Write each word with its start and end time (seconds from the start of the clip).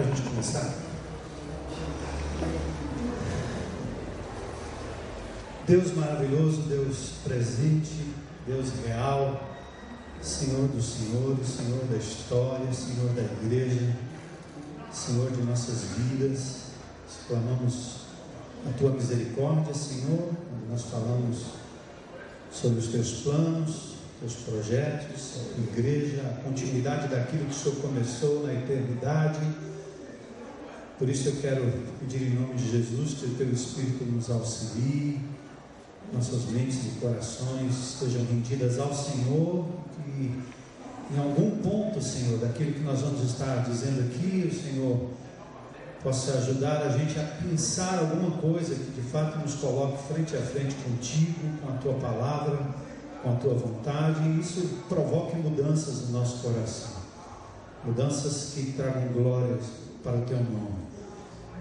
para 0.00 0.12
a 0.12 0.16
gente 0.16 0.28
começar? 0.30 0.74
Deus 5.66 5.94
maravilhoso, 5.94 6.62
Deus 6.62 7.12
presente, 7.22 8.14
Deus 8.46 8.70
real, 8.86 9.48
Senhor 10.22 10.68
dos 10.68 10.84
senhores, 10.94 11.46
Senhor 11.46 11.84
da 11.84 11.96
história, 11.96 12.72
Senhor 12.72 13.10
da 13.10 13.22
igreja, 13.22 13.94
Senhor 14.90 15.30
de 15.30 15.42
nossas 15.42 15.82
vidas, 15.96 16.56
clamamos 17.28 18.06
a 18.68 18.72
tua 18.78 18.90
misericórdia, 18.92 19.74
Senhor, 19.74 20.30
nós 20.70 20.82
falamos 20.82 21.44
sobre 22.50 22.78
os 22.78 22.88
teus 22.88 23.12
planos, 23.22 23.90
teus 24.18 24.34
projetos, 24.34 25.40
a 25.56 25.60
igreja, 25.60 26.22
a 26.22 26.42
continuidade 26.42 27.08
daquilo 27.08 27.44
que 27.44 27.52
o 27.52 27.54
Senhor 27.54 27.76
começou 27.76 28.46
na 28.46 28.54
eternidade. 28.54 29.69
Por 31.00 31.08
isso 31.08 31.30
eu 31.30 31.36
quero 31.40 31.72
pedir 31.98 32.26
em 32.26 32.34
nome 32.34 32.52
de 32.56 32.72
Jesus 32.72 33.14
que 33.14 33.24
o 33.24 33.30
teu 33.30 33.50
Espírito 33.50 34.04
nos 34.04 34.28
auxilie, 34.28 35.18
nossas 36.12 36.44
mentes 36.50 36.76
e 36.84 37.00
corações 37.00 37.94
estejam 37.94 38.22
rendidas 38.26 38.78
ao 38.78 38.92
Senhor, 38.92 39.64
que 39.96 40.38
em 41.14 41.18
algum 41.18 41.56
ponto, 41.62 42.02
Senhor, 42.02 42.38
daquilo 42.38 42.74
que 42.74 42.80
nós 42.80 43.00
vamos 43.00 43.22
estar 43.22 43.64
dizendo 43.64 44.02
aqui, 44.02 44.46
o 44.46 44.54
Senhor 44.54 45.08
possa 46.02 46.32
ajudar 46.32 46.82
a 46.82 46.90
gente 46.90 47.18
a 47.18 47.24
pensar 47.48 47.98
alguma 48.00 48.32
coisa 48.32 48.74
que 48.74 49.00
de 49.00 49.08
fato 49.08 49.38
nos 49.38 49.54
coloque 49.54 50.12
frente 50.12 50.36
a 50.36 50.42
frente 50.42 50.74
contigo, 50.84 51.32
com 51.62 51.72
a 51.72 51.76
tua 51.78 51.94
palavra, 51.94 52.58
com 53.22 53.32
a 53.32 53.36
tua 53.36 53.54
vontade, 53.54 54.28
e 54.28 54.38
isso 54.38 54.68
provoque 54.86 55.34
mudanças 55.38 56.10
no 56.10 56.18
nosso 56.18 56.42
coração, 56.42 57.00
mudanças 57.86 58.52
que 58.52 58.72
tragam 58.72 59.14
glórias 59.14 59.64
para 60.04 60.16
o 60.16 60.22
teu 60.26 60.36
nome. 60.36 60.89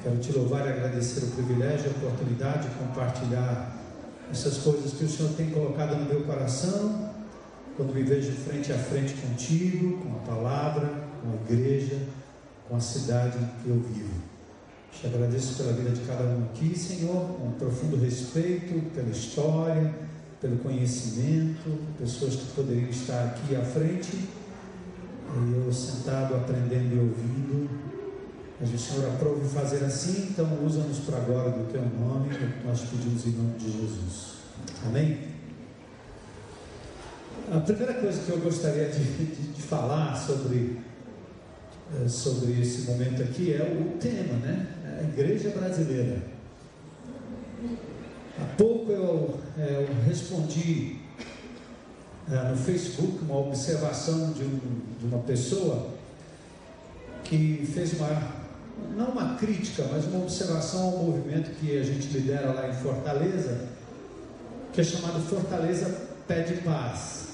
Quero 0.01 0.17
te 0.17 0.31
louvar 0.31 0.65
e 0.65 0.69
agradecer 0.69 1.25
o 1.25 1.27
privilégio 1.31 1.91
a 1.91 1.97
oportunidade 2.05 2.69
de 2.69 2.75
compartilhar 2.75 3.75
essas 4.31 4.59
coisas 4.59 4.93
que 4.93 5.03
o 5.03 5.09
Senhor 5.09 5.33
tem 5.33 5.49
colocado 5.49 5.97
no 5.97 6.05
meu 6.05 6.23
coração, 6.23 7.09
quando 7.75 7.93
me 7.93 8.03
vejo 8.03 8.31
frente 8.31 8.71
a 8.71 8.77
frente 8.77 9.13
contigo, 9.15 9.97
com 9.97 10.15
a 10.15 10.35
palavra, 10.35 10.87
com 11.21 11.31
a 11.31 11.35
igreja, 11.51 11.99
com 12.67 12.77
a 12.77 12.79
cidade 12.79 13.37
que 13.61 13.69
eu 13.69 13.75
vivo. 13.75 14.13
Te 14.93 15.07
agradeço 15.07 15.57
pela 15.57 15.73
vida 15.73 15.89
de 15.89 16.01
cada 16.01 16.23
um 16.23 16.45
aqui, 16.45 16.77
Senhor, 16.77 17.37
com 17.37 17.47
um 17.47 17.51
profundo 17.51 17.97
respeito 17.97 18.81
pela 18.93 19.09
história, 19.09 19.93
pelo 20.39 20.57
conhecimento, 20.59 21.77
pessoas 21.97 22.35
que 22.35 22.45
poderiam 22.55 22.89
estar 22.89 23.25
aqui 23.25 23.53
à 23.53 23.61
frente, 23.61 24.15
e 24.15 25.53
eu 25.53 25.73
sentado 25.73 26.35
aprendendo 26.35 26.95
e 26.95 26.99
ouvindo. 26.99 27.88
Mas 28.59 28.73
o 28.73 28.77
Senhor 28.77 29.07
aprove 29.13 29.47
fazer 29.47 29.85
assim, 29.85 30.27
então 30.31 30.45
usa-nos 30.65 30.99
para 30.99 31.17
agora 31.17 31.49
do 31.51 31.71
teu 31.71 31.81
nome, 31.81 32.35
que 32.35 32.67
nós 32.67 32.81
pedimos 32.81 33.25
em 33.25 33.31
nome 33.31 33.57
de 33.57 33.71
Jesus. 33.71 34.33
Amém? 34.85 35.29
A 37.51 37.59
primeira 37.61 37.93
coisa 37.93 38.21
que 38.21 38.29
eu 38.29 38.39
gostaria 38.39 38.89
de, 38.89 39.01
de, 39.01 39.53
de 39.53 39.61
falar 39.61 40.13
sobre, 40.15 40.77
eh, 41.95 42.07
sobre 42.07 42.61
esse 42.61 42.81
momento 42.81 43.23
aqui 43.23 43.53
é 43.53 43.63
o 43.63 43.97
tema, 43.97 44.33
né? 44.39 44.67
A 44.99 45.03
igreja 45.03 45.49
brasileira. 45.51 46.21
Há 48.41 48.45
pouco 48.57 48.91
eu, 48.91 49.39
eh, 49.57 49.87
eu 49.89 50.03
respondi 50.05 50.97
uh, 52.27 52.51
no 52.51 52.57
Facebook 52.57 53.23
uma 53.23 53.39
observação 53.39 54.31
de, 54.33 54.43
um, 54.43 54.59
de 54.99 55.05
uma 55.05 55.19
pessoa 55.19 55.91
que 57.23 57.67
fez 57.73 57.93
uma 57.93 58.39
não 58.95 59.09
uma 59.09 59.35
crítica, 59.35 59.85
mas 59.91 60.05
uma 60.05 60.23
observação 60.23 60.81
ao 60.81 60.97
movimento 60.97 61.51
que 61.59 61.77
a 61.77 61.83
gente 61.83 62.07
lidera 62.09 62.51
lá 62.51 62.67
em 62.67 62.73
Fortaleza, 62.73 63.67
que 64.73 64.81
é 64.81 64.83
chamado 64.83 65.19
Fortaleza 65.21 66.09
Pede 66.27 66.61
Paz. 66.61 67.27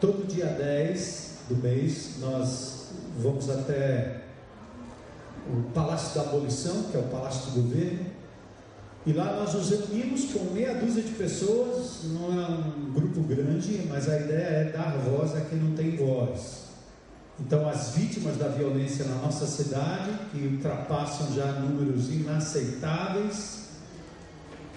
Todo 0.00 0.26
dia 0.26 0.46
10 0.46 1.30
do 1.48 1.56
mês 1.56 2.16
nós 2.20 2.88
vamos 3.18 3.48
até 3.50 4.22
o 5.48 5.62
Palácio 5.72 6.14
da 6.14 6.28
Abolição, 6.28 6.84
que 6.84 6.96
é 6.96 7.00
o 7.00 7.04
Palácio 7.04 7.52
do 7.52 7.62
Governo, 7.62 8.06
e 9.06 9.12
lá 9.12 9.36
nós 9.36 9.54
nos 9.54 9.70
reunimos 9.70 10.26
com 10.32 10.52
meia 10.52 10.74
dúzia 10.74 11.02
de 11.02 11.12
pessoas, 11.12 12.00
não 12.04 12.38
é 12.38 12.46
um 12.48 12.92
grupo 12.92 13.22
grande, 13.22 13.86
mas 13.88 14.08
a 14.08 14.20
ideia 14.20 14.46
é 14.46 14.64
dar 14.64 14.98
voz 14.98 15.34
a 15.34 15.40
quem 15.40 15.58
não 15.58 15.74
tem 15.74 15.96
voz. 15.96 16.59
Então, 17.40 17.68
as 17.68 17.90
vítimas 17.96 18.36
da 18.36 18.48
violência 18.48 19.06
na 19.06 19.16
nossa 19.16 19.46
cidade, 19.46 20.10
que 20.30 20.46
ultrapassam 20.46 21.32
já 21.34 21.46
números 21.52 22.10
inaceitáveis, 22.10 23.60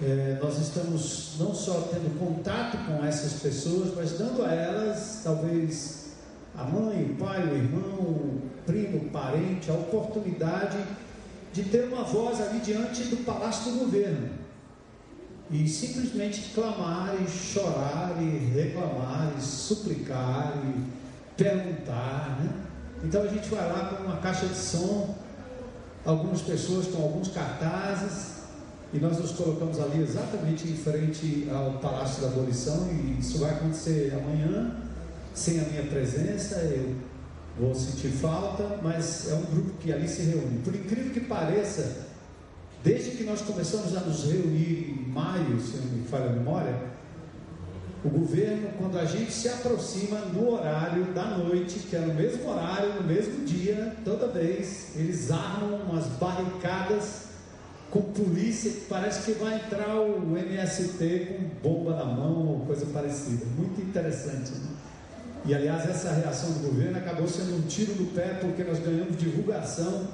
é, 0.02 0.38
nós 0.42 0.58
estamos 0.58 1.34
não 1.38 1.54
só 1.54 1.88
tendo 1.92 2.18
contato 2.18 2.78
com 2.86 3.04
essas 3.04 3.34
pessoas, 3.34 3.94
mas 3.94 4.18
dando 4.18 4.44
a 4.44 4.52
elas, 4.52 5.20
talvez, 5.22 6.14
a 6.56 6.64
mãe, 6.64 7.10
o 7.12 7.14
pai, 7.16 7.46
o 7.46 7.54
irmão, 7.54 8.00
o 8.00 8.42
primo, 8.66 8.98
o 8.98 9.10
parente, 9.10 9.70
a 9.70 9.74
oportunidade 9.74 10.78
de 11.52 11.64
ter 11.64 11.84
uma 11.84 12.02
voz 12.02 12.40
ali 12.40 12.58
diante 12.60 13.04
do 13.04 13.24
palácio 13.24 13.72
do 13.72 13.78
governo. 13.80 14.30
E 15.50 15.68
simplesmente 15.68 16.50
clamar 16.54 17.14
e 17.22 17.30
chorar 17.30 18.16
e 18.20 18.38
reclamar 18.52 19.32
e 19.38 19.42
suplicar 19.42 20.54
e 20.56 21.03
perguntar, 21.36 22.38
né? 22.40 22.50
Então 23.02 23.22
a 23.22 23.26
gente 23.28 23.48
vai 23.48 23.70
lá 23.70 23.88
com 23.88 24.04
uma 24.04 24.16
caixa 24.16 24.46
de 24.46 24.56
som, 24.56 25.14
algumas 26.04 26.40
pessoas 26.40 26.86
com 26.86 27.02
alguns 27.02 27.28
cartazes, 27.28 28.34
e 28.92 28.98
nós 28.98 29.18
nos 29.18 29.32
colocamos 29.32 29.80
ali 29.80 30.02
exatamente 30.02 30.68
em 30.68 30.76
frente 30.76 31.48
ao 31.52 31.72
Palácio 31.80 32.22
da 32.22 32.28
Abolição, 32.28 32.88
e 32.90 33.18
isso 33.18 33.38
vai 33.38 33.50
acontecer 33.50 34.14
amanhã, 34.14 34.76
sem 35.34 35.60
a 35.60 35.64
minha 35.64 35.82
presença, 35.82 36.56
eu 36.56 36.94
vou 37.58 37.74
sentir 37.74 38.08
falta, 38.08 38.78
mas 38.82 39.30
é 39.30 39.34
um 39.34 39.42
grupo 39.42 39.72
que 39.80 39.92
ali 39.92 40.08
se 40.08 40.22
reúne. 40.22 40.60
Por 40.62 40.74
incrível 40.74 41.12
que 41.12 41.20
pareça, 41.20 42.06
desde 42.82 43.12
que 43.12 43.24
nós 43.24 43.40
começamos 43.42 43.96
a 43.96 44.00
nos 44.00 44.24
reunir 44.24 44.90
em 44.90 45.08
maio, 45.10 45.60
se 45.60 45.76
não 45.76 45.86
me 45.86 46.06
falha 46.06 46.26
a 46.26 46.32
memória, 46.32 46.93
o 48.04 48.08
governo, 48.08 48.68
quando 48.78 48.98
a 48.98 49.04
gente 49.04 49.32
se 49.32 49.48
aproxima 49.48 50.18
no 50.18 50.52
horário 50.52 51.04
da 51.14 51.24
noite, 51.38 51.78
que 51.78 51.96
é 51.96 52.00
no 52.00 52.12
mesmo 52.12 52.50
horário, 52.50 52.94
no 52.94 53.02
mesmo 53.02 53.44
dia, 53.46 53.96
toda 54.04 54.28
vez, 54.28 54.90
eles 54.94 55.30
armam 55.30 55.80
umas 55.88 56.06
barricadas 56.18 57.24
com 57.94 58.02
polícia 58.02 58.72
parece 58.88 59.22
que 59.22 59.38
vai 59.38 59.54
entrar 59.54 59.94
o 59.94 60.36
MST 60.36 61.38
com 61.62 61.68
bomba 61.68 61.94
na 61.94 62.04
mão 62.04 62.48
ou 62.48 62.66
coisa 62.66 62.86
parecida. 62.86 63.46
Muito 63.56 63.80
interessante. 63.80 64.50
Né? 64.50 64.68
E 65.46 65.54
aliás, 65.54 65.88
essa 65.88 66.10
reação 66.10 66.54
do 66.54 66.70
governo 66.70 66.98
acabou 66.98 67.28
sendo 67.28 67.56
um 67.56 67.62
tiro 67.68 67.94
no 67.94 68.06
pé, 68.06 68.38
porque 68.40 68.64
nós 68.64 68.80
ganhamos 68.80 69.16
divulgação 69.16 70.08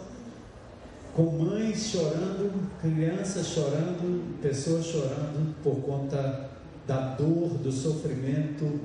com 1.15 1.23
mães 1.23 1.87
chorando, 1.87 2.71
crianças 2.83 3.47
chorando, 3.47 4.39
pessoas 4.43 4.85
chorando 4.85 5.55
por 5.63 5.77
conta 5.77 6.50
da 6.91 7.15
dor, 7.15 7.51
do 7.51 7.71
sofrimento, 7.71 8.81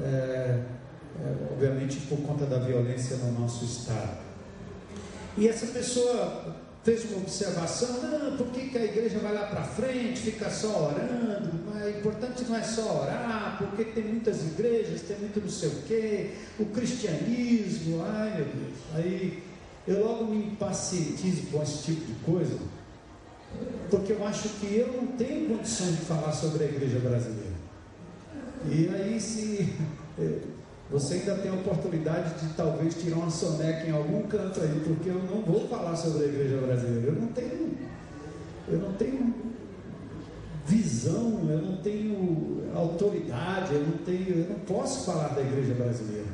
é, 0.00 0.04
é, 0.04 0.62
obviamente 1.50 1.96
por 2.08 2.18
conta 2.20 2.46
da 2.46 2.60
violência 2.60 3.16
no 3.16 3.40
nosso 3.40 3.64
estado. 3.64 4.18
E 5.36 5.48
essa 5.48 5.66
pessoa 5.66 6.54
fez 6.84 7.04
uma 7.10 7.18
observação, 7.18 8.00
não, 8.00 8.36
por 8.36 8.46
que, 8.52 8.68
que 8.68 8.78
a 8.78 8.84
igreja 8.84 9.18
vai 9.18 9.34
lá 9.34 9.48
para 9.48 9.64
frente, 9.64 10.20
fica 10.20 10.48
só 10.48 10.84
orando, 10.84 11.50
mas 11.66 11.84
o 11.84 11.98
importante 11.98 12.44
não 12.48 12.54
é 12.54 12.62
só 12.62 13.02
orar, 13.02 13.56
porque 13.58 13.86
tem 13.86 14.04
muitas 14.04 14.40
igrejas, 14.46 15.02
tem 15.02 15.18
muito 15.18 15.40
não 15.40 15.50
sei 15.50 15.68
o 15.68 15.82
quê, 15.88 16.30
o 16.60 16.66
cristianismo, 16.66 18.04
ai 18.04 18.36
meu 18.36 18.46
Deus. 18.46 18.78
Aí 18.94 19.42
eu 19.84 20.06
logo 20.06 20.26
me 20.26 20.46
impacientizo 20.46 21.48
com 21.50 21.60
esse 21.60 21.82
tipo 21.82 22.06
de 22.06 22.14
coisa, 22.20 22.56
porque 23.90 24.12
eu 24.12 24.24
acho 24.24 24.48
que 24.60 24.76
eu 24.76 24.92
não 24.92 25.08
tenho 25.08 25.48
condição 25.48 25.90
de 25.90 26.02
falar 26.02 26.30
sobre 26.30 26.62
a 26.62 26.66
igreja 26.68 27.00
brasileira. 27.00 27.47
E 28.66 28.88
aí, 28.88 29.20
se 29.20 29.74
você 30.90 31.14
ainda 31.14 31.36
tem 31.36 31.50
a 31.50 31.54
oportunidade 31.54 32.40
de 32.40 32.54
talvez 32.54 32.94
tirar 32.94 33.16
uma 33.16 33.30
soneca 33.30 33.86
em 33.86 33.92
algum 33.92 34.22
canto 34.22 34.60
aí, 34.60 34.82
porque 34.84 35.10
eu 35.10 35.22
não 35.22 35.42
vou 35.42 35.68
falar 35.68 35.94
sobre 35.96 36.24
a 36.24 36.28
igreja 36.28 36.56
brasileira. 36.58 37.06
Eu 37.08 37.14
não 37.14 37.28
tenho, 37.28 37.78
eu 38.68 38.78
não 38.78 38.92
tenho 38.94 39.34
visão, 40.66 41.46
eu 41.48 41.62
não 41.62 41.76
tenho 41.76 42.70
autoridade, 42.74 43.74
eu 43.74 43.82
não 43.82 43.98
tenho, 43.98 44.40
eu 44.40 44.48
não 44.50 44.58
posso 44.60 45.04
falar 45.04 45.28
da 45.28 45.40
igreja 45.40 45.74
brasileira. 45.74 46.26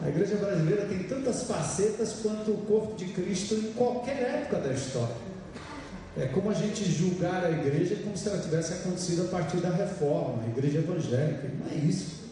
A 0.00 0.08
igreja 0.08 0.36
brasileira 0.36 0.86
tem 0.86 1.04
tantas 1.04 1.44
facetas 1.44 2.16
quanto 2.22 2.50
o 2.50 2.58
corpo 2.66 2.96
de 2.96 3.06
Cristo 3.06 3.54
em 3.54 3.72
qualquer 3.72 4.20
época 4.20 4.58
da 4.58 4.72
história. 4.72 5.31
É 6.16 6.26
como 6.26 6.50
a 6.50 6.54
gente 6.54 6.84
julgar 6.84 7.44
a 7.44 7.50
igreja 7.50 7.96
como 8.04 8.16
se 8.16 8.28
ela 8.28 8.38
tivesse 8.38 8.74
acontecido 8.74 9.22
a 9.22 9.28
partir 9.28 9.58
da 9.58 9.70
reforma, 9.70 10.42
a 10.44 10.48
igreja 10.48 10.78
evangélica. 10.78 11.50
Não 11.58 11.70
é 11.70 11.84
isso. 11.86 12.22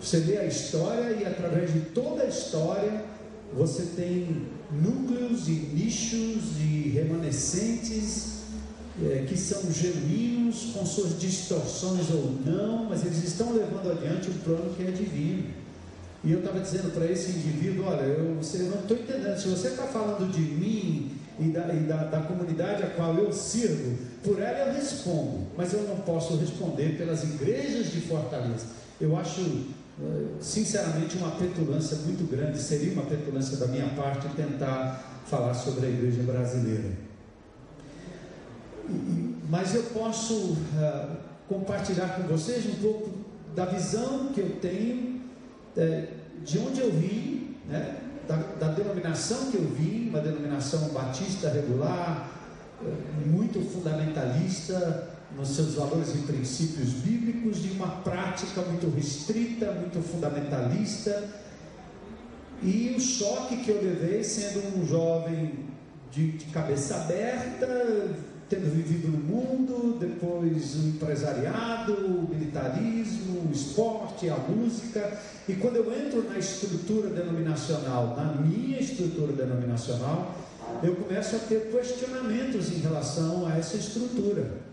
Você 0.00 0.18
lê 0.18 0.38
a 0.38 0.44
história 0.44 1.10
e 1.12 1.24
através 1.24 1.72
de 1.72 1.80
toda 1.80 2.22
a 2.22 2.26
história, 2.26 3.02
você 3.52 3.82
tem 3.96 4.46
núcleos 4.70 5.48
e 5.48 5.52
nichos 5.52 6.58
e 6.60 6.90
remanescentes 6.90 8.38
é, 9.02 9.24
que 9.26 9.36
são 9.36 9.62
genuínos, 9.72 10.72
com 10.74 10.84
suas 10.84 11.18
distorções 11.18 12.10
ou 12.10 12.32
não, 12.44 12.84
mas 12.84 13.04
eles 13.04 13.24
estão 13.24 13.52
levando 13.52 13.90
adiante 13.90 14.28
um 14.28 14.38
plano 14.38 14.74
que 14.74 14.82
é 14.82 14.90
divino. 14.90 15.44
E 16.24 16.32
eu 16.32 16.40
estava 16.40 16.60
dizendo 16.60 16.92
para 16.92 17.10
esse 17.10 17.30
indivíduo: 17.30 17.86
olha, 17.86 18.02
eu, 18.02 18.34
você, 18.34 18.58
eu 18.58 18.70
não 18.70 18.80
estou 18.80 18.96
entendendo, 18.96 19.38
se 19.38 19.48
você 19.48 19.68
está 19.68 19.84
falando 19.84 20.30
de 20.30 20.40
mim 20.40 21.17
e, 21.38 21.48
da, 21.48 21.72
e 21.72 21.80
da, 21.80 22.04
da 22.04 22.20
comunidade 22.22 22.82
a 22.82 22.90
qual 22.90 23.14
eu 23.14 23.32
sirvo, 23.32 23.96
por 24.22 24.40
ela 24.40 24.66
eu 24.66 24.74
respondo, 24.74 25.46
mas 25.56 25.72
eu 25.72 25.82
não 25.82 25.96
posso 25.96 26.36
responder 26.36 26.96
pelas 26.96 27.22
igrejas 27.24 27.92
de 27.92 28.00
Fortaleza. 28.00 28.66
Eu 29.00 29.16
acho, 29.16 29.40
eh, 29.40 30.26
sinceramente, 30.40 31.16
uma 31.16 31.30
petulância 31.30 31.96
muito 31.98 32.28
grande, 32.28 32.58
seria 32.58 32.92
uma 32.92 33.04
petulância 33.04 33.56
da 33.56 33.68
minha 33.68 33.88
parte 33.90 34.28
tentar 34.34 35.22
falar 35.26 35.54
sobre 35.54 35.86
a 35.86 35.88
igreja 35.88 36.22
brasileira. 36.22 36.90
Mas 39.48 39.74
eu 39.74 39.82
posso 39.84 40.34
uh, 40.34 41.16
compartilhar 41.48 42.16
com 42.16 42.22
vocês 42.22 42.66
um 42.66 42.82
pouco 42.82 43.10
da 43.54 43.64
visão 43.66 44.28
que 44.32 44.40
eu 44.40 44.56
tenho, 44.60 45.20
uh, 45.76 46.06
de 46.44 46.58
onde 46.58 46.80
eu 46.80 46.90
vim, 46.90 47.56
né? 47.68 47.96
Da, 48.28 48.36
da, 48.36 48.68
denominação 48.72 49.50
que 49.50 49.56
eu 49.56 49.64
vim, 49.64 50.10
uma 50.10 50.20
denominação 50.20 50.90
batista 50.90 51.48
regular, 51.48 52.30
uh, 52.80 53.28
muito 53.28 53.60
fundamentalista 53.60 55.08
nos 55.36 55.48
seus 55.48 55.74
valores 55.74 56.14
e 56.14 56.18
princípios 56.18 56.90
bíblicos, 56.90 57.62
de 57.62 57.70
uma 57.72 57.88
prática 57.88 58.60
muito 58.62 58.88
restrita, 58.94 59.72
muito 59.72 60.00
fundamentalista. 60.00 61.28
E 62.62 62.94
o 62.96 63.00
choque 63.00 63.56
que 63.58 63.70
eu 63.70 63.82
levei 63.82 64.22
sendo 64.22 64.78
um 64.78 64.86
jovem 64.86 65.66
de, 66.10 66.32
de 66.32 66.46
cabeça 66.46 66.96
aberta, 66.96 67.66
tendo 68.48 68.72
vivido 68.72 69.08
no 69.08 69.18
mundo, 69.18 69.98
depois 69.98 70.74
o 70.76 70.88
empresariado, 70.88 71.92
o 71.92 72.28
militarismo, 72.28 73.48
o 73.48 73.52
esporte, 73.52 74.28
a 74.30 74.36
música. 74.36 75.20
E 75.48 75.54
quando 75.54 75.76
eu 75.76 75.92
entro 75.92 76.22
na 76.22 76.38
estrutura 76.38 77.10
denominacional, 77.10 78.16
na 78.16 78.40
minha 78.40 78.80
estrutura 78.80 79.32
denominacional, 79.32 80.34
eu 80.82 80.96
começo 80.96 81.36
a 81.36 81.38
ter 81.40 81.70
questionamentos 81.70 82.70
em 82.72 82.78
relação 82.78 83.46
a 83.46 83.56
essa 83.56 83.76
estrutura. 83.76 84.68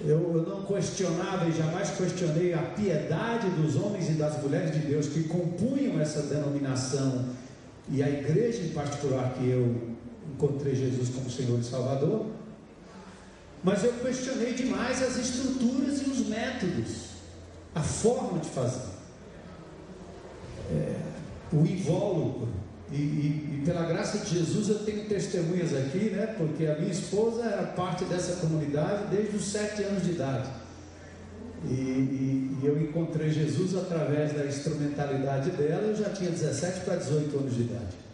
Eu, 0.00 0.32
eu 0.36 0.42
não 0.46 0.62
questionava 0.62 1.48
e 1.48 1.52
jamais 1.52 1.90
questionei 1.90 2.54
a 2.54 2.62
piedade 2.62 3.50
dos 3.50 3.74
homens 3.74 4.08
e 4.08 4.12
das 4.12 4.40
mulheres 4.40 4.72
de 4.72 4.86
Deus 4.86 5.08
que 5.08 5.24
compunham 5.24 6.00
essa 6.00 6.22
denominação 6.22 7.24
e 7.90 8.02
a 8.02 8.08
igreja 8.08 8.62
em 8.62 8.68
particular 8.68 9.34
que 9.34 9.48
eu 9.48 9.76
encontrei 10.32 10.76
Jesus 10.76 11.08
como 11.08 11.28
Senhor 11.28 11.58
e 11.58 11.64
Salvador. 11.64 12.26
Mas 13.68 13.84
eu 13.84 13.92
questionei 13.92 14.54
demais 14.54 15.02
as 15.02 15.18
estruturas 15.18 16.00
e 16.00 16.08
os 16.08 16.26
métodos, 16.26 17.08
a 17.74 17.82
forma 17.82 18.38
de 18.38 18.48
fazer, 18.48 18.88
é, 20.70 20.96
o 21.52 21.66
invólucro. 21.66 22.48
E, 22.90 22.96
e, 22.96 23.60
e, 23.60 23.62
pela 23.66 23.84
graça 23.84 24.20
de 24.20 24.38
Jesus 24.38 24.70
eu 24.70 24.78
tenho 24.86 25.06
testemunhas 25.06 25.74
aqui, 25.74 26.08
né? 26.08 26.34
Porque 26.38 26.64
a 26.64 26.76
minha 26.76 26.90
esposa 26.90 27.44
era 27.44 27.64
parte 27.64 28.06
dessa 28.06 28.36
comunidade 28.36 29.14
desde 29.14 29.36
os 29.36 29.44
sete 29.44 29.82
anos 29.82 30.02
de 30.02 30.12
idade. 30.12 30.48
E, 31.66 31.74
e, 31.74 32.60
eu 32.62 32.80
encontrei 32.80 33.28
Jesus 33.28 33.76
através 33.76 34.32
da 34.32 34.46
instrumentalidade 34.46 35.50
dela, 35.50 35.82
eu 35.82 35.94
já 35.94 36.08
tinha 36.08 36.30
17 36.30 36.80
para 36.86 36.96
18 36.96 37.36
anos 37.36 37.54
de 37.54 37.60
idade. 37.60 38.07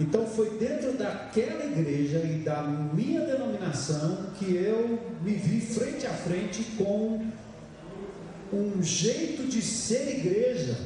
Então 0.00 0.26
foi 0.26 0.50
dentro 0.58 0.92
daquela 0.92 1.64
igreja 1.64 2.18
e 2.18 2.38
da 2.44 2.62
minha 2.62 3.20
denominação 3.22 4.30
que 4.38 4.54
eu 4.54 4.98
me 5.22 5.32
vi 5.34 5.60
frente 5.60 6.06
a 6.06 6.12
frente 6.12 6.62
com 6.76 7.26
um 8.52 8.82
jeito 8.82 9.44
de 9.48 9.60
ser 9.60 10.18
igreja 10.18 10.78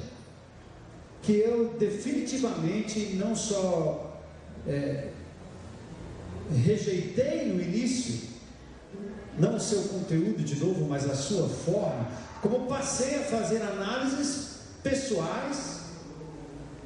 que 1.20 1.32
eu 1.32 1.75
definitivamente 1.79 3.14
não 3.14 3.37
só 3.37 4.20
é, 4.67 5.09
rejeitei 6.50 7.53
no 7.53 7.62
início, 7.62 8.31
não 9.38 9.56
o 9.56 9.61
seu 9.61 9.82
conteúdo 9.85 10.43
de 10.43 10.56
novo, 10.56 10.87
mas 10.88 11.09
a 11.09 11.14
sua 11.14 11.49
forma, 11.49 12.09
como 12.41 12.67
passei 12.67 13.17
a 13.17 13.25
fazer 13.25 13.62
análises 13.62 14.59
pessoais 14.82 15.82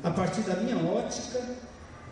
a 0.02 0.11
partir 0.11 0.43
da 0.43 0.56
minha 0.56 0.76
ótica 0.76 1.43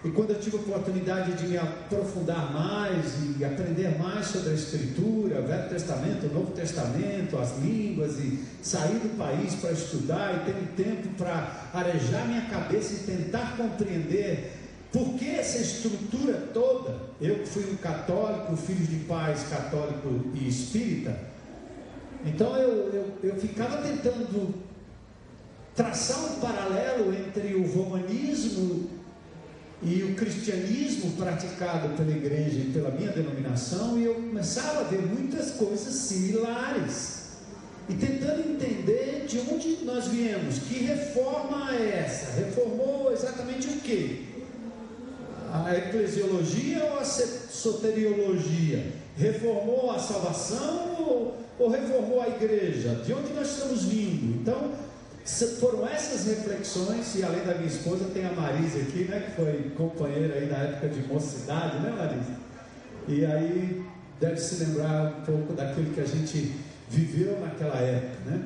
e 0.05 0.11
quando 0.11 0.33
eu 0.33 0.39
tive 0.39 0.59
a 0.59 0.61
oportunidade 0.61 1.33
de 1.33 1.47
me 1.47 1.57
aprofundar 1.57 2.53
mais 2.53 3.07
e 3.39 3.43
aprender 3.43 3.99
mais 3.99 4.27
sobre 4.27 4.51
a 4.51 4.53
Escritura, 4.53 5.41
o 5.41 5.47
Velho 5.47 5.69
Testamento, 5.71 6.27
o 6.27 6.35
Novo 6.35 6.53
Testamento, 6.53 7.39
as 7.39 7.59
línguas, 7.59 8.19
e 8.19 8.45
sair 8.63 8.99
do 8.99 9.17
país 9.17 9.55
para 9.55 9.73
estudar 9.73 10.35
e 10.35 10.53
ter 10.53 10.59
um 10.59 10.67
tempo 10.77 11.09
para 11.17 11.71
arejar 11.73 12.27
minha 12.27 12.43
cabeça 12.43 12.93
e 12.93 13.17
tentar 13.17 13.57
compreender 13.57 14.53
por 14.93 15.15
que 15.15 15.31
essa 15.31 15.57
estrutura 15.57 16.35
toda, 16.53 16.97
eu 17.19 17.39
que 17.39 17.49
fui 17.49 17.73
um 17.73 17.77
católico, 17.77 18.55
filho 18.57 18.87
de 18.87 19.07
pais 19.07 19.47
católico 19.49 20.21
e 20.35 20.47
espírita, 20.47 21.19
então 22.27 22.55
eu, 22.57 22.93
eu, 22.93 23.19
eu 23.23 23.37
ficava 23.37 23.79
tentando 23.79 24.55
traçar 25.75 26.19
um 26.27 26.41
paralelo 26.41 27.13
entre 27.15 27.55
o 27.55 27.67
romanismo 27.67 29.04
e 29.85 30.03
o 30.03 30.15
cristianismo 30.15 31.13
praticado 31.13 31.91
pela 31.91 32.11
igreja 32.11 32.59
e 32.59 32.71
pela 32.73 32.91
minha 32.91 33.13
denominação, 33.13 33.99
e 33.99 34.05
eu 34.05 34.15
começava 34.15 34.81
a 34.81 34.85
ver 34.85 35.03
muitas 35.03 35.51
coisas 35.53 35.93
similares. 35.93 37.25
E 37.87 37.93
tentando 37.93 38.49
entender 38.49 39.27
de 39.29 39.41
onde 39.41 39.85
nós 39.85 40.09
viemos, 40.09 40.59
que 40.61 40.85
reforma 40.85 41.77
é 41.77 42.05
essa? 42.07 42.41
Reformou 42.41 43.13
exatamente 43.13 43.69
o 43.69 43.81
que? 43.81 44.27
A 45.53 45.77
eclesiologia 45.77 46.83
ou 46.83 46.99
a 46.99 47.05
soteriologia? 47.05 48.87
Reformou 49.19 49.91
a 49.91 49.99
salvação 49.99 50.97
ou, 50.99 51.39
ou 51.59 51.69
reformou 51.69 52.23
a 52.23 52.29
igreja? 52.29 53.03
De 53.05 53.13
onde 53.13 53.35
nós 53.35 53.51
estamos 53.51 53.85
vindo? 53.85 54.41
Então, 54.41 54.73
foram 55.59 55.89
essas 55.89 56.27
reflexões, 56.27 57.15
e 57.15 57.25
além 57.25 57.45
da 57.45 57.55
minha 57.55 57.67
esposa, 57.67 58.11
tem 58.13 58.27
a 58.27 58.33
Marisa 58.33 58.79
aqui, 58.79 59.05
né, 59.05 59.21
que 59.21 59.37
foi 59.37 59.73
companheira 59.75 60.35
aí 60.35 60.47
na 60.51 60.59
época 60.59 60.89
de 60.89 61.07
mocidade, 61.09 61.79
né, 61.79 61.91
Marisa? 61.97 62.37
E 63.09 63.25
aí 63.25 63.85
deve 64.21 64.37
se 64.37 64.63
lembrar 64.63 65.19
um 65.19 65.23
pouco 65.23 65.55
daquilo 65.55 65.93
que 65.95 66.01
a 66.01 66.07
gente 66.07 66.53
viveu 66.91 67.41
naquela 67.41 67.77
época, 67.77 68.31
né? 68.31 68.43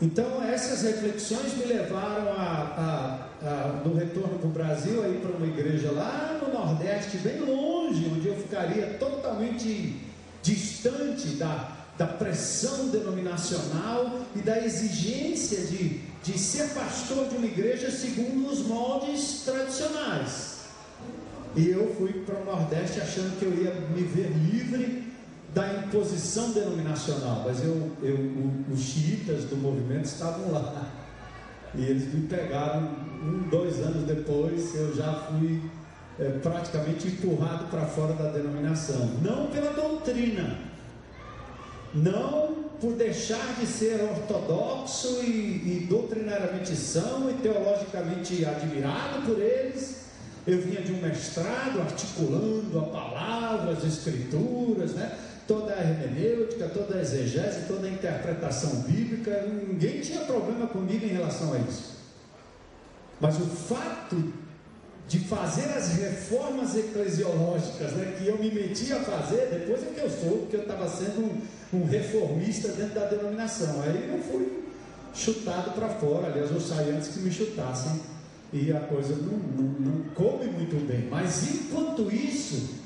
Então, 0.00 0.42
essas 0.42 0.82
reflexões 0.82 1.56
me 1.56 1.64
levaram 1.64 2.32
a, 2.32 3.28
a, 3.42 3.48
a 3.48 3.82
no 3.84 3.94
retorno 3.94 4.38
para 4.38 4.48
o 4.48 4.50
Brasil, 4.50 5.04
aí 5.04 5.20
para 5.22 5.30
uma 5.30 5.46
igreja 5.46 5.92
lá 5.92 6.40
no 6.42 6.52
Nordeste, 6.52 7.18
bem 7.18 7.38
longe, 7.38 8.10
onde 8.12 8.26
eu 8.26 8.34
ficaria 8.34 8.94
totalmente 8.98 10.00
distante 10.42 11.36
da, 11.36 11.81
da 12.02 12.06
pressão 12.08 12.88
denominacional 12.88 14.22
e 14.34 14.40
da 14.40 14.64
exigência 14.64 15.60
de, 15.66 16.00
de 16.24 16.36
ser 16.36 16.70
pastor 16.70 17.28
de 17.28 17.36
uma 17.36 17.46
igreja 17.46 17.92
segundo 17.92 18.50
os 18.50 18.66
moldes 18.66 19.42
tradicionais. 19.44 20.62
E 21.54 21.68
eu 21.68 21.94
fui 21.96 22.12
para 22.24 22.40
o 22.40 22.44
Nordeste 22.44 23.00
achando 23.00 23.38
que 23.38 23.44
eu 23.44 23.54
ia 23.54 23.72
me 23.94 24.02
ver 24.02 24.32
livre 24.32 25.12
da 25.54 25.74
imposição 25.74 26.50
denominacional, 26.50 27.44
mas 27.46 27.62
eu, 27.62 27.92
eu, 28.02 28.18
os 28.72 28.80
xiitas 28.80 29.44
do 29.44 29.56
movimento 29.56 30.06
estavam 30.06 30.50
lá. 30.50 30.88
E 31.74 31.82
eles 31.84 32.12
me 32.12 32.26
pegaram 32.26 32.88
um, 33.22 33.48
dois 33.48 33.78
anos 33.78 34.04
depois, 34.06 34.74
eu 34.74 34.92
já 34.96 35.12
fui 35.28 35.62
é, 36.18 36.30
praticamente 36.42 37.06
empurrado 37.06 37.66
para 37.66 37.82
fora 37.82 38.14
da 38.14 38.30
denominação. 38.30 39.10
Não 39.22 39.46
pela 39.48 39.72
doutrina, 39.72 40.71
não 41.94 42.62
por 42.80 42.94
deixar 42.94 43.54
de 43.60 43.66
ser 43.66 44.02
ortodoxo 44.02 45.22
e, 45.22 45.82
e 45.82 45.86
doutrinariamente 45.88 46.74
são 46.74 47.30
e 47.30 47.34
teologicamente 47.34 48.44
admirado 48.44 49.22
por 49.22 49.40
eles. 49.40 50.02
Eu 50.44 50.60
vinha 50.60 50.82
de 50.82 50.92
um 50.92 51.00
mestrado 51.00 51.80
articulando 51.80 52.78
a 52.78 52.82
palavra, 52.82 53.72
as 53.72 53.84
escrituras, 53.84 54.94
né? 54.94 55.16
toda 55.46 55.74
a 55.74 55.80
hermenêutica, 55.80 56.68
toda 56.68 56.96
a 56.96 57.00
exegese, 57.00 57.66
toda 57.68 57.86
a 57.86 57.90
interpretação 57.90 58.82
bíblica. 58.82 59.46
Ninguém 59.46 60.00
tinha 60.00 60.20
problema 60.20 60.66
comigo 60.66 61.04
em 61.04 61.10
relação 61.10 61.52
a 61.52 61.58
isso. 61.58 61.92
Mas 63.20 63.38
o 63.38 63.44
fato 63.44 64.32
de 65.08 65.18
fazer 65.20 65.64
as 65.76 65.94
reformas 65.94 66.76
eclesiológicas 66.76 67.92
né, 67.92 68.16
que 68.16 68.26
eu 68.26 68.38
me 68.38 68.50
meti 68.50 68.92
a 68.92 69.00
fazer, 69.00 69.48
depois 69.50 69.82
é 69.82 69.86
que 69.86 70.00
eu 70.00 70.10
soube 70.10 70.46
que 70.48 70.56
eu 70.56 70.62
estava 70.62 70.88
sendo 70.88 71.20
um, 71.20 71.78
um, 71.78 71.84
reformista 71.86 72.68
dentro 72.68 72.94
da 72.94 73.06
denominação. 73.06 73.82
Aí 73.82 74.08
eu 74.10 74.22
fui 74.22 74.62
chutado 75.14 75.72
para 75.72 75.88
fora, 75.88 76.28
aliás, 76.28 76.50
eu 76.50 76.60
saí 76.60 76.90
antes 76.90 77.08
que 77.08 77.20
me 77.20 77.30
chutassem 77.30 78.00
e 78.52 78.72
a 78.72 78.80
coisa 78.80 79.14
não, 79.16 79.38
não, 79.38 79.80
não 79.80 80.04
come 80.14 80.46
muito 80.46 80.76
bem. 80.86 81.08
Mas 81.10 81.42
enquanto 81.52 82.10
isso, 82.10 82.80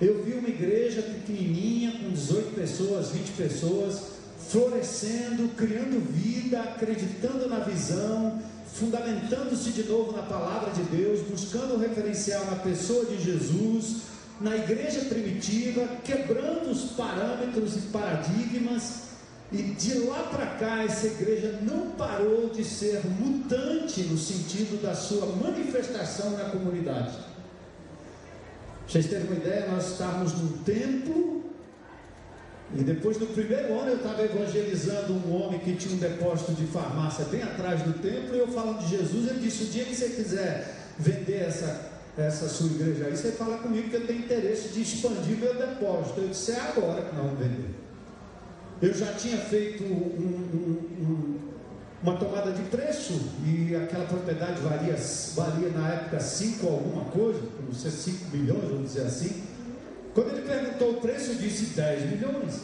eu 0.00 0.22
vi 0.24 0.32
uma 0.32 0.48
igreja 0.48 1.02
pequenininha, 1.02 1.92
com 1.92 2.10
18 2.10 2.54
pessoas, 2.54 3.10
20 3.10 3.30
pessoas, 3.32 4.02
florescendo, 4.48 5.48
criando 5.56 6.04
vida, 6.12 6.60
acreditando 6.60 7.48
na 7.48 7.60
visão, 7.60 8.40
fundamentando-se 8.72 9.70
de 9.70 9.84
novo 9.84 10.12
na 10.12 10.22
palavra 10.22 10.70
de 10.72 10.82
Deus, 10.84 11.20
buscando 11.28 11.74
o 11.74 11.78
referencial 11.78 12.44
na 12.46 12.56
pessoa 12.56 13.04
de 13.04 13.22
Jesus, 13.22 14.02
na 14.40 14.56
igreja 14.56 15.00
primitiva, 15.02 15.86
quebrando 16.04 16.70
os 16.70 16.92
parâmetros 16.92 17.76
e 17.76 17.80
paradigmas 17.92 19.02
e 19.52 19.62
de 19.62 19.98
lá 19.98 20.22
para 20.22 20.46
cá, 20.46 20.82
essa 20.82 21.06
igreja 21.06 21.60
não 21.60 21.90
parou 21.90 22.48
de 22.48 22.64
ser 22.64 23.02
mutante 23.04 24.00
no 24.04 24.16
sentido 24.16 24.82
da 24.82 24.94
sua 24.94 25.26
manifestação 25.26 26.30
na 26.30 26.44
comunidade. 26.46 27.18
Vocês 28.88 29.06
terem 29.06 29.26
uma 29.26 29.36
ideia, 29.36 29.70
nós 29.70 29.92
estávamos 29.92 30.32
num 30.32 30.62
templo, 30.62 31.41
e 32.74 32.82
depois 32.82 33.18
do 33.18 33.26
primeiro 33.26 33.78
ano 33.78 33.90
eu 33.90 33.96
estava 33.96 34.22
evangelizando 34.22 35.12
um 35.12 35.42
homem 35.42 35.58
que 35.58 35.74
tinha 35.76 35.94
um 35.94 35.98
depósito 35.98 36.52
de 36.52 36.66
farmácia 36.66 37.26
bem 37.26 37.42
atrás 37.42 37.82
do 37.82 37.92
templo, 37.94 38.34
e 38.34 38.38
eu 38.38 38.48
falando 38.48 38.78
de 38.78 38.96
Jesus, 38.96 39.28
ele 39.28 39.40
disse: 39.40 39.64
o 39.64 39.66
dia 39.66 39.84
que 39.84 39.94
você 39.94 40.08
quiser 40.08 40.74
vender 40.98 41.42
essa, 41.42 41.90
essa 42.16 42.48
sua 42.48 42.68
igreja 42.68 43.06
aí, 43.06 43.16
você 43.16 43.32
fala 43.32 43.58
comigo 43.58 43.90
que 43.90 43.96
eu 43.96 44.06
tenho 44.06 44.20
interesse 44.20 44.68
de 44.68 44.80
expandir 44.80 45.36
meu 45.36 45.54
depósito. 45.54 46.20
Eu 46.20 46.28
disse: 46.28 46.52
é 46.52 46.60
agora 46.60 47.02
que 47.02 47.14
nós 47.14 47.26
vamos 47.26 47.38
vender. 47.38 47.74
Eu 48.80 48.94
já 48.94 49.12
tinha 49.12 49.36
feito 49.36 49.84
um, 49.84 49.86
um, 49.86 51.04
um, 51.04 51.38
uma 52.02 52.16
tomada 52.16 52.52
de 52.52 52.62
preço 52.62 53.20
e 53.44 53.76
aquela 53.76 54.06
propriedade 54.06 54.60
valia, 54.62 54.96
valia 55.36 55.68
na 55.68 55.88
época 55.88 56.18
5 56.18 56.66
alguma 56.66 57.04
coisa, 57.04 57.38
não 57.64 57.74
sei, 57.74 57.90
5 57.90 58.36
milhões, 58.36 58.64
vamos 58.64 58.84
dizer 58.84 59.02
assim. 59.02 59.51
Quando 60.14 60.36
ele 60.36 60.46
perguntou 60.46 60.90
o 60.92 61.00
preço, 61.00 61.30
eu 61.30 61.34
disse 61.36 61.66
10 61.74 62.10
milhões. 62.10 62.60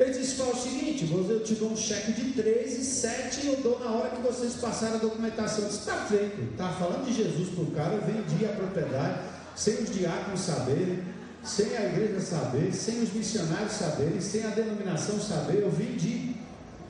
Ele 0.00 0.10
disse: 0.10 0.36
fala 0.36 0.52
o 0.52 0.56
seguinte, 0.56 1.08
eu 1.12 1.44
te 1.44 1.54
dou 1.54 1.70
um 1.70 1.76
cheque 1.76 2.12
de 2.12 2.32
3 2.32 2.78
e 2.78 2.84
7 2.84 3.40
e 3.44 3.48
eu 3.48 3.56
dou 3.56 3.78
na 3.78 3.90
hora 3.90 4.10
que 4.10 4.22
vocês 4.22 4.54
passarem 4.54 4.96
a 4.96 4.98
documentação. 4.98 5.68
Está 5.68 6.06
feito. 6.06 6.52
Estava 6.52 6.74
falando 6.74 7.04
de 7.04 7.12
Jesus 7.12 7.50
para 7.50 7.62
o 7.62 7.70
cara, 7.72 7.94
eu 7.94 8.02
vendi 8.02 8.44
a 8.46 8.48
propriedade, 8.48 9.20
sem 9.54 9.74
os 9.74 9.94
diáconos 9.94 10.40
saberem 10.40 11.12
sem 11.44 11.76
a 11.76 11.86
igreja 11.86 12.20
saber, 12.20 12.72
sem 12.72 13.02
os 13.02 13.12
missionários 13.12 13.72
saberem, 13.72 14.20
sem 14.20 14.44
a 14.44 14.50
denominação 14.50 15.18
saber, 15.20 15.62
eu 15.62 15.70
vendi. 15.70 16.36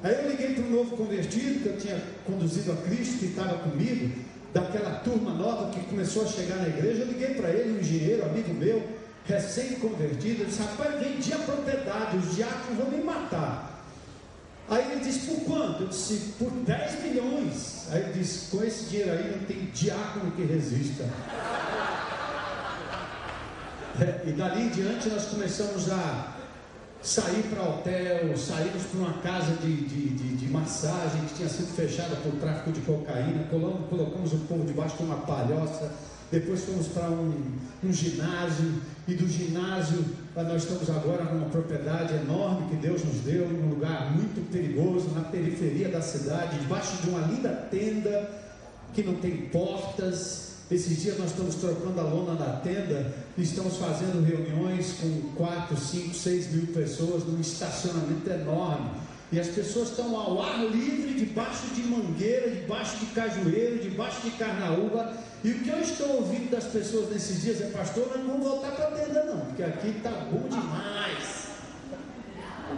Aí 0.02 0.14
eu 0.14 0.30
liguei 0.30 0.54
para 0.54 0.64
um 0.64 0.70
novo 0.70 0.96
convertido 0.96 1.60
que 1.62 1.66
eu 1.66 1.78
tinha 1.78 2.02
conduzido 2.26 2.72
a 2.72 2.76
Cristo, 2.76 3.18
que 3.18 3.26
estava 3.26 3.58
comigo, 3.58 4.12
daquela 4.52 4.96
turma 4.96 5.32
nova 5.32 5.70
que 5.70 5.80
começou 5.86 6.24
a 6.24 6.26
chegar 6.26 6.56
na 6.56 6.68
igreja. 6.68 7.02
Eu 7.02 7.06
liguei 7.06 7.34
para 7.34 7.50
ele, 7.50 7.78
um 7.78 7.80
engenheiro, 7.80 8.24
amigo 8.24 8.52
meu, 8.52 8.82
recém-convertido. 9.26 10.44
Disse: 10.44 10.62
Rapaz, 10.62 11.00
vendi 11.00 11.32
a 11.32 11.38
propriedade, 11.38 12.16
os 12.16 12.34
diáconos 12.34 12.78
vão 12.78 12.90
me 12.90 13.02
matar. 13.02 13.84
Aí 14.68 14.92
ele 14.92 15.00
disse: 15.00 15.30
Por 15.30 15.44
quanto? 15.44 15.82
Eu 15.82 15.88
disse: 15.88 16.34
Por 16.38 16.50
10 16.50 17.02
milhões. 17.02 17.88
Aí 17.90 18.02
ele 18.02 18.12
disse: 18.14 18.50
Com 18.50 18.64
esse 18.64 18.84
dinheiro 18.86 19.12
aí 19.12 19.36
não 19.36 19.46
tem 19.46 19.66
diácono 19.66 20.30
que 20.32 20.42
resista. 20.42 21.04
É, 24.00 24.22
e 24.26 24.32
dali 24.32 24.62
em 24.62 24.68
diante 24.70 25.10
nós 25.10 25.26
começamos 25.26 25.90
a 25.92 26.32
sair 27.02 27.42
para 27.50 27.62
hotel, 27.62 28.36
saímos 28.36 28.84
para 28.84 29.00
uma 29.00 29.12
casa 29.14 29.54
de, 29.56 29.74
de, 29.74 30.08
de, 30.10 30.36
de, 30.36 30.48
massagem 30.48 31.20
que 31.26 31.34
tinha 31.34 31.48
sido 31.48 31.74
fechada 31.74 32.14
por 32.16 32.32
tráfico 32.36 32.70
de 32.70 32.80
cocaína, 32.80 33.44
colocamos, 33.50 33.88
colocamos 33.88 34.32
o 34.32 34.38
povo 34.38 34.64
debaixo 34.64 34.96
de 34.96 35.02
uma 35.02 35.16
palhoça, 35.16 35.92
depois 36.30 36.64
fomos 36.64 36.86
para 36.88 37.10
um, 37.10 37.58
um 37.82 37.92
ginásio, 37.92 38.80
e 39.06 39.14
do 39.14 39.28
ginásio 39.28 40.04
nós 40.34 40.62
estamos 40.62 40.88
agora 40.90 41.24
numa 41.24 41.48
propriedade 41.48 42.14
enorme 42.14 42.68
que 42.68 42.76
Deus 42.76 43.04
nos 43.04 43.16
deu, 43.16 43.48
num 43.48 43.70
lugar 43.70 44.12
muito 44.12 44.48
perigoso, 44.50 45.10
na 45.10 45.22
periferia 45.22 45.88
da 45.88 46.00
cidade, 46.00 46.58
debaixo 46.60 47.02
de 47.02 47.10
uma 47.10 47.26
linda 47.26 47.48
tenda 47.70 48.30
que 48.94 49.02
não 49.02 49.14
tem 49.14 49.36
portas, 49.48 50.52
esses 50.70 51.02
dias 51.02 51.18
nós 51.18 51.30
estamos 51.30 51.56
trocando 51.56 52.00
a 52.00 52.04
lona 52.04 52.34
da 52.34 52.56
tenda 52.56 53.12
e 53.36 53.42
estamos 53.42 53.76
fazendo 53.76 54.24
reuniões 54.24 54.94
com 55.00 55.34
4, 55.34 55.76
5, 55.76 56.14
6 56.14 56.52
mil 56.52 56.66
pessoas 56.68 57.24
num 57.24 57.40
estacionamento 57.40 58.30
enorme. 58.30 58.90
E 59.32 59.40
as 59.40 59.48
pessoas 59.48 59.88
estão 59.88 60.14
ao 60.14 60.42
ar 60.42 60.62
livre, 60.66 61.14
debaixo 61.14 61.68
de 61.74 61.82
mangueira, 61.84 62.50
debaixo 62.50 62.98
de 62.98 63.06
cajueiro, 63.06 63.78
debaixo 63.78 64.20
de 64.20 64.30
carnaúba. 64.32 65.16
E 65.42 65.50
o 65.52 65.60
que 65.60 65.70
eu 65.70 65.80
estou 65.80 66.16
ouvindo 66.16 66.50
das 66.50 66.64
pessoas 66.64 67.08
nesses 67.10 67.40
dias 67.40 67.62
é, 67.62 67.70
pastor, 67.70 68.08
nós 68.08 68.18
não 68.18 68.26
vamos 68.26 68.46
voltar 68.46 68.72
para 68.72 68.88
a 68.88 68.90
tenda 68.90 69.24
não, 69.24 69.40
porque 69.46 69.62
aqui 69.62 69.88
está 69.88 70.10
bom 70.10 70.46
demais. 70.48 71.48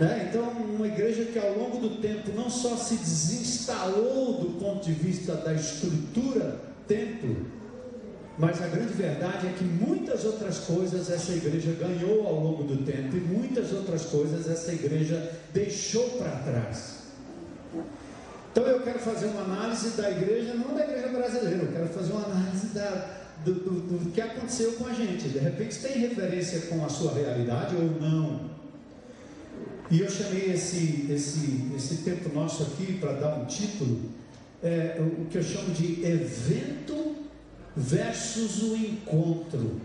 Né? 0.01 0.29
Então, 0.31 0.49
uma 0.49 0.87
igreja 0.87 1.25
que 1.25 1.39
ao 1.41 1.59
longo 1.59 1.79
do 1.79 2.01
tempo 2.01 2.31
não 2.37 2.49
só 2.49 2.77
se 2.77 2.97
desinstalou 2.99 4.41
do 4.41 4.61
ponto 4.61 4.85
de 4.85 4.93
vista 4.93 5.35
da 5.35 5.55
estrutura 5.55 6.61
templo, 6.87 7.47
mas 8.37 8.61
a 8.61 8.67
grande 8.67 8.93
verdade 8.93 9.47
é 9.47 9.53
que 9.53 9.65
muitas 9.65 10.25
outras 10.25 10.59
coisas 10.59 11.09
essa 11.09 11.33
igreja 11.33 11.73
ganhou 11.73 12.27
ao 12.27 12.35
longo 12.41 12.65
do 12.65 12.85
tempo 12.85 13.17
e 13.17 13.21
muitas 13.21 13.73
outras 13.73 14.07
coisas 14.07 14.49
essa 14.49 14.73
igreja 14.73 15.33
deixou 15.53 16.11
para 16.19 16.31
trás. 16.31 17.05
Então 18.51 18.65
eu 18.65 18.81
quero 18.83 18.99
fazer 18.99 19.27
uma 19.27 19.43
análise 19.43 19.91
da 19.91 20.11
igreja, 20.11 20.55
não 20.55 20.75
da 20.75 20.85
igreja 20.85 21.09
brasileira, 21.09 21.63
eu 21.63 21.73
quero 21.73 21.89
fazer 21.89 22.13
uma 22.13 22.25
análise 22.25 22.67
da, 22.69 23.21
do, 23.45 23.55
do, 23.55 23.99
do 23.99 24.11
que 24.13 24.21
aconteceu 24.21 24.73
com 24.73 24.87
a 24.87 24.93
gente. 24.93 25.29
De 25.29 25.39
repente 25.39 25.79
tem 25.79 25.99
referência 25.99 26.61
com 26.63 26.85
a 26.85 26.89
sua 26.89 27.15
realidade 27.15 27.77
ou 27.77 28.01
não. 28.01 28.51
E 29.91 30.01
eu 30.01 30.11
chamei 30.11 30.53
esse, 30.53 31.07
esse, 31.11 31.71
esse 31.77 31.97
tempo 31.99 32.35
nosso 32.35 32.65
aqui 32.65 32.95
para 32.95 33.13
dar 33.13 33.37
um 33.37 33.45
título, 33.45 34.01
é, 34.63 35.01
o 35.01 35.27
que 35.27 35.39
eu 35.39 35.43
chamo 35.43 35.71
de 35.71 36.05
evento 36.05 37.14
versus 37.77 38.63
o 38.63 38.77
encontro. 38.77 39.81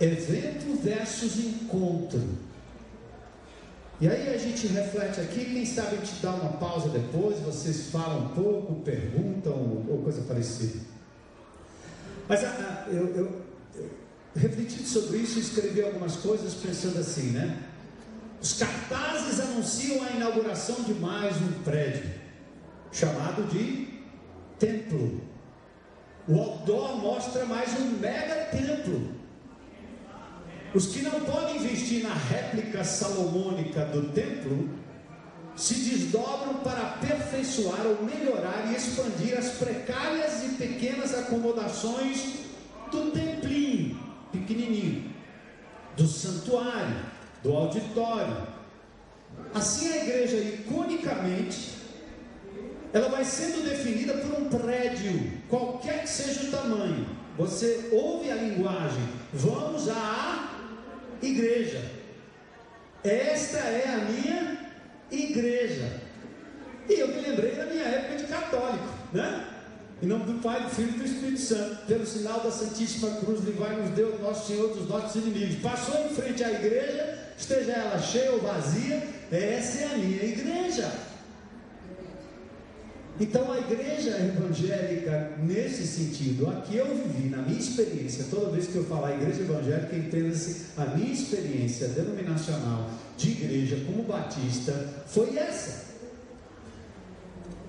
Evento 0.00 0.76
versus 0.82 1.38
encontro. 1.38 2.46
E 3.98 4.06
aí 4.06 4.34
a 4.34 4.36
gente 4.36 4.66
reflete 4.66 5.20
aqui, 5.20 5.46
quem 5.46 5.64
sabe 5.64 5.96
gente 5.96 6.20
dá 6.20 6.30
uma 6.32 6.52
pausa 6.58 6.90
depois, 6.90 7.38
vocês 7.40 7.88
falam 7.90 8.26
um 8.26 8.28
pouco, 8.28 8.74
perguntam 8.82 9.54
ou 9.88 10.02
coisa 10.02 10.20
parecida. 10.22 10.80
Mas 12.28 12.44
ah, 12.44 12.84
ah, 12.86 12.90
eu, 12.90 13.06
eu, 13.14 13.42
eu 13.74 13.90
refletindo 14.34 14.86
sobre 14.86 15.18
isso, 15.18 15.38
escrevi 15.38 15.82
algumas 15.82 16.16
coisas 16.16 16.52
pensando 16.54 16.98
assim, 16.98 17.30
né? 17.30 17.62
Os 18.42 18.52
cartazes 18.52 19.40
anunciam 19.40 20.04
a 20.04 20.10
inauguração 20.10 20.82
de 20.82 20.92
mais 20.94 21.34
um 21.40 21.62
prédio, 21.64 22.10
chamado 22.92 23.44
de 23.44 23.88
templo. 24.58 25.22
O 26.28 26.40
outdoor 26.40 26.96
mostra 26.96 27.44
mais 27.44 27.78
um 27.78 27.98
mega 27.98 28.46
templo. 28.46 29.14
Os 30.74 30.88
que 30.88 31.02
não 31.02 31.20
podem 31.20 31.56
investir 31.56 32.02
na 32.02 32.12
réplica 32.12 32.82
salomônica 32.82 33.84
do 33.86 34.12
templo 34.12 34.68
se 35.54 35.74
desdobram 35.74 36.54
para 36.56 36.82
aperfeiçoar 36.82 37.80
ou 37.86 38.04
melhorar 38.04 38.70
e 38.70 38.76
expandir 38.76 39.38
as 39.38 39.52
precárias 39.52 40.44
e 40.44 40.48
pequenas 40.56 41.14
acomodações 41.14 42.40
do 42.90 43.10
templinho 43.10 43.98
pequenininho, 44.32 45.14
do 45.96 46.06
santuário, 46.06 46.96
do 47.42 47.52
auditório. 47.54 48.36
Assim 49.54 49.90
a 49.92 49.96
igreja 50.04 50.36
iconicamente 50.36 51.75
ela 52.92 53.08
vai 53.08 53.24
sendo 53.24 53.64
definida 53.68 54.14
por 54.14 54.40
um 54.40 54.48
prédio, 54.48 55.32
qualquer 55.48 56.02
que 56.02 56.08
seja 56.08 56.44
o 56.44 56.50
tamanho. 56.50 57.06
Você 57.36 57.90
ouve 57.92 58.30
a 58.30 58.34
linguagem, 58.34 59.02
vamos 59.32 59.88
à 59.88 60.50
igreja. 61.20 61.82
Esta 63.04 63.58
é 63.58 63.84
a 63.88 63.98
minha 64.10 64.58
igreja. 65.10 66.00
E 66.88 66.94
eu 66.94 67.08
me 67.08 67.20
lembrei 67.20 67.52
da 67.52 67.66
minha 67.66 67.84
época 67.84 68.16
de 68.16 68.24
católico, 68.24 68.88
né? 69.12 69.46
Em 70.02 70.06
nome 70.06 70.24
do 70.24 70.42
Pai, 70.42 70.62
do 70.62 70.68
Filho 70.68 70.90
e 70.90 70.98
do 70.98 71.04
Espírito 71.04 71.40
Santo, 71.40 71.86
pelo 71.86 72.06
sinal 72.06 72.40
da 72.40 72.50
Santíssima 72.50 73.10
Cruz, 73.16 73.42
livrai-nos 73.44 73.90
Deus, 73.90 74.20
nosso 74.20 74.46
Senhor, 74.46 74.74
dos 74.74 74.88
nossos 74.88 75.22
inimigos. 75.22 75.56
Passou 75.56 76.04
em 76.04 76.14
frente 76.14 76.44
à 76.44 76.52
igreja, 76.52 77.18
esteja 77.36 77.72
ela 77.72 77.98
cheia 77.98 78.32
ou 78.32 78.40
vazia, 78.40 79.02
essa 79.32 79.84
é 79.84 79.86
a 79.86 79.96
minha 79.96 80.22
igreja. 80.22 80.92
Então 83.18 83.50
a 83.50 83.58
igreja 83.58 84.10
evangélica, 84.10 85.32
nesse 85.38 85.86
sentido, 85.86 86.50
a 86.50 86.60
que 86.60 86.76
eu 86.76 86.86
vivi, 86.86 87.30
na 87.30 87.38
minha 87.38 87.58
experiência, 87.58 88.26
toda 88.30 88.50
vez 88.50 88.66
que 88.66 88.76
eu 88.76 88.84
falar 88.84 89.14
igreja 89.14 89.40
evangélica, 89.40 89.96
entenda-se 89.96 90.66
a 90.76 90.84
minha 90.84 91.12
experiência 91.12 91.88
denominacional 91.88 92.90
de 93.16 93.30
igreja 93.30 93.82
como 93.86 94.02
batista, 94.02 94.72
foi 95.06 95.38
essa. 95.38 95.86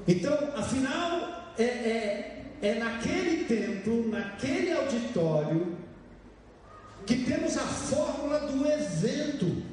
Então, 0.05 0.37
afinal, 0.55 1.53
é, 1.57 1.63
é, 1.63 2.45
é 2.61 2.75
naquele 2.75 3.45
templo, 3.45 4.09
naquele 4.09 4.73
auditório, 4.73 5.77
que 7.05 7.23
temos 7.23 7.57
a 7.57 7.61
fórmula 7.61 8.39
do 8.41 8.67
evento 8.67 9.63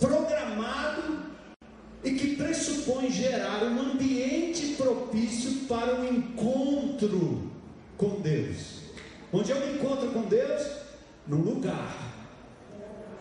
programado 0.00 1.23
e 2.04 2.12
que 2.12 2.36
pressupõe 2.36 3.10
gerar 3.10 3.64
um 3.64 3.80
ambiente 3.92 4.74
propício 4.76 5.66
para 5.66 6.00
o 6.00 6.06
encontro 6.06 7.50
com 7.96 8.20
Deus. 8.20 8.82
Onde 9.32 9.50
eu 9.50 9.60
me 9.60 9.74
encontro 9.74 10.10
com 10.10 10.22
Deus? 10.22 10.62
Num 11.26 11.40
lugar. 11.40 12.12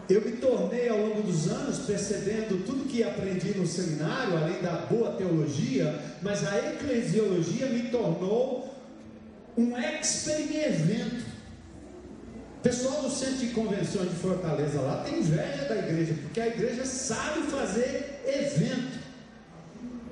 Eu 0.09 0.21
me 0.21 0.33
tornei 0.33 0.89
ao 0.89 0.97
longo 0.97 1.21
dos 1.21 1.47
anos 1.47 1.79
percebendo 1.79 2.65
tudo 2.65 2.89
que 2.89 3.01
aprendi 3.03 3.57
no 3.57 3.65
seminário, 3.65 4.37
além 4.37 4.61
da 4.61 4.73
boa 4.73 5.13
teologia, 5.13 5.97
mas 6.21 6.45
a 6.45 6.57
eclesiologia 6.57 7.67
me 7.67 7.89
tornou 7.89 8.75
um 9.57 9.77
expert 9.77 10.51
em 10.51 10.57
evento. 10.57 11.25
Pessoal 12.61 13.01
do 13.01 13.09
Centro 13.09 13.37
de 13.37 13.47
Convenções 13.47 14.09
de 14.09 14.15
Fortaleza 14.15 14.81
lá 14.81 15.03
tem 15.03 15.19
inveja 15.19 15.65
da 15.69 15.77
igreja, 15.77 16.15
porque 16.21 16.41
a 16.41 16.47
igreja 16.47 16.85
sabe 16.85 17.43
fazer 17.43 18.12
evento. 18.25 18.99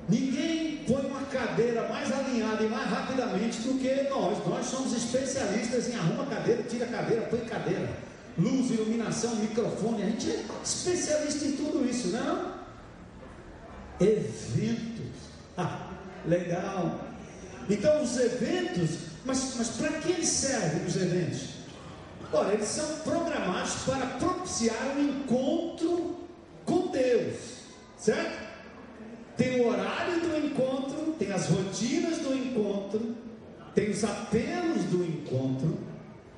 Ninguém 0.08 0.84
põe 0.86 1.06
uma 1.06 1.22
cadeira 1.22 1.88
mais 1.88 2.12
alinhada 2.12 2.62
e 2.62 2.68
mais 2.68 2.88
rapidamente 2.88 3.60
do 3.60 3.78
que 3.78 4.08
nós. 4.08 4.46
Nós 4.46 4.66
somos 4.66 4.92
especialistas 4.92 5.88
em 5.88 5.94
arruma 5.94 6.26
cadeira, 6.26 6.62
tira 6.64 6.86
cadeira, 6.86 7.22
põe 7.22 7.40
cadeira. 7.40 7.88
Luz, 8.36 8.70
iluminação, 8.70 9.36
microfone. 9.36 10.02
A 10.02 10.06
gente 10.06 10.30
é 10.30 10.44
especialista 10.62 11.44
em 11.44 11.52
tudo 11.52 11.88
isso, 11.88 12.08
não 12.08 12.52
é? 14.00 14.04
Eventos. 14.04 15.12
Ah, 15.56 15.90
legal. 16.26 17.00
Então 17.68 18.02
os 18.02 18.18
eventos, 18.18 18.98
mas, 19.24 19.54
mas 19.56 19.68
para 19.68 19.92
que 20.00 20.26
servem 20.26 20.84
os 20.86 20.96
eventos? 20.96 21.40
Ora, 22.32 22.54
eles 22.54 22.68
são 22.68 22.96
programados 23.00 23.74
para 23.84 24.06
propiciar 24.18 24.96
um 24.96 25.00
encontro 25.00 26.26
com 26.64 26.88
Deus, 26.88 27.34
certo? 28.02 28.52
Tem 29.36 29.60
o 29.60 29.68
horário 29.68 30.20
do 30.20 30.36
encontro, 30.36 31.14
tem 31.18 31.32
as 31.32 31.46
rotinas 31.46 32.18
do 32.18 32.34
encontro, 32.34 33.16
tem 33.74 33.90
os 33.90 34.02
apelos 34.04 34.84
do 34.84 35.04
encontro, 35.04 35.78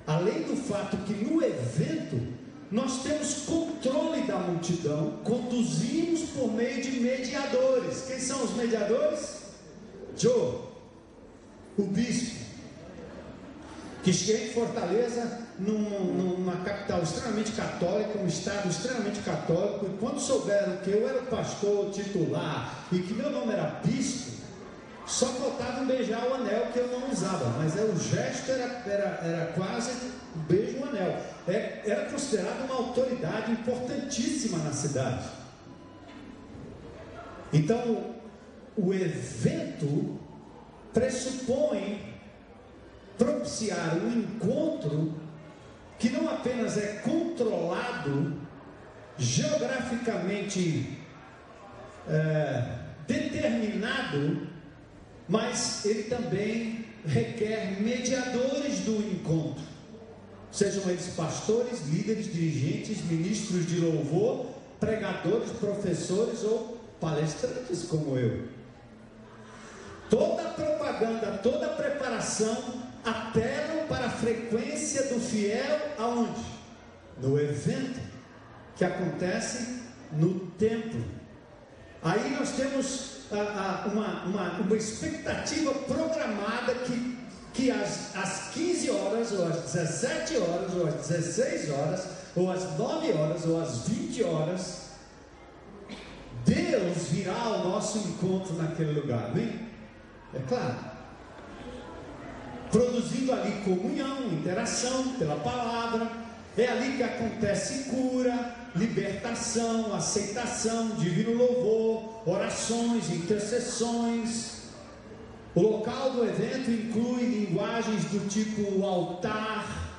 além 0.07 0.43
do 0.43 0.57
fato 0.57 0.97
que 0.99 1.13
no 1.13 1.43
evento 1.43 2.35
nós 2.71 3.03
temos 3.03 3.47
controle 3.47 4.23
da 4.23 4.37
multidão, 4.39 5.19
conduzimos 5.25 6.21
por 6.31 6.53
meio 6.53 6.83
de 6.83 7.01
mediadores. 7.01 8.05
Quem 8.07 8.19
são 8.19 8.45
os 8.45 8.55
mediadores? 8.55 9.43
Joe, 10.17 10.59
o 11.79 11.83
bispo, 11.83 12.45
que 14.03 14.13
chega 14.13 14.45
em 14.45 14.51
Fortaleza, 14.51 15.44
numa 15.59 16.57
capital 16.65 17.03
extremamente 17.03 17.53
católica, 17.53 18.19
um 18.19 18.27
estado 18.27 18.69
extremamente 18.69 19.21
católico, 19.21 19.87
e 19.87 19.99
quando 19.99 20.19
souberam 20.19 20.77
que 20.79 20.91
eu 20.91 21.09
era 21.09 21.21
o 21.21 21.27
pastor 21.27 21.91
titular 21.91 22.87
e 22.91 22.99
que 22.99 23.15
meu 23.15 23.31
nome 23.31 23.53
era 23.53 23.81
bispo, 23.85 24.33
só 25.07 25.27
faltava 25.27 25.85
beijar 25.85 26.27
o 26.27 26.35
anel 26.35 26.69
que 26.73 26.79
eu 26.79 26.89
não 26.89 27.11
usava, 27.11 27.51
mas 27.59 27.77
é, 27.77 27.83
o 27.83 27.97
gesto 27.97 28.51
era, 28.51 28.83
era, 28.87 29.21
era 29.23 29.53
quase 29.53 29.93
um 30.35 30.41
beijo 30.49 30.79
no 30.79 30.89
anel. 30.89 31.21
É, 31.47 31.83
era 31.85 32.07
considerado 32.07 32.65
uma 32.65 32.75
autoridade 32.75 33.53
importantíssima 33.53 34.59
na 34.59 34.73
cidade. 34.73 35.29
Então, 37.53 38.15
o 38.77 38.93
evento 38.93 40.19
pressupõe 40.93 42.15
propiciar 43.19 43.97
um 43.99 44.11
encontro 44.11 45.15
que 45.99 46.11
não 46.11 46.29
apenas 46.29 46.77
é 46.77 47.01
controlado, 47.03 48.35
geograficamente 49.17 50.99
é, 52.09 52.79
determinado, 53.07 54.49
mas 55.29 55.85
ele 55.85 56.05
também 56.05 56.87
requer 57.07 57.81
mediadores 57.81 58.81
do 58.81 58.97
encontro, 59.13 59.63
sejam 60.51 60.89
eles 60.91 61.09
pastores, 61.15 61.87
líderes, 61.89 62.33
dirigentes, 62.33 63.05
ministros 63.05 63.67
de 63.67 63.81
louvor, 63.81 64.47
pregadores, 64.81 65.51
professores 65.53 66.43
ou 66.43 66.79
palestrantes 67.01 67.85
como 67.85 68.19
eu. 68.19 68.49
Toda 70.11 70.45
propaganda, 70.45 71.39
toda 71.43 71.69
preparação 71.69 72.84
apelam 73.05 73.87
para 73.89 74.07
a 74.07 74.11
frequência 74.11 75.05
do 75.05 75.21
fiel 75.21 75.93
aonde? 75.99 76.41
No 77.21 77.39
evento 77.39 78.01
que 78.77 78.85
acontece 78.85 79.83
no 80.13 80.41
templo. 80.59 81.05
Aí 82.03 82.37
nós 82.39 82.53
temos 82.53 83.21
ah, 83.33 83.85
ah, 83.87 83.89
uma, 83.89 84.25
uma, 84.25 84.51
uma 84.61 84.77
expectativa 84.77 85.73
programada 85.73 86.75
que, 86.75 87.19
que 87.53 87.71
às, 87.71 88.15
às 88.17 88.51
15 88.55 88.91
horas, 88.91 89.33
ou 89.33 89.47
às 89.47 89.73
17 89.73 90.37
horas, 90.39 90.75
ou 90.75 90.87
às 90.87 90.95
16 90.95 91.71
horas, 91.71 92.07
ou 92.35 92.51
às 92.51 92.77
9 92.77 93.13
horas, 93.13 93.45
ou 93.47 93.63
às 93.63 93.89
20 93.89 94.25
horas, 94.25 94.85
Deus 96.45 97.09
virá 97.09 97.35
ao 97.35 97.65
nosso 97.65 97.99
encontro 97.99 98.55
naquele 98.55 99.01
lugar, 99.01 99.31
amém? 99.31 99.61
É 100.35 100.41
claro 100.47 100.84
produzindo 102.75 103.33
ali 103.33 103.53
comunhão, 103.65 104.33
interação 104.33 105.11
pela 105.11 105.37
palavra. 105.37 106.11
É 106.59 106.67
ali 106.67 106.97
que 106.97 107.05
acontece 107.05 107.85
cura, 107.85 108.53
libertação, 108.75 109.95
aceitação, 109.95 110.89
divino 110.97 111.35
louvor, 111.35 112.23
orações, 112.27 113.11
intercessões. 113.11 114.65
O 115.55 115.63
local 115.63 116.15
do 116.15 116.25
evento 116.25 116.69
inclui 116.69 117.23
linguagens 117.23 118.07
do 118.07 118.29
tipo 118.29 118.85
altar, 118.85 119.93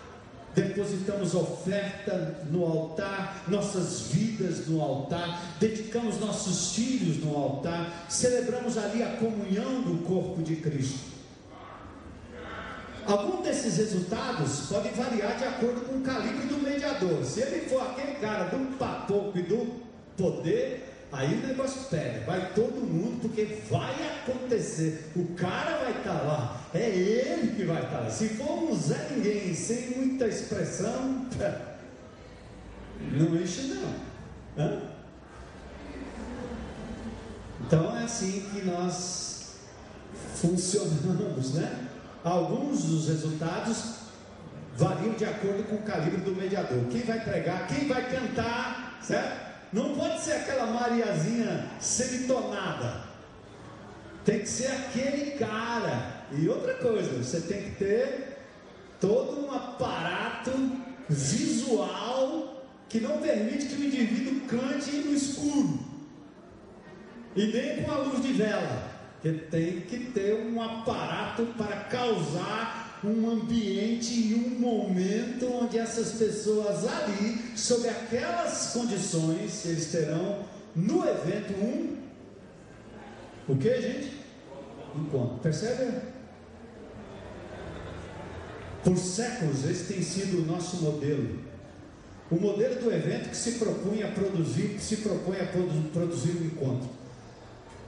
depositamos 0.54 1.34
oferta 1.34 2.44
no 2.52 2.66
altar, 2.66 3.46
nossas 3.48 4.02
vidas 4.12 4.68
no 4.68 4.82
altar, 4.82 5.56
dedicamos 5.62 6.20
nossos 6.20 6.76
filhos 6.76 7.24
no 7.24 7.38
altar, 7.38 8.06
celebramos 8.10 8.78
ali 8.78 9.02
a 9.02 9.16
comunhão 9.16 9.82
do 9.82 10.04
corpo 10.06 10.44
de 10.44 10.58
Cristo. 10.58 11.15
Alguns 13.08 13.44
desses 13.44 13.78
resultados 13.78 14.68
podem 14.68 14.92
variar 14.94 15.38
de 15.38 15.44
acordo 15.44 15.82
com 15.82 15.98
o 15.98 16.02
calibre 16.02 16.48
do 16.48 16.58
mediador. 16.58 17.24
Se 17.24 17.42
ele 17.42 17.70
for 17.70 17.82
aquele 17.82 18.16
cara 18.16 18.46
do 18.46 18.78
papoco 18.78 19.38
e 19.38 19.44
do 19.44 19.80
poder, 20.18 21.08
aí 21.12 21.36
o 21.36 21.48
negócio 21.48 21.84
pega, 21.90 22.26
vai 22.26 22.52
todo 22.54 22.82
mundo, 22.82 23.22
porque 23.22 23.60
vai 23.70 23.94
acontecer. 24.18 25.12
O 25.16 25.36
cara 25.36 25.78
vai 25.78 25.92
estar 25.92 26.14
lá, 26.14 26.62
é 26.74 26.90
ele 26.90 27.56
que 27.56 27.64
vai 27.64 27.84
estar 27.84 28.00
lá. 28.00 28.10
Se 28.10 28.30
for 28.30 28.64
um 28.64 28.76
Zé 28.76 29.08
Ninguém, 29.12 29.54
sem 29.54 29.92
muita 29.92 30.26
expressão, 30.28 31.28
não 33.12 33.36
enche 33.36 33.68
não. 33.68 33.94
Hã? 34.58 34.82
Então 37.62 37.96
é 37.98 38.04
assim 38.04 38.48
que 38.52 38.66
nós 38.66 39.58
funcionamos, 40.36 41.54
né? 41.54 41.90
Alguns 42.26 42.86
dos 42.86 43.08
resultados 43.08 43.98
variam 44.76 45.14
de 45.14 45.26
acordo 45.26 45.64
com 45.66 45.76
o 45.76 45.84
calibre 45.84 46.22
do 46.22 46.36
mediador. 46.36 46.84
Quem 46.90 47.02
vai 47.02 47.20
pregar, 47.20 47.68
quem 47.68 47.88
vai 47.88 48.10
cantar, 48.10 48.98
certo? 49.04 49.46
Não 49.72 49.94
pode 49.94 50.22
ser 50.22 50.32
aquela 50.32 50.66
Mariazinha 50.66 51.70
semitonada. 51.80 53.04
Tem 54.26 54.40
que 54.40 54.50
ser 54.50 54.72
aquele 54.72 55.38
cara. 55.38 56.26
E 56.32 56.50
outra 56.50 56.74
coisa, 56.74 57.12
você 57.12 57.42
tem 57.42 57.62
que 57.62 57.76
ter 57.76 58.40
todo 59.00 59.46
um 59.46 59.54
aparato 59.54 60.52
visual 61.08 62.66
que 62.90 63.02
não 63.02 63.20
permite 63.20 63.68
que 63.68 63.76
o 63.76 63.86
indivíduo 63.86 64.48
cante 64.48 64.90
no 64.92 65.14
escuro. 65.14 65.80
E 67.36 67.46
nem 67.46 67.84
com 67.84 67.92
a 67.92 67.98
luz 67.98 68.24
de 68.24 68.34
vela. 68.34 68.95
Ele 69.26 69.40
tem 69.40 69.82
que 69.82 70.12
ter 70.12 70.36
um 70.46 70.62
aparato 70.62 71.46
para 71.58 71.76
causar 71.86 73.00
um 73.04 73.30
ambiente 73.30 74.14
e 74.14 74.34
um 74.36 74.60
momento 74.60 75.46
onde 75.52 75.78
essas 75.78 76.14
pessoas 76.14 76.88
ali, 76.88 77.58
sob 77.58 77.90
aquelas 77.90 78.72
condições, 78.72 79.66
eles 79.66 79.92
terão 79.92 80.46
no 80.76 81.04
evento 81.08 81.54
um 81.54 82.06
o 83.48 83.56
que, 83.56 83.80
gente? 83.80 84.12
Encontro. 84.96 85.38
Percebe? 85.40 86.02
Por 88.84 88.98
séculos 88.98 89.66
esse 89.66 89.94
tem 89.94 90.02
sido 90.02 90.42
o 90.42 90.46
nosso 90.46 90.78
modelo. 90.78 91.40
O 92.32 92.36
modelo 92.36 92.82
do 92.82 92.92
evento 92.92 93.30
que 93.30 93.38
se 93.38 93.54
propõe 93.54 94.02
a 94.02 94.08
produzir, 94.08 94.70
que 94.70 94.82
se 94.82 94.98
propõe 94.98 95.38
a 95.40 95.46
produzir 95.46 96.32
um 96.42 96.46
encontro. 96.46 96.90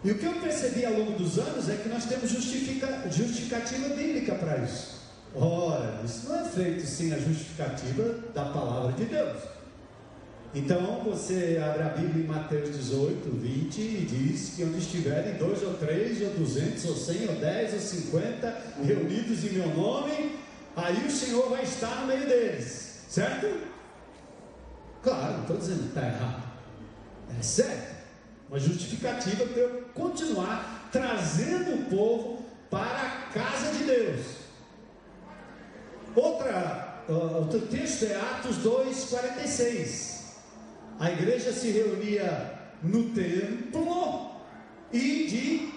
E 0.03 0.11
o 0.11 0.17
que 0.17 0.25
eu 0.25 0.33
percebi 0.33 0.85
ao 0.85 0.93
longo 0.93 1.13
dos 1.13 1.39
anos 1.39 1.69
é 1.69 1.75
que 1.75 1.89
nós 1.89 2.05
temos 2.05 2.29
justifica, 2.29 3.09
justificativa 3.09 3.89
bíblica 3.89 4.35
para 4.35 4.57
isso. 4.59 4.97
Ora, 5.35 6.01
isso 6.05 6.29
não 6.29 6.39
é 6.39 6.49
feito 6.49 6.85
sem 6.85 7.13
a 7.13 7.19
justificativa 7.19 8.15
da 8.33 8.45
palavra 8.45 8.93
de 8.93 9.05
Deus. 9.05 9.37
Então 10.55 11.03
você 11.03 11.61
abre 11.63 11.83
a 11.83 11.89
Bíblia 11.89 12.23
em 12.23 12.27
Mateus 12.27 12.75
18, 12.75 13.29
20 13.29 13.79
e 13.79 14.05
diz 14.09 14.53
que 14.55 14.63
onde 14.63 14.77
estiverem 14.77 15.35
dois 15.35 15.61
ou 15.61 15.73
três, 15.73 16.21
ou 16.21 16.29
duzentos, 16.29 16.85
ou 16.85 16.95
cem, 16.95 17.27
ou 17.27 17.35
dez, 17.35 17.73
ou 17.73 17.79
cinquenta 17.79 18.55
reunidos 18.83 19.43
em 19.43 19.49
meu 19.49 19.67
nome, 19.75 20.37
aí 20.75 21.05
o 21.05 21.11
Senhor 21.11 21.49
vai 21.49 21.63
estar 21.63 22.01
no 22.01 22.07
meio 22.07 22.27
deles, 22.27 23.03
certo? 23.09 23.45
Claro, 25.03 25.33
não 25.33 25.41
estou 25.41 25.57
dizendo 25.57 25.81
que 25.83 25.87
está 25.89 26.07
errado, 26.07 26.43
é 27.37 27.43
certo. 27.43 27.97
Uma 28.49 28.59
justificativa 28.59 29.45
para 29.45 29.61
eu 29.61 29.86
continuar 29.97 30.89
trazendo 30.91 31.75
o 31.75 31.85
povo 31.89 32.45
para 32.69 33.01
a 33.01 33.09
casa 33.33 33.73
de 33.73 33.83
Deus. 33.83 34.25
Outra, 36.15 37.03
outro 37.07 37.61
texto 37.61 38.05
é 38.05 38.15
Atos 38.15 38.57
2, 38.57 39.05
46 39.05 40.17
a 40.99 41.11
igreja 41.11 41.51
se 41.51 41.69
reunia 41.71 42.53
no 42.81 43.09
templo 43.09 44.31
e 44.91 45.27
de 45.27 45.73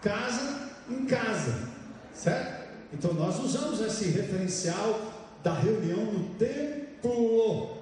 casa 0.00 0.70
em 0.88 1.04
casa, 1.04 1.68
certo? 2.14 2.70
Então 2.92 3.12
nós 3.12 3.38
usamos 3.38 3.80
esse 3.80 4.06
referencial 4.06 5.12
da 5.42 5.52
reunião 5.52 6.04
no 6.04 6.34
templo. 6.36 7.81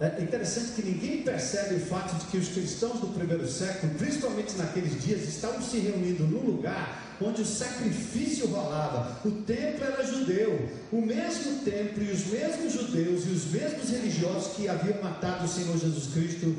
É 0.00 0.22
interessante 0.22 0.72
que 0.72 0.82
ninguém 0.82 1.22
percebe 1.22 1.74
o 1.74 1.80
fato 1.80 2.16
de 2.16 2.30
que 2.30 2.38
os 2.38 2.48
cristãos 2.48 3.00
do 3.00 3.08
primeiro 3.08 3.46
século, 3.46 3.92
principalmente 3.98 4.56
naqueles 4.56 4.98
dias, 5.04 5.28
estavam 5.28 5.60
se 5.60 5.78
reunindo 5.78 6.24
num 6.24 6.40
lugar 6.40 7.18
onde 7.20 7.42
o 7.42 7.44
sacrifício 7.44 8.46
rolava. 8.46 9.20
O 9.26 9.30
templo 9.42 9.84
era 9.84 10.02
judeu, 10.02 10.70
o 10.90 11.02
mesmo 11.02 11.58
templo 11.64 12.02
e 12.02 12.12
os 12.12 12.26
mesmos 12.28 12.72
judeus 12.72 13.26
e 13.26 13.28
os 13.28 13.44
mesmos 13.52 13.90
religiosos 13.90 14.54
que 14.54 14.70
haviam 14.70 15.02
matado 15.02 15.44
o 15.44 15.48
Senhor 15.48 15.76
Jesus 15.76 16.14
Cristo 16.14 16.56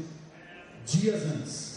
dias 0.85 1.23
antes. 1.23 1.71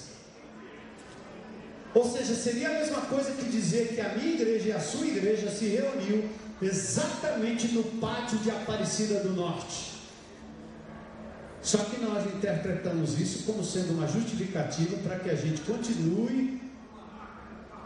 Ou 1.94 2.12
seja, 2.12 2.34
seria 2.34 2.68
a 2.68 2.74
mesma 2.74 3.00
coisa 3.02 3.30
que 3.32 3.44
dizer 3.46 3.94
que 3.94 4.02
a 4.02 4.14
minha 4.14 4.34
igreja 4.34 4.68
e 4.68 4.72
a 4.72 4.80
sua 4.80 5.06
igreja 5.06 5.50
se 5.50 5.64
reuniu 5.64 6.28
exatamente 6.60 7.68
no 7.68 7.84
pátio 8.00 8.36
de 8.40 8.50
Aparecida 8.50 9.20
do 9.20 9.30
Norte. 9.30 9.93
Só 11.64 11.78
que 11.78 11.98
nós 11.98 12.26
interpretamos 12.26 13.18
isso 13.18 13.44
como 13.44 13.64
sendo 13.64 13.94
uma 13.94 14.06
justificativa 14.06 14.98
para 14.98 15.18
que 15.18 15.30
a 15.30 15.34
gente 15.34 15.62
continue 15.62 16.60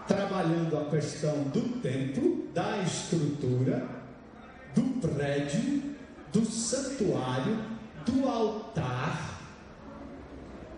trabalhando 0.08 0.76
a 0.76 0.90
questão 0.90 1.44
do 1.44 1.80
templo, 1.80 2.48
da 2.52 2.78
estrutura, 2.78 3.86
do 4.74 4.82
prédio, 5.00 5.94
do 6.32 6.44
santuário, 6.44 7.56
do 8.04 8.28
altar. 8.28 9.38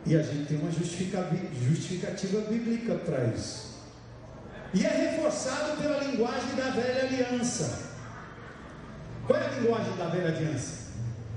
E 0.04 0.14
a 0.14 0.22
gente 0.22 0.48
tem 0.48 0.58
uma 0.58 0.70
justificativa 0.70 2.42
bíblica 2.42 2.96
para 2.96 3.28
isso. 3.28 3.80
E 4.74 4.84
é 4.84 5.10
reforçado 5.10 5.80
pela 5.80 6.04
linguagem 6.04 6.54
da 6.54 6.68
velha 6.68 7.04
aliança. 7.04 7.92
Qual 9.26 9.38
é 9.38 9.46
a 9.46 9.58
linguagem 9.58 9.96
da 9.96 10.04
velha 10.04 10.36
aliança? 10.36 10.89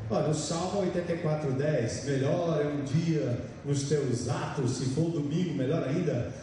Olha, 0.10 0.30
o 0.30 0.34
Salmo 0.34 0.82
84,10: 0.82 2.06
Melhor 2.06 2.62
é 2.62 2.68
um 2.68 2.84
dia 2.84 3.40
nos 3.66 3.84
teus 3.84 4.30
atos, 4.30 4.72
se 4.78 4.86
for 4.88 5.10
domingo, 5.10 5.56
melhor 5.56 5.88
ainda, 5.88 6.34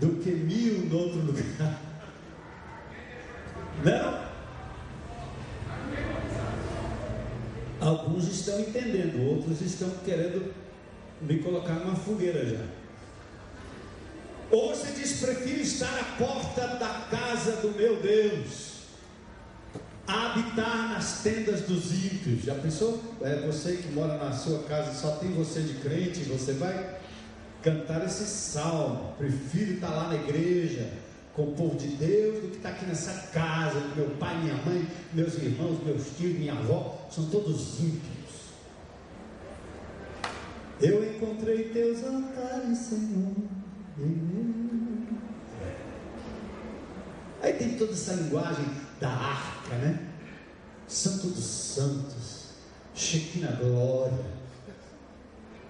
do 0.00 0.16
que 0.16 0.30
mil 0.30 0.86
no 0.86 0.98
outro 0.98 1.20
lugar. 1.20 1.80
Não? 3.84 4.22
Alguns 7.80 8.28
estão 8.28 8.60
entendendo, 8.60 9.28
outros 9.28 9.60
estão 9.60 9.90
querendo 10.04 10.54
me 11.20 11.38
colocar 11.38 11.74
numa 11.74 11.96
fogueira 11.96 12.46
já. 12.46 12.64
Ou 14.50 14.74
você 14.74 14.92
diz: 14.92 15.20
prefiro 15.20 15.60
estar 15.60 15.98
à 15.98 16.04
porta 16.16 16.66
da 16.76 17.06
casa 17.10 17.56
do 17.56 17.76
meu 17.76 18.00
Deus, 18.00 18.71
habitar 20.06 20.90
nas 20.90 21.22
tendas 21.22 21.62
dos 21.62 21.92
ímpios. 21.92 22.44
Já 22.44 22.54
pensou? 22.54 23.02
É 23.20 23.46
você 23.46 23.76
que 23.76 23.92
mora 23.92 24.16
na 24.16 24.32
sua 24.32 24.62
casa, 24.64 24.92
só 24.94 25.16
tem 25.16 25.30
você 25.32 25.60
de 25.62 25.74
crente, 25.74 26.20
você 26.20 26.52
vai 26.54 26.96
cantar 27.62 28.04
esse 28.04 28.24
salmo. 28.24 29.14
Prefiro 29.16 29.74
estar 29.74 29.90
lá 29.90 30.08
na 30.08 30.14
igreja 30.16 30.90
com 31.34 31.44
o 31.44 31.52
povo 31.52 31.76
de 31.76 31.88
Deus 31.88 32.42
do 32.42 32.48
que 32.48 32.56
estar 32.56 32.70
aqui 32.70 32.84
nessa 32.84 33.28
casa, 33.32 33.80
meu 33.96 34.10
pai, 34.18 34.36
minha 34.42 34.56
mãe, 34.56 34.86
meus 35.12 35.34
irmãos, 35.34 35.82
meus 35.84 36.16
tios, 36.16 36.38
minha 36.38 36.52
avó, 36.52 37.08
são 37.10 37.26
todos 37.26 37.80
ímpios. 37.80 38.12
Eu 40.80 41.14
encontrei 41.14 41.68
teus 41.68 42.04
altares, 42.04 42.78
Senhor. 42.78 43.32
Aí 47.40 47.52
tem 47.54 47.76
toda 47.76 47.92
essa 47.92 48.14
linguagem 48.14 48.64
da 49.02 49.10
arca, 49.10 49.74
né? 49.76 50.08
Santo 50.88 51.26
dos 51.26 51.44
Santos, 51.44 52.46
Shekinah 52.94 53.52
Glória 53.52 54.42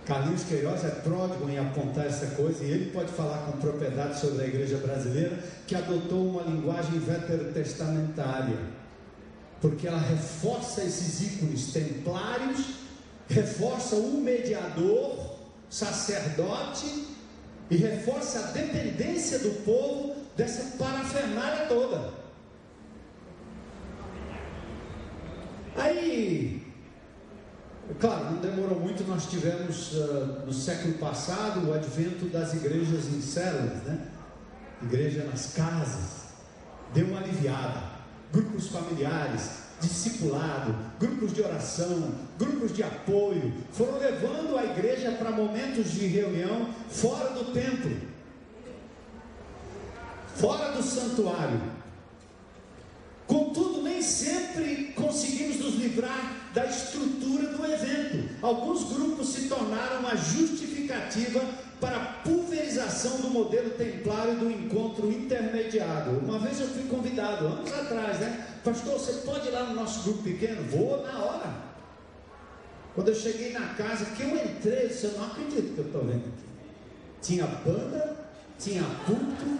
Carlinhos 0.04 0.42
Queiroz 0.44 0.84
é 0.84 0.88
pródigo 0.88 1.48
em 1.48 1.58
apontar 1.58 2.06
essa 2.06 2.26
coisa 2.34 2.64
e 2.64 2.70
ele 2.70 2.90
pode 2.90 3.12
falar 3.12 3.46
com 3.46 3.52
propriedade 3.58 4.18
sobre 4.18 4.42
a 4.42 4.46
igreja 4.48 4.76
brasileira 4.78 5.38
que 5.66 5.76
adotou 5.76 6.28
uma 6.28 6.42
linguagem 6.42 6.98
veterotestamentária, 6.98 8.58
porque 9.60 9.86
ela 9.86 10.00
reforça 10.00 10.82
esses 10.82 11.22
ícones 11.22 11.72
templários, 11.72 12.60
reforça 13.28 13.94
o 13.94 14.20
mediador, 14.20 15.36
sacerdote 15.70 17.06
e 17.70 17.76
reforça 17.76 18.40
a 18.40 18.50
dependência 18.50 19.38
do 19.38 19.64
povo 19.64 20.16
dessa 20.36 20.76
parafernália 20.76 21.66
toda. 21.66 22.21
Aí 25.76 26.62
Claro, 27.98 28.32
não 28.32 28.36
demorou 28.40 28.78
muito, 28.78 29.04
nós 29.04 29.26
tivemos 29.26 29.92
uh, 29.92 30.42
no 30.46 30.52
século 30.52 30.94
passado 30.94 31.68
o 31.68 31.74
advento 31.74 32.26
das 32.26 32.54
igrejas 32.54 33.06
em 33.06 33.20
células, 33.20 33.82
né? 33.82 34.06
Igreja 34.82 35.24
nas 35.24 35.52
casas, 35.52 36.26
deu 36.94 37.06
uma 37.06 37.18
aliviada. 37.18 37.92
Grupos 38.32 38.68
familiares, 38.68 39.50
discipulado, 39.80 40.74
grupos 40.98 41.34
de 41.34 41.42
oração, 41.42 42.14
grupos 42.38 42.72
de 42.72 42.82
apoio, 42.82 43.52
foram 43.72 43.98
levando 43.98 44.56
a 44.56 44.64
igreja 44.64 45.12
para 45.12 45.30
momentos 45.30 45.90
de 45.90 46.06
reunião 46.06 46.68
fora 46.88 47.30
do 47.30 47.52
templo, 47.52 47.94
fora 50.36 50.72
do 50.72 50.82
santuário. 50.82 51.60
Contudo, 53.52 53.82
nem 53.82 54.00
sempre 54.00 54.94
conseguimos 54.96 55.58
nos 55.58 55.74
livrar 55.74 56.48
da 56.54 56.64
estrutura 56.64 57.48
do 57.48 57.66
evento. 57.66 58.30
Alguns 58.40 58.84
grupos 58.84 59.28
se 59.28 59.46
tornaram 59.46 60.00
uma 60.00 60.16
justificativa 60.16 61.38
para 61.78 61.96
a 61.98 62.04
pulverização 62.22 63.18
do 63.18 63.28
modelo 63.28 63.68
templário 63.70 64.36
do 64.36 64.50
encontro 64.50 65.12
intermediário. 65.12 66.18
Uma 66.20 66.38
vez 66.38 66.60
eu 66.60 66.68
fui 66.68 66.84
convidado, 66.84 67.46
anos 67.46 67.70
atrás, 67.70 68.20
né? 68.20 68.46
Pastor, 68.64 68.94
você 68.94 69.12
pode 69.26 69.48
ir 69.48 69.50
lá 69.50 69.64
no 69.64 69.74
nosso 69.74 70.02
grupo 70.04 70.22
pequeno? 70.22 70.62
Vou 70.70 71.02
na 71.02 71.18
hora. 71.18 71.54
Quando 72.94 73.08
eu 73.08 73.14
cheguei 73.14 73.52
na 73.52 73.68
casa, 73.74 74.06
que 74.06 74.22
eu 74.22 74.34
entrei, 74.34 74.84
eu 74.84 74.88
disse, 74.88 75.04
eu 75.04 75.12
não 75.18 75.26
acredito 75.26 75.74
que 75.74 75.78
eu 75.78 75.84
estou 75.84 76.04
vendo 76.04 76.24
aqui. 76.24 76.44
Tinha 77.20 77.46
banda, 77.46 78.16
tinha 78.58 78.82
pulto, 79.04 79.58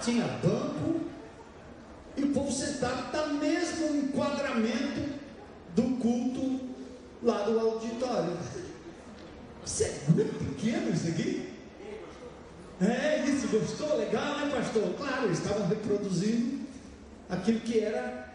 tinha 0.00 0.26
banco, 0.42 1.01
e 2.16 2.24
o 2.24 2.32
povo 2.32 2.52
sentado 2.52 3.06
está 3.06 3.26
mesmo 3.28 3.96
enquadramento 3.96 5.10
do 5.74 5.98
culto 5.98 6.60
lá 7.22 7.42
do 7.42 7.58
auditório. 7.58 8.36
Isso 9.64 9.84
é 9.84 9.92
muito 10.08 10.56
pequeno 10.56 10.90
isso 10.92 11.08
aqui? 11.08 11.48
É 12.80 13.24
isso, 13.24 13.46
gostou? 13.48 13.96
Legal, 13.96 14.38
né, 14.38 14.50
pastor? 14.54 14.92
Claro, 14.94 15.26
eles 15.26 15.38
estavam 15.38 15.68
reproduzindo 15.68 16.66
aquilo 17.30 17.60
que 17.60 17.78
era 17.78 18.32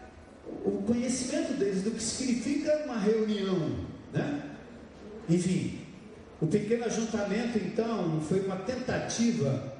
o 0.64 0.82
conhecimento 0.86 1.52
deles 1.54 1.82
do 1.82 1.90
que 1.90 2.02
significa 2.02 2.84
uma 2.84 2.98
reunião, 2.98 3.76
né? 4.12 4.42
Enfim, 5.28 5.80
o 6.40 6.46
pequeno 6.46 6.84
ajuntamento, 6.84 7.58
então, 7.58 8.20
foi 8.22 8.40
uma 8.40 8.56
tentativa 8.56 9.76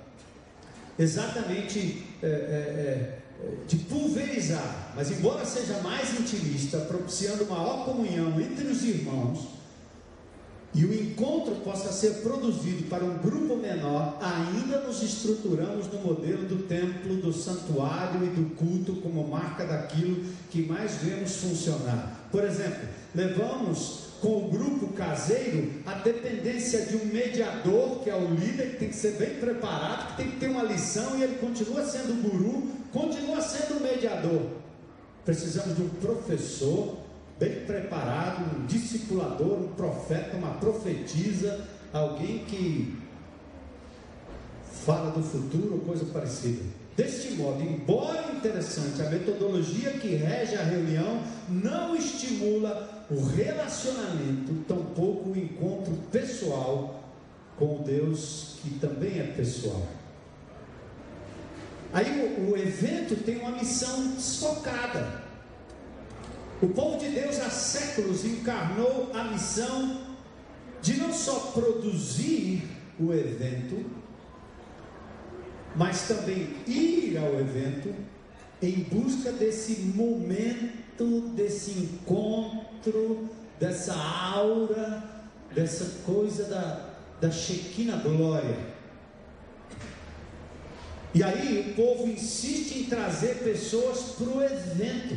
exatamente 0.99 2.05
é, 2.23 2.27
é, 2.27 2.31
é, 2.31 3.18
de 3.67 3.77
pulverizar, 3.77 4.93
mas 4.97 5.11
embora 5.11 5.45
seja 5.45 5.81
mais 5.81 6.19
intimista, 6.19 6.79
propiciando 6.81 7.47
maior 7.47 7.85
comunhão 7.85 8.41
entre 8.41 8.67
os 8.67 8.83
irmãos, 8.83 9.59
e 10.75 10.85
o 10.85 10.93
encontro 10.93 11.55
possa 11.57 11.91
ser 11.93 12.21
produzido 12.23 12.89
para 12.89 13.05
um 13.05 13.19
grupo 13.19 13.57
menor, 13.57 14.19
ainda 14.21 14.81
nos 14.81 15.03
estruturamos 15.03 15.87
no 15.87 16.01
modelo 16.01 16.47
do 16.47 16.65
templo, 16.65 17.17
do 17.17 17.33
santuário 17.33 18.23
e 18.25 18.29
do 18.29 18.55
culto 18.55 18.97
como 18.97 19.27
marca 19.27 19.65
daquilo 19.65 20.23
que 20.51 20.63
mais 20.63 20.97
vemos 20.97 21.37
funcionar. 21.37 22.29
Por 22.31 22.45
exemplo, 22.45 22.87
levamos 23.15 24.08
com 24.21 24.47
o 24.47 24.49
grupo 24.49 24.89
caseiro 24.95 25.71
a 25.87 25.95
dependência 25.95 26.87
de 26.87 26.97
um 26.97 27.05
mediador, 27.07 28.01
que 28.01 28.11
é 28.11 28.17
o 28.17 28.35
líder, 28.35 28.71
que 28.71 28.77
tem 28.77 28.89
que 28.89 28.97
ser 28.97 29.13
bem 29.13 29.37
preparado, 29.37 30.09
que 30.09 30.17
tem 30.17 30.31
que 30.33 30.37
ter 30.39 30.49
uma 30.49 30.63
lição 30.63 31.17
e 31.19 31.23
ele 31.23 31.39
continua 31.39 31.85
sendo 31.85 32.21
guru, 32.23 32.69
continua 32.93 33.41
sendo 33.41 33.81
mediador. 33.81 34.43
Precisamos 35.25 35.77
de 35.77 35.83
um 35.83 35.89
professor 35.89 36.99
bem 37.39 37.65
preparado, 37.65 38.57
um 38.57 38.67
discipulador, 38.67 39.59
um 39.59 39.69
profeta, 39.69 40.37
uma 40.37 40.55
profetisa, 40.55 41.65
alguém 41.93 42.45
que 42.45 42.97
fala 44.85 45.11
do 45.11 45.23
futuro 45.23 45.75
ou 45.75 45.81
coisa 45.81 46.05
parecida. 46.07 46.63
Deste 46.97 47.35
modo, 47.35 47.63
embora 47.63 48.33
interessante, 48.33 49.01
a 49.01 49.09
metodologia 49.09 49.91
que 49.93 50.17
rege 50.17 50.57
a 50.57 50.65
reunião 50.65 51.23
não 51.49 51.95
estimula 51.95 52.98
o 53.11 53.25
relacionamento, 53.25 54.55
tampouco 54.67 55.31
o 55.31 55.37
encontro 55.37 55.95
pessoal 56.13 57.03
com 57.57 57.83
Deus, 57.83 58.57
que 58.63 58.79
também 58.79 59.19
é 59.19 59.25
pessoal. 59.25 59.87
Aí 61.93 62.37
o, 62.39 62.51
o 62.51 62.57
evento 62.57 63.17
tem 63.25 63.39
uma 63.39 63.53
missão 63.53 64.13
desfocada. 64.13 65.23
O 66.61 66.69
povo 66.69 66.99
de 66.99 67.09
Deus 67.09 67.39
há 67.41 67.51
séculos 67.51 68.25
encarnou 68.25 69.11
a 69.15 69.25
missão 69.25 70.03
de 70.83 70.97
não 70.99 71.13
só 71.13 71.53
produzir 71.53 72.63
o 73.01 73.13
evento, 73.13 73.85
mas 75.75 76.09
também 76.09 76.57
ir 76.67 77.17
ao 77.17 77.39
evento 77.41 77.95
em 78.61 78.83
busca 78.83 79.31
desse 79.33 79.81
momento, 79.81 80.88
desse 81.05 81.71
encontro, 81.71 83.29
dessa 83.59 83.95
aura, 83.95 85.03
dessa 85.55 86.03
coisa 86.05 86.45
da, 86.45 86.91
da 87.21 87.31
glória. 88.03 88.79
E 91.15 91.23
aí 91.23 91.71
o 91.71 91.75
povo 91.75 92.07
insiste 92.07 92.81
em 92.81 92.85
trazer 92.85 93.39
pessoas 93.39 94.15
para 94.17 94.29
o 94.29 94.43
evento. 94.43 95.17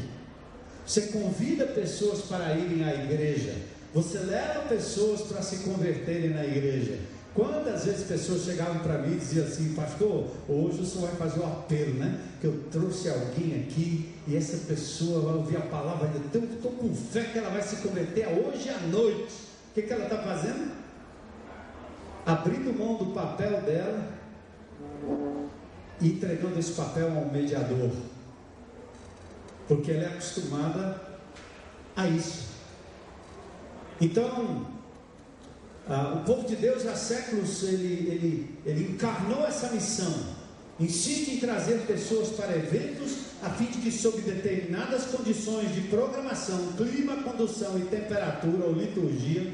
Você 0.86 1.02
convida 1.08 1.66
pessoas 1.68 2.22
para 2.22 2.56
irem 2.56 2.84
à 2.84 2.94
igreja. 2.94 3.56
Você 3.94 4.20
leva 4.20 4.62
pessoas 4.62 5.22
para 5.22 5.42
se 5.42 5.58
converterem 5.58 6.30
na 6.30 6.46
igreja. 6.46 6.98
Quantas 7.34 7.86
vezes 7.86 8.08
pessoas 8.08 8.44
chegavam 8.44 8.80
para 8.80 8.98
mim 8.98 9.14
e 9.14 9.20
diziam 9.20 9.46
assim, 9.46 9.74
pastor, 9.74 10.28
hoje 10.50 10.82
o 10.82 10.86
senhor 10.86 11.10
vai 11.10 11.30
fazer 11.30 11.40
o 11.40 11.46
apelo, 11.46 11.94
né? 11.94 12.20
Que 12.40 12.48
eu 12.48 12.64
trouxe 12.72 13.10
alguém 13.10 13.66
aqui 13.66 14.11
e 14.32 14.38
essa 14.38 14.66
pessoa 14.66 15.22
vai 15.22 15.34
ouvir 15.34 15.58
a 15.58 15.62
palavra 15.62 16.08
de 16.08 16.20
Deus. 16.20 16.44
Eu 16.46 16.56
estou 16.56 16.72
com 16.72 16.96
fé 16.96 17.24
que 17.26 17.38
ela 17.38 17.50
vai 17.50 17.62
se 17.62 17.78
converter 17.78 18.28
hoje 18.28 18.70
à 18.70 18.80
noite. 18.80 19.34
O 19.70 19.74
que, 19.74 19.82
que 19.82 19.94
ela 19.94 20.06
está 20.06 20.18
fazendo? 20.18 20.72
Abrindo 22.26 22.78
mão 22.78 22.96
do 22.96 23.08
papel 23.08 23.62
dela 23.62 24.08
e 26.00 26.08
entregando 26.08 26.58
esse 26.58 26.72
papel 26.72 27.08
a 27.08 27.20
um 27.20 27.32
mediador 27.32 27.92
porque 29.72 29.92
ela 29.92 30.04
é 30.04 30.08
acostumada 30.08 31.02
a 31.96 32.06
isso. 32.08 32.50
Então, 34.02 34.68
ah, 35.88 36.16
o 36.22 36.26
povo 36.26 36.46
de 36.46 36.58
Deus 36.58 36.86
há 36.86 36.94
séculos 36.94 37.64
ele, 37.64 38.10
ele, 38.10 38.60
ele 38.66 38.92
encarnou 38.92 39.46
essa 39.46 39.70
missão, 39.70 40.14
insiste 40.84 41.32
em 41.32 41.38
trazer 41.38 41.82
pessoas 41.88 42.30
para 42.30 42.56
eventos 42.56 43.32
a 43.42 43.50
fim 43.50 43.66
de 43.66 43.80
que, 43.80 43.92
sob 43.92 44.22
determinadas 44.22 45.06
condições 45.06 45.74
de 45.74 45.82
programação, 45.82 46.74
clima, 46.78 47.24
condução 47.24 47.78
e 47.80 47.82
temperatura 47.82 48.66
ou 48.66 48.74
liturgia, 48.74 49.52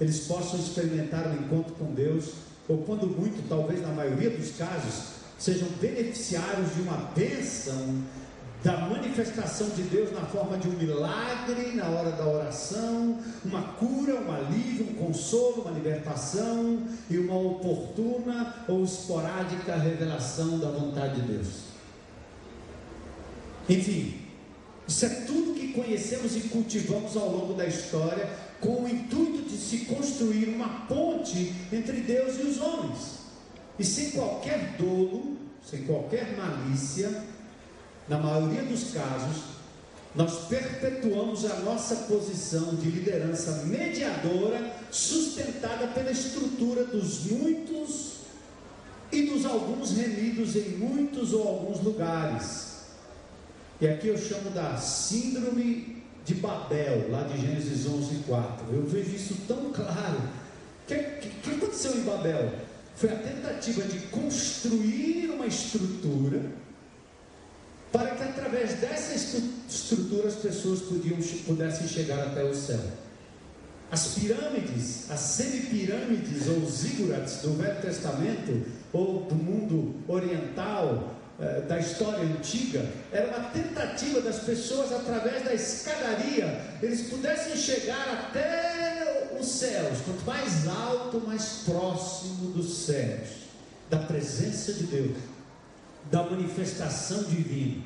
eles 0.00 0.20
possam 0.26 0.58
experimentar 0.58 1.28
o 1.28 1.34
encontro 1.34 1.74
com 1.74 1.94
Deus, 1.94 2.32
ou 2.68 2.78
quando 2.78 3.06
muito, 3.06 3.48
talvez 3.48 3.80
na 3.80 3.88
maioria 3.88 4.30
dos 4.30 4.50
casos, 4.56 5.14
sejam 5.38 5.68
beneficiários 5.80 6.74
de 6.74 6.82
uma 6.82 6.96
bênção 7.14 8.02
da 8.64 8.78
manifestação 8.78 9.68
de 9.68 9.82
Deus 9.82 10.10
na 10.10 10.22
forma 10.22 10.56
de 10.56 10.66
um 10.66 10.72
milagre 10.72 11.72
na 11.74 11.86
hora 11.86 12.12
da 12.12 12.26
oração, 12.26 13.18
uma 13.44 13.60
cura, 13.74 14.14
um 14.14 14.32
alívio, 14.32 14.86
um 14.90 14.94
consolo, 14.94 15.60
uma 15.60 15.70
libertação 15.70 16.82
e 17.10 17.18
uma 17.18 17.36
oportuna 17.36 18.64
ou 18.66 18.82
esporádica 18.82 19.76
revelação 19.76 20.58
da 20.58 20.70
vontade 20.70 21.20
de 21.20 21.32
Deus. 21.32 21.48
Enfim, 23.68 24.14
isso 24.88 25.04
é 25.04 25.10
tudo 25.10 25.52
que 25.52 25.74
conhecemos 25.74 26.34
e 26.34 26.40
cultivamos 26.48 27.14
ao 27.18 27.30
longo 27.30 27.52
da 27.52 27.66
história 27.66 28.30
com 28.60 28.84
o 28.84 28.88
intuito 28.88 29.42
de 29.42 29.58
se 29.58 29.80
construir 29.80 30.48
uma 30.48 30.86
ponte 30.86 31.52
entre 31.70 32.00
Deus 32.00 32.38
e 32.38 32.42
os 32.42 32.58
homens. 32.58 33.18
E 33.78 33.84
sem 33.84 34.12
qualquer 34.12 34.74
dolo, 34.78 35.36
sem 35.62 35.82
qualquer 35.82 36.34
malícia, 36.36 37.33
na 38.08 38.18
maioria 38.18 38.62
dos 38.62 38.92
casos, 38.92 39.54
nós 40.14 40.46
perpetuamos 40.46 41.44
a 41.44 41.56
nossa 41.60 41.96
posição 42.06 42.76
de 42.76 42.88
liderança 42.88 43.64
mediadora, 43.64 44.76
sustentada 44.90 45.88
pela 45.88 46.10
estrutura 46.10 46.84
dos 46.84 47.24
muitos 47.26 48.14
e 49.10 49.22
dos 49.22 49.44
alguns 49.44 49.92
remidos 49.92 50.54
em 50.54 50.76
muitos 50.76 51.32
ou 51.32 51.48
alguns 51.48 51.82
lugares. 51.82 52.74
E 53.80 53.88
aqui 53.88 54.08
eu 54.08 54.16
chamo 54.16 54.50
da 54.50 54.76
síndrome 54.76 56.04
de 56.24 56.34
Babel, 56.34 57.10
lá 57.10 57.22
de 57.24 57.40
Gênesis 57.40 57.86
11, 57.86 58.22
4. 58.26 58.72
Eu 58.72 58.86
vejo 58.86 59.16
isso 59.16 59.36
tão 59.48 59.72
claro. 59.72 60.18
O 60.18 60.86
que, 60.86 60.94
que, 60.94 61.28
que 61.28 61.50
aconteceu 61.50 61.96
em 61.96 62.02
Babel? 62.02 62.52
Foi 62.94 63.10
a 63.10 63.16
tentativa 63.16 63.82
de 63.82 63.98
construir 64.06 65.30
uma 65.34 65.46
estrutura 65.46 66.52
para 67.94 68.10
que 68.16 68.24
através 68.24 68.74
dessa 68.80 69.14
estrutura 69.68 70.26
as 70.26 70.34
pessoas 70.34 70.80
podiam, 70.80 71.16
pudessem 71.46 71.86
chegar 71.86 72.18
até 72.26 72.42
o 72.42 72.52
céu. 72.52 72.80
As 73.88 74.08
pirâmides, 74.14 75.08
as 75.12 75.20
semipirâmides 75.20 76.48
ou 76.48 76.68
zigurats 76.68 77.36
do 77.42 77.52
Velho 77.52 77.80
Testamento 77.80 78.66
ou 78.92 79.20
do 79.26 79.36
mundo 79.36 79.94
oriental, 80.08 81.14
eh, 81.38 81.60
da 81.68 81.78
história 81.78 82.24
antiga, 82.24 82.84
era 83.12 83.28
uma 83.28 83.50
tentativa 83.50 84.20
das 84.20 84.40
pessoas, 84.40 84.92
através 84.92 85.44
da 85.44 85.54
escadaria, 85.54 86.62
eles 86.82 87.02
pudessem 87.02 87.56
chegar 87.56 88.28
até 88.28 89.36
os 89.40 89.46
céus. 89.46 89.98
Quanto 90.04 90.26
mais 90.26 90.66
alto, 90.66 91.22
mais 91.24 91.62
próximo 91.64 92.50
dos 92.50 92.86
céus, 92.86 93.28
da 93.88 93.98
presença 93.98 94.72
de 94.72 94.82
Deus 94.82 95.33
da 96.10 96.22
manifestação 96.22 97.24
divina. 97.24 97.82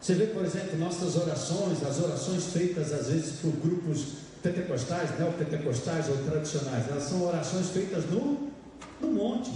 Você 0.00 0.14
vê, 0.14 0.26
por 0.26 0.44
exemplo, 0.44 0.78
nossas 0.78 1.16
orações, 1.16 1.82
as 1.82 2.00
orações 2.00 2.46
feitas 2.52 2.92
às 2.92 3.08
vezes 3.08 3.40
por 3.40 3.52
grupos 3.52 4.14
pentecostais, 4.42 5.18
neopentecostais 5.18 6.08
ou 6.08 6.16
tradicionais, 6.24 6.88
elas 6.88 7.02
são 7.02 7.26
orações 7.26 7.68
feitas 7.68 8.04
no, 8.06 8.50
no 9.00 9.08
monte, 9.12 9.50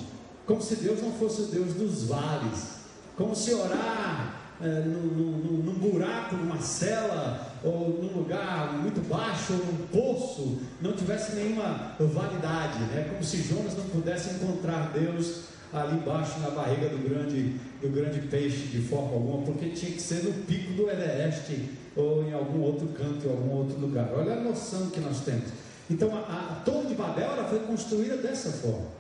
como 0.47 0.61
se 0.61 0.77
Deus 0.77 1.01
não 1.01 1.13
fosse 1.13 1.43
o 1.43 1.47
Deus 1.47 1.73
dos 1.73 2.05
vales, 2.05 2.75
como 3.17 3.35
se 3.35 3.55
orar 3.55 4.45
é, 4.61 4.67
num, 4.81 5.75
buraco, 5.79 6.37
numa 6.37 6.61
cela, 6.61 7.53
ou 7.63 8.01
num 8.03 8.19
lugar 8.19 8.73
muito 8.75 9.01
baixo, 9.09 9.55
ou 9.55 9.59
num 9.59 9.87
poço, 9.87 10.59
não 10.81 10.93
tivesse 10.93 11.35
nenhuma 11.37 11.93
validade, 11.99 12.79
né? 12.85 13.09
como 13.11 13.25
se 13.25 13.43
Jonas 13.43 13.77
não 13.77 13.85
pudesse 13.85 14.35
encontrar 14.35 14.93
Deus 14.93 15.54
ali 15.75 15.97
embaixo 15.97 16.39
na 16.41 16.51
barriga 16.51 16.89
do 16.89 16.99
grande, 17.09 17.57
do 17.83 17.89
grande 17.89 18.21
peixe 18.29 18.69
de 18.69 18.81
forma 18.83 19.13
alguma, 19.13 19.45
porque 19.45 19.71
tinha 19.71 19.91
que 19.91 20.01
ser 20.01 20.23
no 20.23 20.33
pico 20.45 20.73
do 20.75 20.89
Everest 20.89 21.69
ou 21.97 22.25
em 22.25 22.33
algum 22.33 22.61
outro 22.61 22.87
canto, 22.89 23.27
em 23.27 23.31
algum 23.31 23.51
outro 23.57 23.79
lugar. 23.79 24.11
Olha 24.15 24.35
a 24.35 24.41
noção 24.41 24.91
que 24.91 25.01
nós 25.01 25.21
temos. 25.21 25.49
Então 25.91 26.17
a, 26.17 26.21
a 26.21 26.63
Torre 26.65 26.87
de 26.87 26.95
Babel 26.95 27.31
ela 27.33 27.49
foi 27.49 27.59
construída 27.61 28.17
dessa 28.17 28.51
forma. 28.53 28.95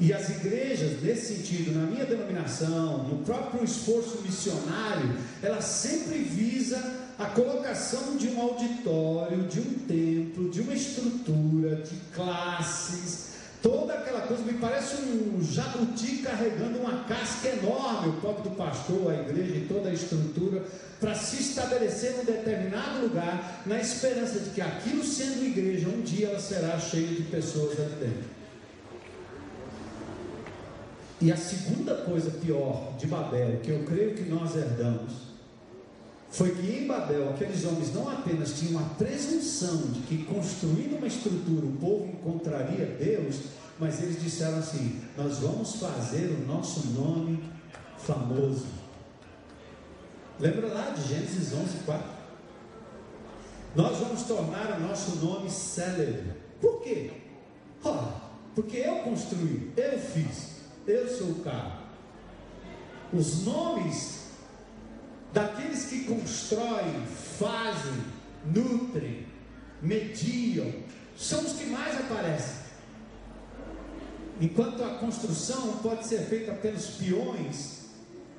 E 0.00 0.12
as 0.12 0.28
igrejas, 0.28 1.02
nesse 1.02 1.36
sentido, 1.36 1.72
na 1.72 1.84
minha 1.86 2.04
denominação, 2.04 3.04
no 3.08 3.24
próprio 3.24 3.64
esforço 3.64 4.22
missionário, 4.22 5.16
ela 5.42 5.60
sempre 5.60 6.18
visa 6.18 7.08
a 7.18 7.26
colocação 7.26 8.16
de 8.16 8.28
um 8.28 8.40
auditório, 8.40 9.38
de 9.48 9.58
um 9.58 9.74
templo, 9.88 10.50
de 10.50 10.60
uma 10.60 10.72
estrutura, 10.72 11.76
de 11.76 11.96
classes, 12.14 13.28
Toda 13.62 13.92
aquela 13.94 14.20
coisa 14.20 14.42
me 14.44 14.47
parece 14.60 14.96
um 14.96 15.42
jabuti 15.42 16.18
carregando 16.18 16.78
uma 16.78 17.04
casca 17.04 17.48
enorme, 17.48 18.10
o 18.10 18.20
pobre 18.20 18.48
do 18.48 18.56
pastor, 18.56 19.10
a 19.10 19.20
igreja 19.20 19.56
e 19.56 19.66
toda 19.66 19.88
a 19.88 19.92
estrutura, 19.92 20.64
para 21.00 21.14
se 21.14 21.40
estabelecer 21.40 22.16
num 22.16 22.24
determinado 22.24 23.00
lugar, 23.00 23.62
na 23.66 23.80
esperança 23.80 24.40
de 24.40 24.50
que 24.50 24.60
aquilo 24.60 25.04
sendo 25.04 25.44
igreja, 25.44 25.88
um 25.88 26.02
dia 26.02 26.28
ela 26.28 26.40
será 26.40 26.78
cheia 26.78 27.06
de 27.06 27.22
pessoas 27.22 27.78
ali 27.78 27.94
dentro. 28.00 28.38
E 31.20 31.32
a 31.32 31.36
segunda 31.36 31.94
coisa 31.96 32.30
pior 32.30 32.96
de 32.96 33.06
Babel, 33.06 33.58
que 33.62 33.70
eu 33.70 33.84
creio 33.84 34.14
que 34.14 34.22
nós 34.22 34.54
herdamos, 34.54 35.28
foi 36.30 36.54
que 36.54 36.70
em 36.70 36.86
Babel 36.86 37.30
aqueles 37.30 37.64
homens 37.64 37.92
não 37.92 38.08
apenas 38.08 38.58
tinham 38.58 38.80
a 38.80 38.84
presunção 38.90 39.78
de 39.92 40.00
que 40.00 40.24
construindo 40.24 40.96
uma 40.98 41.06
estrutura 41.06 41.66
o 41.66 41.72
povo 41.72 42.06
encontraria 42.06 42.86
Deus, 42.86 43.36
mas 43.78 44.02
eles 44.02 44.22
disseram 44.22 44.58
assim: 44.58 45.00
Nós 45.16 45.38
vamos 45.38 45.76
fazer 45.76 46.30
o 46.30 46.46
nosso 46.46 46.88
nome 46.88 47.42
famoso. 47.98 48.66
Lembra 50.40 50.68
lá 50.68 50.90
de 50.90 51.08
Gênesis 51.08 51.52
11, 51.52 51.78
4? 51.84 52.18
Nós 53.74 53.98
vamos 53.98 54.22
tornar 54.22 54.76
o 54.76 54.80
nosso 54.80 55.16
nome 55.16 55.50
célebre. 55.50 56.32
Por 56.60 56.82
quê? 56.82 57.10
Porque 58.54 58.78
eu 58.78 58.96
construí, 58.96 59.72
eu 59.76 59.98
fiz, 60.00 60.56
eu 60.86 61.08
sou 61.08 61.28
o 61.28 61.34
cara. 61.44 61.78
Os 63.12 63.44
nomes 63.44 64.30
daqueles 65.32 65.84
que 65.84 66.04
constroem, 66.04 67.06
fazem, 67.38 68.02
nutrem, 68.44 69.26
mediam, 69.80 70.72
são 71.16 71.40
os 71.40 71.52
que 71.52 71.66
mais 71.66 72.00
aparecem. 72.00 72.57
Enquanto 74.40 74.84
a 74.84 74.90
construção 74.90 75.78
pode 75.78 76.06
ser 76.06 76.20
feita 76.20 76.52
pelos 76.52 76.86
peões, 76.90 77.86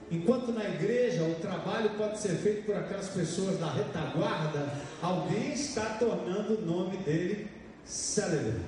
enquanto 0.09 0.51
na 0.53 0.63
igreja 0.63 1.23
o 1.23 1.35
trabalho 1.35 1.89
pode 1.97 2.19
ser 2.19 2.35
feito 2.35 2.65
por 2.65 2.75
aquelas 2.75 3.09
pessoas 3.09 3.59
da 3.59 3.69
retaguarda, 3.69 4.71
alguém 5.01 5.51
está 5.51 5.97
tornando 5.99 6.59
o 6.59 6.65
nome 6.65 6.97
dele 6.97 7.49
célebre. 7.83 8.61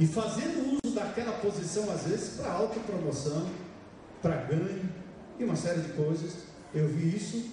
E 0.00 0.06
fazendo 0.06 0.80
uso 0.84 0.94
daquela 0.94 1.32
posição, 1.34 1.88
às 1.92 2.02
vezes, 2.02 2.36
para 2.36 2.50
autopromoção, 2.50 3.46
para 4.20 4.36
ganho 4.42 4.88
e 5.38 5.44
uma 5.44 5.54
série 5.54 5.82
de 5.82 5.92
coisas. 5.92 6.32
Eu 6.74 6.88
vi 6.88 7.14
isso, 7.14 7.44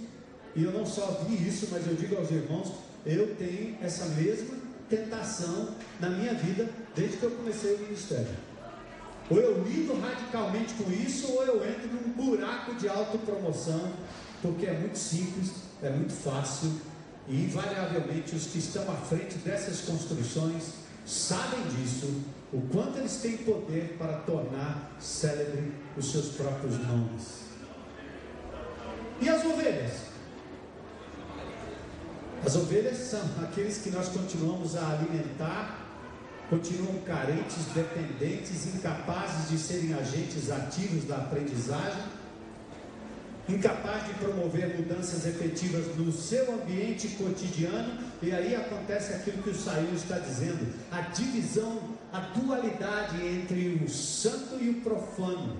e 0.55 0.63
eu 0.63 0.71
não 0.71 0.85
só 0.85 1.23
vi 1.27 1.47
isso, 1.47 1.67
mas 1.71 1.85
eu 1.85 1.93
digo 1.93 2.15
aos 2.15 2.31
irmãos, 2.31 2.71
eu 3.05 3.35
tenho 3.35 3.77
essa 3.81 4.05
mesma 4.05 4.57
tentação 4.89 5.75
na 5.99 6.09
minha 6.09 6.33
vida 6.33 6.67
desde 6.99 7.17
que 7.17 7.23
eu 7.23 7.31
comecei 7.31 7.75
o 7.75 7.79
ministério. 7.79 8.35
Ou 9.29 9.39
eu 9.39 9.63
lido 9.63 9.99
radicalmente 10.01 10.73
com 10.73 10.91
isso, 10.91 11.31
ou 11.31 11.43
eu 11.43 11.65
entro 11.65 11.87
num 11.87 12.11
buraco 12.11 12.75
de 12.75 12.89
autopromoção, 12.89 13.93
porque 14.41 14.65
é 14.65 14.73
muito 14.73 14.97
simples, 14.97 15.51
é 15.81 15.89
muito 15.89 16.11
fácil, 16.11 16.71
e 17.27 17.45
invariavelmente 17.45 18.35
os 18.35 18.47
que 18.47 18.57
estão 18.57 18.83
à 18.91 18.95
frente 18.95 19.35
dessas 19.37 19.81
construções 19.81 20.73
sabem 21.05 21.61
disso, 21.75 22.07
o 22.51 22.61
quanto 22.71 22.97
eles 22.97 23.17
têm 23.17 23.37
poder 23.37 23.95
para 23.97 24.13
tornar 24.19 24.91
célebre 24.99 25.71
os 25.95 26.11
seus 26.11 26.29
próprios 26.29 26.77
nomes. 26.79 27.39
E 29.21 29.29
as 29.29 29.45
ovelhas? 29.45 29.91
As 32.43 32.55
ovelhas 32.55 32.97
são 32.97 33.21
aqueles 33.43 33.77
que 33.79 33.91
nós 33.91 34.09
continuamos 34.09 34.75
a 34.75 34.89
alimentar, 34.89 35.88
continuam 36.49 36.99
carentes, 37.05 37.65
dependentes, 37.75 38.73
incapazes 38.73 39.49
de 39.49 39.57
serem 39.57 39.93
agentes 39.93 40.49
ativos 40.49 41.05
da 41.05 41.17
aprendizagem, 41.17 42.03
incapazes 43.47 44.07
de 44.07 44.13
promover 44.15 44.75
mudanças 44.75 45.25
efetivas 45.25 45.95
no 45.95 46.11
seu 46.11 46.53
ambiente 46.53 47.09
cotidiano, 47.09 47.99
e 48.21 48.31
aí 48.31 48.55
acontece 48.55 49.13
aquilo 49.13 49.43
que 49.43 49.51
o 49.51 49.55
Saíl 49.55 49.93
está 49.93 50.17
dizendo: 50.17 50.73
a 50.91 51.01
divisão, 51.01 51.81
a 52.11 52.19
dualidade 52.19 53.25
entre 53.25 53.81
o 53.83 53.89
santo 53.89 54.61
e 54.61 54.69
o 54.69 54.81
profano, 54.81 55.57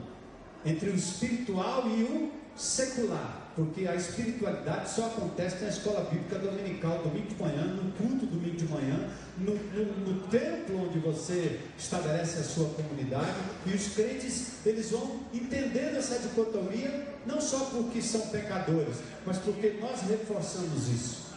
entre 0.66 0.90
o 0.90 0.96
espiritual 0.96 1.88
e 1.88 2.04
o 2.04 2.32
secular 2.56 3.49
porque 3.56 3.88
a 3.88 3.96
espiritualidade 3.96 4.90
só 4.90 5.08
acontece 5.08 5.64
na 5.64 5.70
escola 5.70 6.10
bíblica 6.10 6.40
dominical, 6.40 7.00
domingo 7.04 7.28
de 7.28 7.42
manhã, 7.42 7.64
no 7.66 7.92
culto 7.94 8.26
domingo 8.26 8.56
de 8.56 8.68
manhã, 8.68 9.10
no, 9.38 9.54
no, 9.54 10.14
no, 10.14 10.28
templo 10.28 10.86
onde 10.86 11.00
você 11.00 11.60
estabelece 11.78 12.40
a 12.40 12.44
sua 12.44 12.70
comunidade, 12.70 13.34
e 13.66 13.74
os 13.74 13.94
crentes, 13.94 14.66
eles 14.66 14.92
vão 14.92 15.20
entendendo 15.34 15.98
essa 15.98 16.20
dicotomia, 16.20 17.08
não 17.26 17.42
só 17.42 17.60
porque 17.66 18.02
são 18.02 18.22
pecadores, 18.28 18.98
mas 19.26 19.38
porque 19.38 19.78
nós 19.82 20.02
reforçamos 20.10 20.88
isso. 20.88 21.30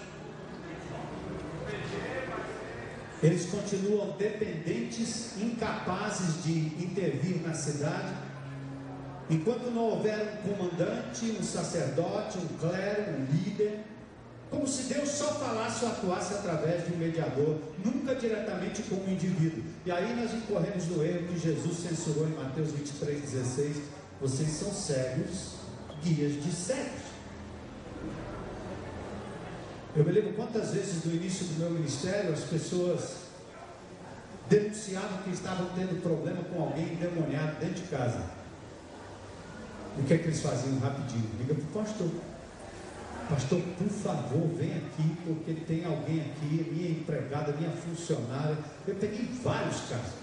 Eles 3.23 3.47
continuam 3.47 4.17
dependentes, 4.17 5.41
incapazes 5.41 6.43
de 6.43 6.53
intervir 6.83 7.41
na 7.41 7.55
cidade, 7.55 8.13
Enquanto 9.33 9.71
não 9.71 9.85
houver 9.85 10.43
um 10.45 10.53
comandante, 10.53 11.35
um 11.41 11.43
sacerdote, 11.43 12.37
um 12.37 12.47
clero, 12.59 13.13
um 13.13 13.25
líder, 13.33 13.81
como 14.51 14.69
se 14.69 14.93
Deus 14.93 15.09
só 15.09 15.25
falasse 15.37 15.87
ou 15.87 15.91
atuasse 15.91 16.35
através 16.35 16.85
de 16.85 16.93
um 16.93 16.99
mediador, 16.99 17.59
nunca 17.83 18.15
diretamente 18.15 18.83
com 18.83 18.97
um 18.97 19.11
indivíduo. 19.11 19.65
E 19.87 19.91
aí 19.91 20.15
nós 20.15 20.35
incorremos 20.35 20.85
no 20.89 21.03
erro 21.03 21.29
que 21.29 21.39
Jesus 21.39 21.79
censurou 21.79 22.29
em 22.29 22.33
Mateus 22.33 22.73
23, 22.73 23.23
16: 23.23 23.77
vocês 24.21 24.51
são 24.51 24.71
cegos, 24.71 25.55
guias 26.05 26.35
de 26.45 26.53
cegos. 26.53 27.01
Eu 29.97 30.05
me 30.05 30.13
lembro 30.13 30.35
quantas 30.35 30.73
vezes 30.73 31.07
no 31.07 31.15
início 31.15 31.47
do 31.47 31.59
meu 31.59 31.71
ministério 31.71 32.35
as 32.35 32.41
pessoas 32.41 33.15
denunciavam 34.51 35.23
que 35.23 35.31
estavam 35.31 35.71
tendo 35.75 36.03
problema 36.03 36.45
com 36.45 36.65
alguém 36.65 36.93
endemoniado 36.93 37.59
dentro 37.61 37.83
de 37.83 37.89
casa. 37.89 38.42
O 39.99 40.03
que 40.05 40.15
é 40.15 40.19
que 40.19 40.25
eles 40.25 40.41
faziam 40.41 40.79
rapidinho? 40.79 41.29
Liga 41.39 41.55
para 41.55 41.65
o 41.65 41.85
pastor. 41.85 42.09
Pastor, 43.29 43.61
por 43.79 43.89
favor, 43.89 44.49
vem 44.57 44.73
aqui, 44.73 45.17
porque 45.25 45.55
tem 45.67 45.85
alguém 45.85 46.21
aqui, 46.21 46.71
minha 46.73 46.91
empregada, 46.91 47.53
minha 47.53 47.71
funcionária. 47.71 48.57
Eu 48.87 48.95
peguei 48.97 49.29
vários 49.43 49.81
casos. 49.89 50.15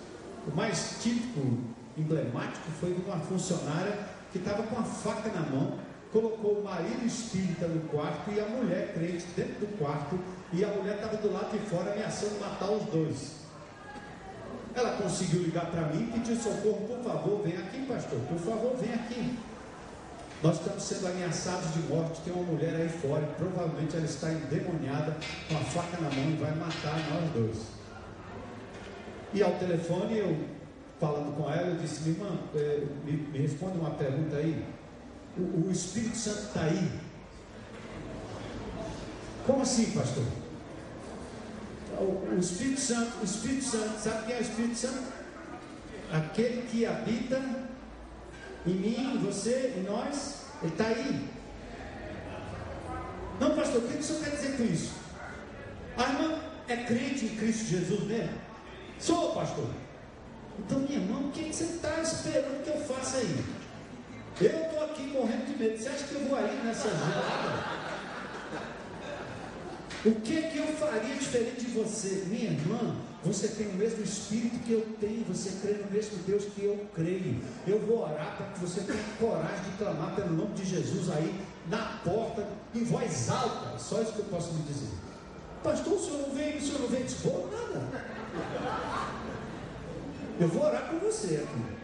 O 0.47 0.55
mais 0.55 0.97
típico, 1.01 1.59
emblemático, 1.97 2.69
foi 2.79 2.93
de 2.93 3.01
uma 3.01 3.19
funcionária 3.19 3.97
que 4.31 4.39
estava 4.39 4.63
com 4.63 4.79
a 4.79 4.83
faca 4.83 5.29
na 5.29 5.41
mão, 5.41 5.79
colocou 6.11 6.59
o 6.59 6.63
marido 6.63 7.05
espírita 7.05 7.67
no 7.67 7.81
quarto 7.89 8.31
e 8.31 8.39
a 8.39 8.45
mulher 8.45 8.93
crente 8.93 9.25
dentro 9.35 9.65
do 9.65 9.77
quarto, 9.77 10.19
e 10.51 10.63
a 10.63 10.67
mulher 10.67 10.95
estava 10.95 11.17
do 11.17 11.31
lado 11.31 11.51
de 11.51 11.69
fora 11.69 11.93
ameaçando 11.93 12.39
matar 12.39 12.71
os 12.71 12.83
dois. 12.85 13.39
Ela 14.73 14.97
conseguiu 14.97 15.43
ligar 15.43 15.65
para 15.71 15.87
mim 15.87 16.09
e 16.09 16.19
pediu 16.19 16.35
socorro, 16.35 16.87
por 16.87 17.03
favor, 17.03 17.41
vem 17.43 17.57
aqui, 17.57 17.85
pastor, 17.85 18.19
por 18.19 18.39
favor, 18.39 18.75
vem 18.77 18.93
aqui. 18.93 19.37
Nós 20.41 20.57
estamos 20.57 20.83
sendo 20.83 21.07
ameaçados 21.07 21.73
de 21.73 21.79
morte. 21.81 22.21
Tem 22.21 22.33
uma 22.33 22.43
mulher 22.43 22.73
aí 22.75 22.89
fora, 22.89 23.25
provavelmente 23.37 23.95
ela 23.95 24.05
está 24.05 24.31
endemoniada, 24.31 25.17
com 25.49 25.57
a 25.57 25.59
faca 25.59 25.97
na 26.01 26.09
mão 26.09 26.31
e 26.31 26.35
vai 26.35 26.55
matar 26.55 26.97
nós 27.09 27.29
dois. 27.33 27.57
E 29.33 29.43
ao 29.43 29.51
telefone, 29.53 30.17
eu 30.17 30.59
falando 30.99 31.35
com 31.35 31.51
ela, 31.51 31.67
eu 31.67 31.77
disse: 31.77 32.09
Minha 32.09 32.15
irmã, 32.15 32.39
é, 32.55 32.83
me, 33.05 33.11
me, 33.11 33.39
responde 33.39 33.77
uma 33.77 33.91
pergunta 33.91 34.37
aí. 34.37 34.65
O, 35.37 35.67
o 35.67 35.71
Espírito 35.71 36.15
Santo 36.15 36.39
está 36.39 36.61
aí? 36.61 36.89
Como 39.45 39.61
assim, 39.61 39.91
pastor? 39.91 40.25
O, 41.97 42.33
o 42.33 42.39
Espírito 42.39 42.79
Santo, 42.79 43.11
o 43.21 43.25
Espírito 43.25 43.63
Santo, 43.65 43.99
sabe 43.99 44.25
quem 44.25 44.35
é 44.35 44.39
o 44.39 44.41
Espírito 44.41 44.75
Santo? 44.75 45.03
Aquele 46.11 46.61
que 46.63 46.85
habita 46.85 47.41
em 48.69 48.75
mim, 48.75 49.13
em 49.15 49.17
você, 49.17 49.73
em 49.77 49.83
nós, 49.83 50.43
ele 50.61 50.71
está 50.71 50.85
aí. 50.85 51.27
Não, 53.39 53.55
pastor, 53.55 53.83
o 53.83 53.87
que 53.87 53.97
o 53.97 54.03
senhor 54.03 54.23
quer 54.23 54.31
dizer 54.31 54.57
com 54.57 54.63
isso? 54.63 54.91
A 55.97 56.03
irmã 56.03 56.39
é 56.67 56.77
crente 56.77 57.25
em 57.25 57.35
Cristo 57.35 57.65
Jesus 57.65 58.03
mesmo? 58.03 58.37
Sou, 58.99 59.33
pastor. 59.33 59.69
Então, 60.59 60.79
minha 60.79 60.99
irmã, 60.99 61.19
o 61.19 61.31
que, 61.31 61.45
que 61.45 61.55
você 61.55 61.63
está 61.63 62.01
esperando 62.01 62.63
que 62.63 62.69
eu 62.69 62.81
faça 62.81 63.17
aí? 63.17 63.43
Eu 64.41 64.61
estou 64.61 64.83
aqui 64.83 65.03
morrendo 65.03 65.45
de 65.45 65.57
medo. 65.57 65.77
Você 65.77 65.89
acha 65.89 66.03
que 66.05 66.15
eu 66.15 66.25
vou 66.25 66.37
aí 66.37 66.61
nessa 66.63 66.89
gelada? 66.89 67.79
O 70.05 70.11
que 70.21 70.41
que 70.41 70.57
eu 70.57 70.67
faria 70.77 71.15
diferente 71.15 71.65
de 71.65 71.71
você? 71.71 72.23
Minha 72.27 72.51
irmã, 72.51 72.95
você 73.23 73.49
tem 73.49 73.67
o 73.67 73.73
mesmo 73.73 74.01
espírito 74.01 74.59
que 74.59 74.71
eu 74.71 74.87
tenho, 74.99 75.25
você 75.25 75.51
crê 75.61 75.73
no 75.73 75.91
mesmo 75.91 76.17
Deus 76.25 76.45
que 76.45 76.63
eu 76.63 76.87
creio. 76.95 77.41
Eu 77.67 77.79
vou 77.79 78.03
orar 78.03 78.37
para 78.37 78.45
que 78.47 78.59
você 78.59 78.81
tenha 78.81 79.03
coragem 79.19 79.71
de 79.71 79.77
clamar 79.77 80.15
pelo 80.15 80.31
nome 80.31 80.53
de 80.53 80.65
Jesus 80.65 81.09
aí 81.09 81.35
na 81.67 81.99
porta, 82.03 82.47
em 82.73 82.83
voz 82.85 83.29
alta. 83.29 83.77
Só 83.77 84.01
isso 84.01 84.13
que 84.13 84.19
eu 84.19 84.25
posso 84.25 84.53
lhe 84.53 84.63
dizer. 84.63 84.89
Pastor, 85.61 85.93
o 85.93 85.99
senhor 85.99 86.27
não 86.27 86.35
vem, 86.35 86.57
o 86.57 86.61
senhor 86.61 86.79
não 86.79 86.87
vem 86.87 87.03
dispor 87.03 87.49
nada. 87.51 87.89
Eu 90.39 90.47
vou 90.47 90.63
orar 90.63 90.89
por 90.89 90.99
você 90.99 91.43
aqui. 91.43 91.79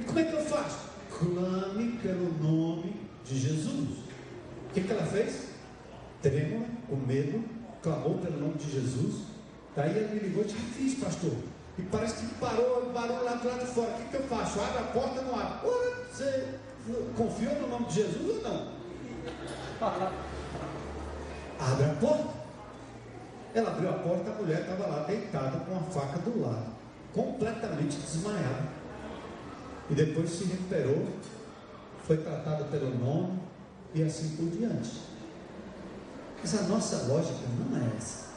E 0.00 0.04
como 0.04 0.18
é 0.18 0.24
que 0.24 0.32
eu 0.32 0.44
faço? 0.46 0.78
Clame 1.18 1.98
pelo 1.98 2.32
nome 2.42 2.96
de 3.26 3.38
Jesus. 3.38 3.98
O 4.70 4.72
que, 4.72 4.80
que 4.80 4.90
ela 4.90 5.04
fez? 5.04 5.50
Trêmula, 6.22 6.64
com 6.88 6.96
medo, 6.96 7.44
clamou 7.82 8.16
pelo 8.18 8.40
nome 8.40 8.54
de 8.54 8.70
Jesus. 8.70 9.29
Daí 9.76 9.96
ela 9.96 10.08
me 10.08 10.20
ligou 10.20 10.42
e 10.42 10.46
disse: 10.46 10.60
fiz, 10.60 10.94
pastor? 11.02 11.32
E 11.78 11.82
parece 11.82 12.26
que 12.26 12.34
parou 12.34 12.90
barulho 12.92 13.24
lá 13.24 13.34
do 13.34 13.48
lado 13.48 13.60
de 13.60 13.66
fora. 13.66 13.90
O 13.90 13.94
que, 13.94 14.04
que 14.08 14.16
eu 14.16 14.22
faço? 14.24 14.60
Abre 14.60 14.78
a 14.78 14.82
porta 14.92 15.22
não 15.22 15.38
abre? 15.38 15.68
Ora, 15.68 15.96
você 16.12 16.54
confia 17.16 17.54
no 17.54 17.68
nome 17.68 17.86
de 17.86 17.94
Jesus 17.94 18.36
ou 18.36 18.42
não? 18.42 18.80
Abre 21.60 21.84
a 21.84 21.94
porta. 22.00 22.40
Ela 23.52 23.70
abriu 23.70 23.90
a 23.90 23.94
porta, 23.94 24.30
a 24.30 24.34
mulher 24.34 24.60
estava 24.60 24.86
lá 24.86 25.04
deitada 25.04 25.58
com 25.58 25.76
a 25.76 25.80
faca 25.80 26.18
do 26.20 26.40
lado, 26.40 26.66
completamente 27.12 27.96
desmaiada. 27.96 28.68
E 29.90 29.94
depois 29.94 30.30
se 30.30 30.44
recuperou, 30.44 31.08
foi 32.06 32.18
tratada 32.18 32.64
pelo 32.64 32.96
nome 32.96 33.40
e 33.92 34.02
assim 34.02 34.36
por 34.36 34.48
diante. 34.50 35.02
Mas 36.40 36.58
a 36.58 36.62
nossa 36.62 37.08
lógica 37.12 37.40
não 37.58 37.76
é 37.76 37.96
essa. 37.96 38.29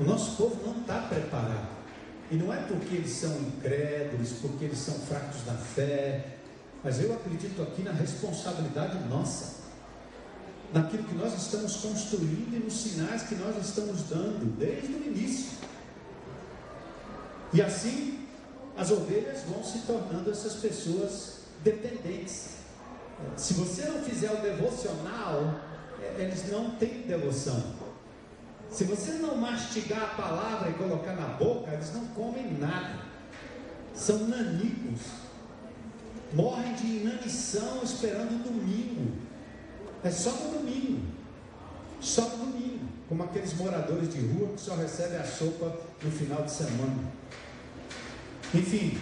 O 0.00 0.04
nosso 0.04 0.36
povo 0.36 0.58
não 0.64 0.80
está 0.80 0.98
preparado. 1.02 1.82
E 2.30 2.36
não 2.36 2.52
é 2.52 2.56
porque 2.62 2.96
eles 2.96 3.10
são 3.10 3.30
incrédulos, 3.40 4.32
porque 4.40 4.64
eles 4.64 4.78
são 4.78 4.94
fracos 4.94 5.44
na 5.46 5.54
fé, 5.54 6.38
mas 6.82 7.00
eu 7.00 7.12
acredito 7.12 7.60
aqui 7.62 7.82
na 7.82 7.92
responsabilidade 7.92 8.98
nossa, 9.08 9.56
naquilo 10.72 11.04
que 11.04 11.14
nós 11.14 11.34
estamos 11.34 11.76
construindo 11.76 12.56
e 12.56 12.58
nos 12.58 12.74
sinais 12.74 13.22
que 13.22 13.34
nós 13.34 13.56
estamos 13.58 14.02
dando 14.04 14.56
desde 14.58 14.92
o 14.92 15.06
início. 15.06 15.58
E 17.52 17.60
assim 17.60 18.26
as 18.76 18.90
ovelhas 18.90 19.42
vão 19.42 19.62
se 19.62 19.80
tornando 19.80 20.30
essas 20.30 20.54
pessoas 20.54 21.40
dependentes. 21.62 22.52
Se 23.36 23.54
você 23.54 23.84
não 23.84 24.02
fizer 24.02 24.32
o 24.32 24.40
devocional, 24.40 25.60
é, 26.00 26.22
eles 26.22 26.50
não 26.50 26.70
têm 26.72 27.02
devoção. 27.02 27.62
Se 28.72 28.84
você 28.84 29.12
não 29.12 29.36
mastigar 29.36 30.02
a 30.02 30.14
palavra 30.22 30.70
e 30.70 30.74
colocar 30.74 31.12
na 31.12 31.28
boca, 31.28 31.70
eles 31.72 31.92
não 31.92 32.06
comem 32.06 32.54
nada. 32.58 33.00
São 33.94 34.26
nanicos. 34.26 35.00
Morrem 36.32 36.74
de 36.74 36.86
inanição 36.86 37.82
esperando 37.84 38.34
o 38.34 38.50
domingo. 38.50 39.12
É 40.02 40.10
só 40.10 40.30
no 40.30 40.58
domingo. 40.58 41.02
Só 42.00 42.22
no 42.22 42.46
domingo. 42.46 42.88
Como 43.10 43.22
aqueles 43.22 43.52
moradores 43.54 44.10
de 44.10 44.20
rua 44.20 44.48
que 44.54 44.60
só 44.62 44.74
recebem 44.74 45.18
a 45.18 45.24
sopa 45.24 45.76
no 46.02 46.10
final 46.10 46.42
de 46.42 46.50
semana. 46.50 47.12
Enfim, 48.54 48.98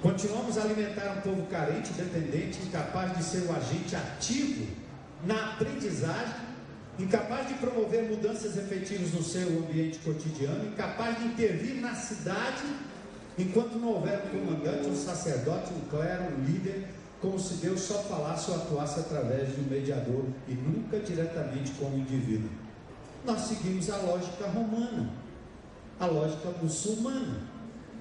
continuamos 0.00 0.56
a 0.56 0.62
alimentar 0.62 1.18
um 1.18 1.20
povo 1.20 1.46
carente, 1.48 1.92
dependente, 1.92 2.62
incapaz 2.62 3.16
de 3.18 3.22
ser 3.22 3.46
um 3.46 3.54
agente 3.54 3.94
ativo 3.94 4.66
na 5.24 5.52
aprendizagem, 5.52 6.51
incapaz 6.98 7.48
de 7.48 7.54
promover 7.54 8.04
mudanças 8.10 8.56
efetivas 8.56 9.12
no 9.12 9.22
seu 9.22 9.48
ambiente 9.48 9.98
cotidiano, 9.98 10.66
incapaz 10.66 11.18
de 11.18 11.26
intervir 11.26 11.80
na 11.80 11.94
cidade 11.94 12.62
enquanto 13.38 13.78
não 13.78 13.88
houver 13.88 14.24
um 14.26 14.38
comandante, 14.38 14.88
um 14.88 14.96
sacerdote, 14.96 15.72
um 15.72 15.88
clero, 15.88 16.34
um 16.34 16.44
líder, 16.44 16.86
como 17.20 17.38
se 17.38 17.54
Deus 17.54 17.80
só 17.80 18.02
falasse 18.02 18.50
ou 18.50 18.56
atuasse 18.56 19.00
através 19.00 19.54
de 19.54 19.60
um 19.60 19.64
mediador 19.64 20.24
e 20.48 20.52
nunca 20.52 20.98
diretamente 20.98 21.72
com 21.72 21.86
o 21.86 21.98
indivíduo. 21.98 22.50
Nós 23.24 23.40
seguimos 23.42 23.88
a 23.88 23.96
lógica 23.98 24.46
romana, 24.48 25.10
a 25.98 26.06
lógica 26.06 26.50
muçulmana 26.60 27.52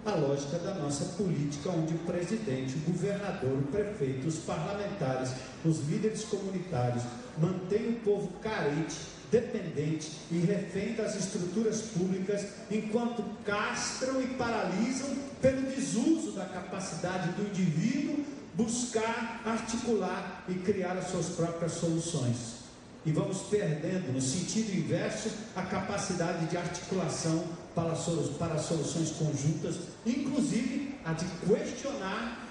a 0.05 0.15
lógica 0.15 0.57
da 0.57 0.73
nossa 0.75 1.05
política, 1.15 1.69
onde 1.69 1.93
o 1.93 1.99
presidente, 1.99 2.75
o 2.75 2.91
governador, 2.91 3.53
o 3.59 3.63
prefeito, 3.71 4.27
os 4.27 4.37
parlamentares, 4.39 5.31
os 5.63 5.87
líderes 5.87 6.23
comunitários 6.23 7.03
mantêm 7.41 7.89
o 7.89 7.99
povo 8.01 8.27
carente, 8.41 8.95
dependente 9.31 10.11
e 10.29 10.39
refém 10.39 10.93
das 10.93 11.15
estruturas 11.15 11.81
públicas, 11.81 12.45
enquanto 12.69 13.23
castram 13.45 14.21
e 14.21 14.27
paralisam 14.27 15.15
pelo 15.41 15.61
desuso 15.63 16.33
da 16.33 16.45
capacidade 16.45 17.31
do 17.31 17.43
indivíduo 17.47 18.25
buscar, 18.53 19.41
articular 19.45 20.43
e 20.47 20.55
criar 20.55 20.97
as 20.97 21.09
suas 21.09 21.29
próprias 21.29 21.73
soluções. 21.73 22.61
E 23.05 23.11
vamos 23.11 23.39
perdendo, 23.43 24.13
no 24.13 24.21
sentido 24.21 24.75
inverso, 24.75 25.29
a 25.55 25.63
capacidade 25.63 26.45
de 26.47 26.57
articulação 26.57 27.45
para, 27.73 27.95
para 28.37 28.59
soluções 28.59 29.11
conjuntas, 29.11 29.75
inclusive 30.05 30.95
a 31.03 31.13
de 31.13 31.25
questionar, 31.47 32.47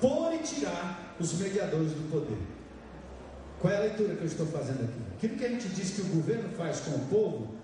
pôr 0.00 0.34
e 0.34 0.38
tirar 0.38 1.16
os 1.18 1.32
mediadores 1.38 1.90
do 1.90 2.10
poder. 2.10 2.57
Qual 3.60 3.72
é 3.72 3.76
a 3.76 3.80
leitura 3.80 4.14
que 4.14 4.22
eu 4.22 4.26
estou 4.26 4.46
fazendo 4.46 4.84
aqui? 4.84 5.00
Aquilo 5.16 5.36
que 5.36 5.44
a 5.44 5.48
gente 5.48 5.68
diz 5.70 5.90
que 5.90 6.02
o 6.02 6.04
governo 6.04 6.48
faz 6.56 6.80
com 6.80 6.92
o 6.92 7.00
povo, 7.06 7.54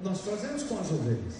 nós 0.00 0.20
fazemos 0.20 0.62
com 0.62 0.78
as 0.78 0.90
ovelhas. 0.90 1.34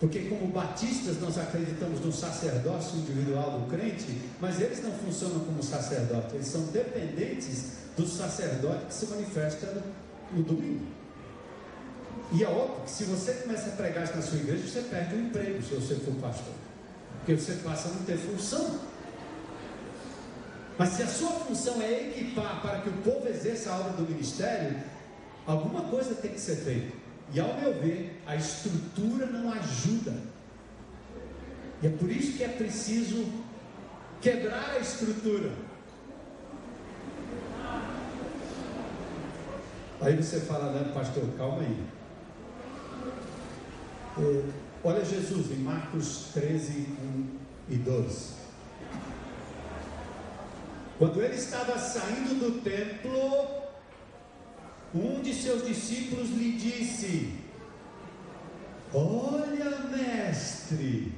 Porque, 0.00 0.20
como 0.28 0.46
batistas, 0.48 1.20
nós 1.20 1.36
acreditamos 1.38 2.00
no 2.00 2.12
sacerdócio 2.12 2.98
individual 2.98 3.58
do 3.58 3.66
crente, 3.68 4.20
mas 4.40 4.60
eles 4.60 4.80
não 4.82 4.92
funcionam 4.92 5.40
como 5.40 5.60
sacerdote, 5.60 6.36
eles 6.36 6.46
são 6.46 6.62
dependentes 6.66 7.78
do 7.96 8.06
sacerdote 8.06 8.86
que 8.86 8.94
se 8.94 9.06
manifesta 9.06 9.66
no, 9.66 10.38
no 10.38 10.44
domingo. 10.44 10.86
E 12.30 12.44
é 12.44 12.48
óbvio 12.48 12.84
que 12.84 12.90
se 12.90 13.04
você 13.04 13.32
começa 13.32 13.70
a 13.70 13.72
pregar 13.72 14.14
na 14.14 14.22
sua 14.22 14.38
igreja, 14.38 14.68
você 14.68 14.82
perde 14.82 15.16
o 15.16 15.20
emprego 15.20 15.62
se 15.62 15.74
você 15.74 15.96
for 15.96 16.14
pastor. 16.14 16.54
Porque 17.18 17.34
você 17.34 17.54
passa 17.54 17.88
a 17.88 17.92
não 17.92 18.02
ter 18.02 18.18
função. 18.18 18.78
Mas 20.78 20.90
se 20.90 21.02
a 21.02 21.08
sua 21.08 21.30
função 21.30 21.82
é 21.82 22.08
equipar 22.08 22.62
para 22.62 22.80
que 22.80 22.88
o 22.88 22.92
povo 22.98 23.28
exerça 23.28 23.72
a 23.72 23.80
obra 23.80 23.92
do 23.94 24.02
ministério, 24.04 24.80
alguma 25.44 25.82
coisa 25.82 26.14
tem 26.14 26.30
que 26.30 26.40
ser 26.40 26.56
feita. 26.56 26.96
E 27.32 27.40
ao 27.40 27.52
meu 27.60 27.74
ver, 27.74 28.22
a 28.24 28.36
estrutura 28.36 29.26
não 29.26 29.52
ajuda. 29.52 30.14
E 31.82 31.86
é 31.88 31.90
por 31.90 32.08
isso 32.10 32.36
que 32.36 32.44
é 32.44 32.48
preciso 32.48 33.26
quebrar 34.20 34.70
a 34.76 34.78
estrutura. 34.78 35.50
Aí 40.00 40.16
você 40.16 40.40
fala, 40.40 40.72
né, 40.72 40.92
pastor, 40.94 41.24
calma 41.36 41.60
aí. 41.60 41.86
É, 44.20 44.44
olha 44.84 45.04
Jesus 45.04 45.50
em 45.50 45.56
Marcos 45.56 46.30
13, 46.32 46.86
1 47.02 47.26
e 47.68 47.76
12. 47.76 48.37
Quando 50.98 51.22
ele 51.22 51.36
estava 51.36 51.78
saindo 51.78 52.40
do 52.40 52.60
templo, 52.60 53.46
um 54.92 55.22
de 55.22 55.32
seus 55.32 55.64
discípulos 55.64 56.30
lhe 56.30 56.58
disse: 56.58 57.34
Olha, 58.92 59.78
mestre, 59.96 61.12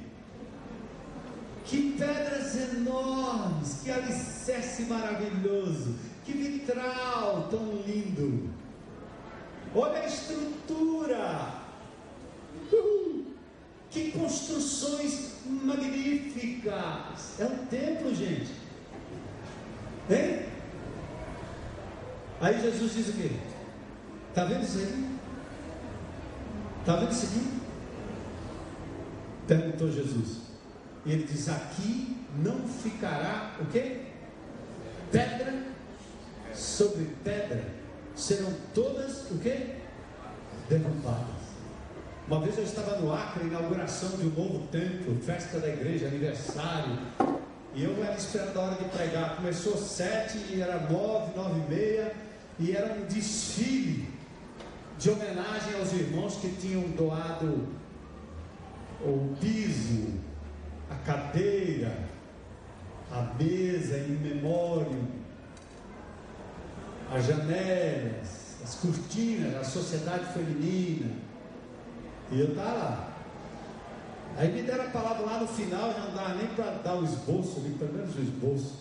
que 1.65 1.95
pedras 1.97 2.55
enormes, 2.75 3.79
que 3.83 3.89
alicerce 3.89 4.83
maravilhoso, 4.83 5.95
que 6.25 6.33
vitral 6.33 7.47
tão 7.49 7.81
lindo. 7.87 8.51
Olha 9.73 10.01
a 10.01 10.05
estrutura, 10.05 11.55
que 13.89 14.11
construções 14.11 15.37
magníficas! 15.47 17.39
É 17.39 17.45
um 17.45 17.65
templo, 17.65 18.13
gente. 18.13 18.60
Hein? 20.11 20.45
Aí 22.41 22.61
Jesus 22.61 22.93
diz 22.93 23.09
o 23.09 23.13
quê? 23.13 23.31
Está 24.29 24.45
vendo 24.45 24.63
isso 24.63 24.77
aí? 24.77 25.17
Está 26.79 26.95
vendo 26.97 27.11
isso 27.11 27.25
aqui? 27.25 27.61
Perguntou 29.47 29.91
Jesus. 29.91 30.41
E 31.05 31.13
ele 31.13 31.23
diz: 31.23 31.47
Aqui 31.47 32.25
não 32.43 32.67
ficará 32.67 33.55
o 33.59 33.65
quê? 33.65 34.01
Pedra 35.11 35.53
sobre 36.53 37.05
pedra. 37.23 37.63
Serão 38.15 38.53
todas 38.73 39.31
o 39.31 39.39
quê? 39.39 39.75
Derrubadas. 40.69 41.41
Uma 42.27 42.39
vez 42.39 42.57
eu 42.57 42.63
estava 42.63 42.97
no 42.97 43.13
Acre, 43.13 43.45
inauguração 43.45 44.09
de 44.17 44.27
um 44.27 44.29
novo 44.29 44.67
templo, 44.67 45.19
festa 45.21 45.59
da 45.59 45.67
igreja, 45.67 46.07
aniversário. 46.07 46.97
E 47.73 47.83
eu 47.83 48.03
era 48.03 48.15
esperando 48.15 48.57
a 48.57 48.61
hora 48.61 48.75
de 48.75 48.85
pregar. 48.85 49.35
Começou 49.37 49.77
sete, 49.77 50.37
e 50.49 50.61
era 50.61 50.79
nove, 50.79 51.35
nove 51.35 51.59
e 51.59 51.69
meia. 51.69 52.13
E 52.59 52.75
era 52.75 52.93
um 52.93 53.05
desfile 53.05 54.09
de 54.97 55.09
homenagem 55.09 55.73
aos 55.79 55.93
irmãos 55.93 56.35
que 56.35 56.49
tinham 56.49 56.83
doado 56.89 57.67
o 59.01 59.35
piso, 59.39 60.19
a 60.89 60.95
cadeira, 60.95 61.97
a 63.11 63.21
mesa 63.41 63.97
em 63.97 64.11
memória, 64.11 64.99
as 67.11 67.25
janelas, 67.25 68.57
as 68.63 68.75
cortinas, 68.75 69.55
a 69.55 69.63
sociedade 69.63 70.31
feminina 70.33 71.11
e 72.31 72.39
eu 72.39 72.49
estava 72.49 72.71
lá. 72.71 73.10
Aí 74.37 74.51
me 74.51 74.63
deram 74.63 74.85
a 74.85 74.89
palavra 74.89 75.25
lá 75.25 75.39
no 75.39 75.47
final, 75.47 75.91
já 75.91 75.99
não 75.99 76.15
dava 76.15 76.35
nem 76.35 76.47
para 76.47 76.71
dar 76.83 76.95
o 76.95 77.03
esboço, 77.03 77.59
ali, 77.59 77.75
pelo 77.77 77.93
menos 77.93 78.15
o 78.15 78.21
esboço. 78.21 78.75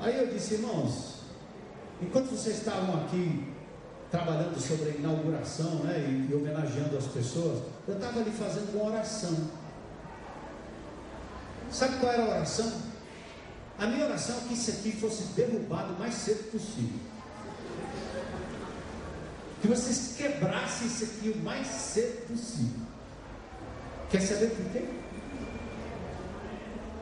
Aí 0.00 0.18
eu 0.18 0.26
disse, 0.32 0.54
irmãos, 0.54 1.20
enquanto 2.00 2.30
vocês 2.30 2.58
estavam 2.58 3.04
aqui 3.04 3.52
trabalhando 4.10 4.60
sobre 4.60 4.90
a 4.90 4.94
inauguração 4.94 5.76
né, 5.84 5.98
e, 5.98 6.30
e 6.30 6.34
homenageando 6.34 6.96
as 6.96 7.06
pessoas, 7.06 7.62
eu 7.86 7.94
estava 7.94 8.20
ali 8.20 8.30
fazendo 8.30 8.74
uma 8.74 8.90
oração. 8.90 9.34
Sabe 11.70 11.98
qual 11.98 12.12
era 12.12 12.22
a 12.22 12.28
oração? 12.28 12.72
A 13.78 13.86
minha 13.86 14.04
oração 14.06 14.36
é 14.36 14.48
que 14.48 14.54
isso 14.54 14.70
aqui 14.70 14.92
fosse 14.92 15.24
derrubado 15.34 15.94
o 15.94 15.98
mais 15.98 16.14
cedo 16.14 16.50
possível. 16.50 17.00
Que 19.60 19.68
vocês 19.68 20.14
quebrassem 20.16 20.86
isso 20.86 21.04
aqui 21.04 21.30
o 21.30 21.42
mais 21.42 21.66
cedo 21.66 22.28
possível. 22.28 22.93
Quer 24.14 24.20
saber 24.20 24.50
por 24.50 24.64
quê? 24.66 24.84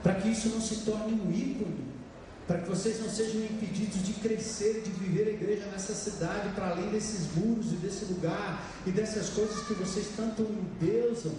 Para 0.02 0.14
que 0.14 0.30
isso 0.30 0.48
não 0.48 0.62
se 0.62 0.76
torne 0.76 1.12
um 1.12 1.30
ícone. 1.30 1.92
Para 2.46 2.60
que 2.60 2.70
vocês 2.70 3.00
não 3.00 3.10
sejam 3.10 3.42
impedidos 3.42 4.02
de 4.02 4.14
crescer, 4.14 4.80
de 4.80 4.90
viver 4.92 5.28
a 5.28 5.32
igreja 5.32 5.66
nessa 5.66 5.92
cidade, 5.92 6.48
para 6.54 6.70
além 6.70 6.88
desses 6.88 7.34
muros 7.36 7.70
e 7.70 7.76
desse 7.76 8.06
lugar 8.06 8.66
e 8.86 8.90
dessas 8.90 9.28
coisas 9.28 9.62
que 9.66 9.74
vocês 9.74 10.06
tanto 10.16 10.40
endeusam. 10.40 11.34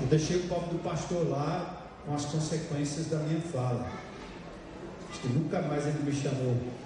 Eu 0.00 0.06
deixei 0.06 0.36
o 0.36 0.48
povo 0.48 0.72
do 0.72 0.78
pastor 0.84 1.28
lá 1.28 1.90
com 2.06 2.14
as 2.14 2.26
consequências 2.26 3.06
da 3.06 3.18
minha 3.18 3.40
fala. 3.40 3.90
Acho 5.10 5.20
que 5.20 5.28
nunca 5.30 5.60
mais 5.62 5.84
ele 5.84 5.98
me 5.98 6.12
chamou. 6.12 6.83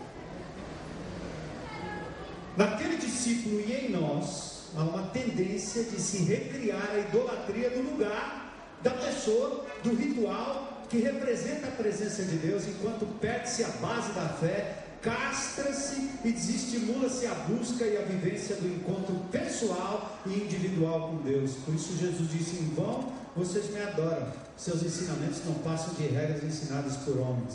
Naquele 2.59 2.97
discípulo 2.97 3.61
e 3.61 3.73
em 3.73 3.91
nós, 3.93 4.65
há 4.77 4.83
uma 4.83 5.11
tendência 5.11 5.85
de 5.85 6.01
se 6.01 6.25
recriar 6.25 6.91
a 6.91 6.99
idolatria 6.99 7.71
do 7.71 7.89
lugar, 7.89 8.53
da 8.83 8.91
pessoa, 8.91 9.65
do 9.85 9.95
ritual 9.95 10.83
que 10.89 10.99
representa 10.99 11.69
a 11.69 11.71
presença 11.71 12.25
de 12.25 12.37
Deus, 12.39 12.67
enquanto 12.67 13.07
perde-se 13.21 13.63
a 13.63 13.69
base 13.69 14.13
da 14.13 14.29
fé, 14.31 14.87
castra-se 15.01 16.11
e 16.25 16.33
desestimula-se 16.33 17.29
a 17.29 17.35
busca 17.35 17.85
e 17.85 17.97
a 17.97 18.03
vivência 18.03 18.57
do 18.57 18.67
encontro 18.67 19.15
pessoal 19.31 20.19
e 20.27 20.31
individual 20.31 21.11
com 21.11 21.17
Deus. 21.19 21.53
Por 21.65 21.77
isso 21.77 21.97
Jesus 21.97 22.29
disse: 22.29 22.57
Em 22.57 22.75
vão 22.75 23.13
vocês 23.37 23.71
me 23.71 23.81
adoram, 23.81 24.33
seus 24.57 24.83
ensinamentos 24.83 25.45
não 25.45 25.55
passam 25.55 25.95
de 25.95 26.09
regras 26.09 26.43
ensinadas 26.43 26.97
por 26.97 27.19
homens. 27.19 27.55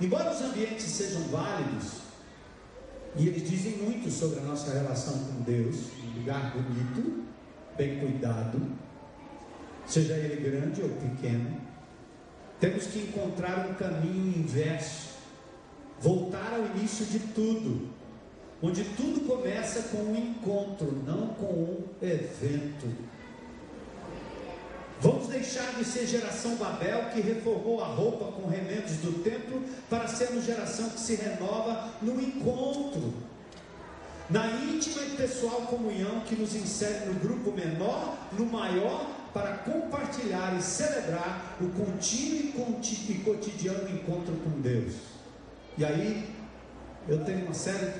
Embora 0.00 0.32
os 0.32 0.40
ambientes 0.40 0.86
sejam 0.86 1.24
válidos, 1.24 2.07
e 3.16 3.26
eles 3.28 3.48
dizem 3.48 3.78
muito 3.78 4.10
sobre 4.10 4.40
a 4.40 4.42
nossa 4.42 4.72
relação 4.72 5.18
com 5.18 5.42
Deus, 5.42 5.76
um 6.04 6.18
lugar 6.18 6.52
bonito, 6.52 7.24
bem 7.76 7.98
cuidado, 7.98 8.60
seja 9.86 10.14
ele 10.14 10.50
grande 10.50 10.82
ou 10.82 10.88
pequeno. 10.90 11.60
Temos 12.60 12.86
que 12.86 12.98
encontrar 13.00 13.68
um 13.68 13.74
caminho 13.74 14.38
inverso, 14.38 15.16
voltar 16.00 16.52
ao 16.52 16.76
início 16.76 17.06
de 17.06 17.20
tudo, 17.32 17.88
onde 18.60 18.84
tudo 18.84 19.26
começa 19.26 19.88
com 19.90 19.98
um 19.98 20.16
encontro, 20.16 20.92
não 21.06 21.28
com 21.28 21.46
um 21.46 21.84
evento. 22.02 22.88
Vamos 25.00 25.28
deixar 25.28 25.74
de 25.74 25.84
ser 25.84 26.06
geração 26.06 26.56
Babel 26.56 27.10
que 27.12 27.20
reformou 27.20 27.80
a 27.82 27.86
roupa 27.86 28.32
com 28.32 28.48
remendos 28.48 28.96
do 28.96 29.22
templo 29.22 29.62
para 29.88 30.08
sermos 30.08 30.44
geração 30.44 30.90
que 30.90 30.98
se 30.98 31.14
renova 31.14 31.88
no 32.02 32.20
encontro, 32.20 33.14
na 34.28 34.46
íntima 34.48 35.02
e 35.02 35.16
pessoal 35.16 35.62
comunhão 35.62 36.20
que 36.20 36.34
nos 36.34 36.54
insere 36.56 37.06
no 37.06 37.14
grupo 37.14 37.52
menor, 37.52 38.16
no 38.32 38.44
maior, 38.46 39.06
para 39.32 39.58
compartilhar 39.58 40.56
e 40.58 40.62
celebrar 40.62 41.56
o 41.60 41.68
contínuo 41.68 42.80
e 43.08 43.22
cotidiano 43.24 43.88
encontro 43.90 44.34
com 44.42 44.60
Deus. 44.60 44.94
E 45.76 45.84
aí, 45.84 46.28
eu 47.06 47.24
tenho 47.24 47.44
uma 47.44 47.54
série 47.54 47.92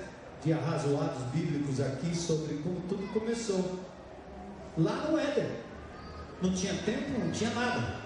de 0.45 0.53
arrazoados 0.53 1.23
bíblicos 1.33 1.81
aqui 1.81 2.15
sobre 2.17 2.57
como 2.57 2.81
tudo 2.89 3.07
começou. 3.13 3.79
Lá 4.77 5.09
no 5.09 5.17
Éden. 5.17 5.68
Não 6.41 6.53
tinha 6.53 6.75
tempo, 6.75 7.19
não 7.19 7.31
tinha 7.31 7.51
nada. 7.51 7.97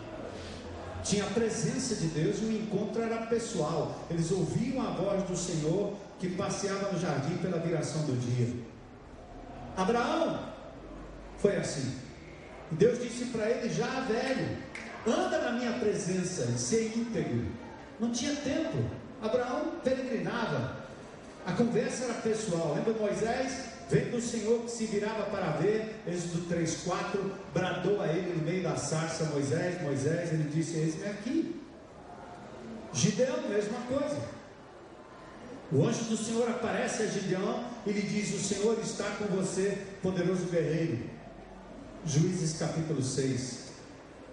Tinha 1.05 1.25
a 1.25 1.31
presença 1.31 1.97
de 1.97 2.07
Deus 2.09 2.39
e 2.41 2.45
o 2.45 2.53
encontro 2.53 3.03
era 3.03 3.27
pessoal. 3.27 4.07
Eles 4.09 4.31
ouviam 4.31 4.81
a 4.81 4.91
voz 4.91 5.25
do 5.25 5.37
Senhor 5.37 5.95
que 6.19 6.31
passeava 6.31 6.93
no 6.93 6.99
jardim 6.99 7.37
pela 7.39 7.59
viração 7.59 8.03
do 8.03 8.19
dia. 8.19 8.49
Abraão 9.77 10.49
foi 11.39 11.57
assim. 11.57 11.97
Deus 12.71 13.03
disse 13.03 13.27
para 13.27 13.51
ele, 13.51 13.69
já 13.69 14.01
velho, 14.01 14.57
anda 15.07 15.39
na 15.39 15.53
minha 15.53 15.73
presença 15.73 16.45
e 16.55 16.59
ser 16.59 16.97
íntegro. 16.97 17.47
Não 17.99 18.13
tinha 18.13 18.35
tempo. 18.37 18.79
Abraão 19.21 19.73
peregrinava. 19.83 20.77
A 21.45 21.53
conversa 21.53 22.05
era 22.05 22.15
pessoal. 22.15 22.75
Lembra 22.75 22.95
Moisés? 22.95 23.72
Vendo 23.91 24.17
o 24.17 24.23
Senhor 24.23 24.61
que 24.63 24.71
se 24.71 24.87
virava 24.87 25.25
para 25.25 25.51
ver, 25.53 26.03
Êxodo 26.07 26.55
3,4, 26.55 27.33
bradou 27.53 28.01
a 28.01 28.09
ele 28.09 28.35
no 28.37 28.45
meio 28.45 28.63
da 28.63 28.77
sarça 28.77 29.25
Moisés, 29.27 29.83
Moisés, 29.83 30.33
ele 30.33 30.49
disse: 30.51 30.77
Eis-me 30.77 31.07
aqui. 31.07 31.61
Gideão, 32.93 33.49
mesma 33.49 33.79
coisa. 33.89 34.19
O 35.71 35.87
anjo 35.87 36.05
do 36.05 36.17
Senhor 36.17 36.49
aparece 36.51 37.03
a 37.03 37.07
Gideão 37.07 37.65
e 37.87 37.93
lhe 37.93 38.03
diz: 38.03 38.35
O 38.35 38.39
Senhor 38.39 38.79
está 38.81 39.05
com 39.17 39.25
você, 39.27 39.79
poderoso 40.03 40.47
guerreiro. 40.47 40.99
Juízes 42.05 42.59
capítulo 42.59 43.03
6. 43.03 43.73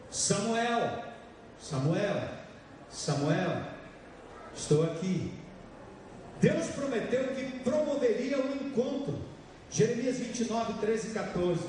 Samuel, 0.09 1.03
Samuel, 1.61 2.29
Samuel, 2.89 3.63
estou 4.55 4.83
aqui. 4.83 5.31
Deus 6.41 6.67
prometeu 6.67 7.35
que 7.35 7.59
promoveria 7.59 8.39
um 8.39 8.55
encontro 8.55 9.28
Jeremias 9.71 10.17
29, 10.17 10.73
13 10.73 11.07
e 11.07 11.11
14. 11.11 11.61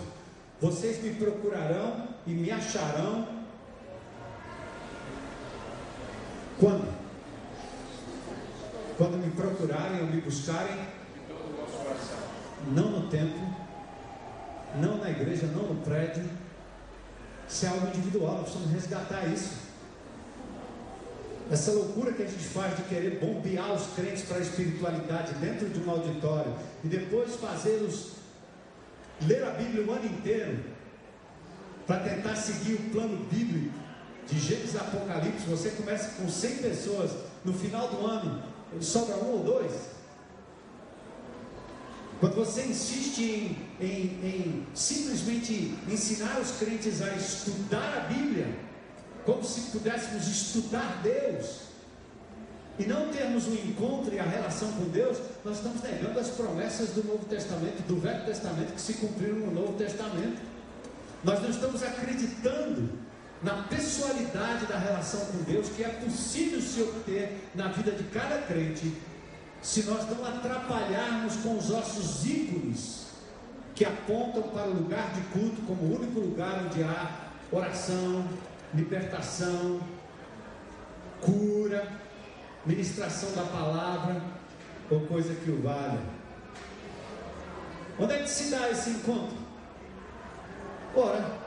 Vocês 0.60 1.02
me 1.02 1.14
procurarão 1.14 2.08
e 2.26 2.30
me 2.30 2.50
acharão. 2.50 3.28
Quando? 6.58 7.00
Quando 8.96 9.16
me 9.16 9.30
procurarem 9.30 10.00
ou 10.00 10.06
me 10.06 10.20
buscarem, 10.20 10.76
não 12.68 12.90
no 12.90 13.08
templo, 13.08 13.40
não 14.80 14.98
na 14.98 15.10
igreja, 15.10 15.46
não 15.46 15.74
no 15.74 15.82
prédio. 15.82 16.28
Isso 17.48 17.66
é 17.66 17.68
algo 17.68 17.88
individual, 17.88 18.34
nós 18.34 18.42
precisamos 18.42 18.72
resgatar 18.72 19.26
isso. 19.28 19.69
Essa 21.50 21.72
loucura 21.72 22.12
que 22.12 22.22
a 22.22 22.26
gente 22.26 22.44
faz 22.44 22.76
de 22.76 22.84
querer 22.84 23.18
bombear 23.18 23.72
os 23.72 23.88
crentes 23.94 24.22
para 24.22 24.36
a 24.36 24.40
espiritualidade 24.40 25.34
dentro 25.34 25.68
de 25.68 25.80
um 25.80 25.90
auditório 25.90 26.54
e 26.84 26.88
depois 26.88 27.34
fazê-los 27.36 28.12
ler 29.26 29.42
a 29.44 29.50
Bíblia 29.50 29.84
o 29.84 29.90
ano 29.90 30.06
inteiro 30.06 30.60
para 31.86 32.08
tentar 32.08 32.36
seguir 32.36 32.74
o 32.74 32.90
plano 32.90 33.16
bíblico 33.30 33.74
de 34.28 34.38
Gênesis 34.38 34.76
Apocalipse. 34.76 35.44
Você 35.46 35.70
começa 35.70 36.10
com 36.10 36.28
100 36.28 36.56
pessoas, 36.58 37.10
no 37.44 37.52
final 37.52 37.88
do 37.88 38.06
ano 38.06 38.50
sobra 38.80 39.16
um 39.16 39.32
ou 39.32 39.42
dois. 39.42 39.72
Quando 42.20 42.36
você 42.36 42.62
insiste 42.62 43.22
em, 43.22 43.84
em, 43.84 44.04
em 44.22 44.66
simplesmente 44.74 45.74
ensinar 45.88 46.38
os 46.38 46.52
crentes 46.52 47.02
a 47.02 47.08
estudar 47.16 47.96
a 47.96 48.00
Bíblia, 48.12 48.46
como 49.30 49.44
se 49.44 49.70
pudéssemos 49.70 50.26
estudar 50.26 51.00
Deus 51.04 51.70
e 52.78 52.84
não 52.84 53.08
termos 53.08 53.46
um 53.46 53.54
encontro 53.54 54.12
e 54.12 54.18
a 54.18 54.24
relação 54.24 54.72
com 54.72 54.84
Deus, 54.88 55.18
nós 55.44 55.58
estamos 55.58 55.82
negando 55.82 56.18
as 56.18 56.28
promessas 56.28 56.90
do 56.90 57.04
Novo 57.04 57.24
Testamento, 57.26 57.86
do 57.86 58.00
Velho 58.00 58.24
Testamento 58.24 58.72
que 58.72 58.80
se 58.80 58.94
cumpriram 58.94 59.36
no 59.36 59.52
Novo 59.52 59.74
Testamento. 59.74 60.40
Nós 61.22 61.40
não 61.42 61.50
estamos 61.50 61.82
acreditando 61.82 62.88
na 63.42 63.62
pessoalidade 63.64 64.66
da 64.66 64.78
relação 64.78 65.20
com 65.26 65.42
Deus 65.44 65.68
que 65.68 65.84
é 65.84 65.88
possível 65.88 66.60
se 66.60 66.82
obter 66.82 67.50
na 67.54 67.68
vida 67.68 67.92
de 67.92 68.04
cada 68.04 68.38
crente, 68.42 68.92
se 69.62 69.82
nós 69.84 70.08
não 70.08 70.26
atrapalharmos 70.26 71.36
com 71.36 71.56
os 71.56 71.68
nossos 71.68 72.24
ícones 72.26 73.06
que 73.74 73.84
apontam 73.84 74.42
para 74.42 74.68
o 74.68 74.74
lugar 74.74 75.12
de 75.12 75.20
culto 75.38 75.62
como 75.66 75.82
o 75.82 75.96
único 75.96 76.18
lugar 76.18 76.64
onde 76.66 76.82
há 76.82 77.30
oração, 77.52 78.26
libertação, 78.74 79.80
cura, 81.20 81.86
ministração 82.64 83.32
da 83.32 83.42
palavra 83.42 84.22
ou 84.90 85.00
coisa 85.02 85.34
que 85.34 85.50
o 85.50 85.60
valha. 85.62 86.00
Onde 87.98 88.14
é 88.14 88.22
que 88.22 88.30
se 88.30 88.50
dá 88.50 88.70
esse 88.70 88.90
encontro? 88.90 89.36
Ora, 90.94 91.38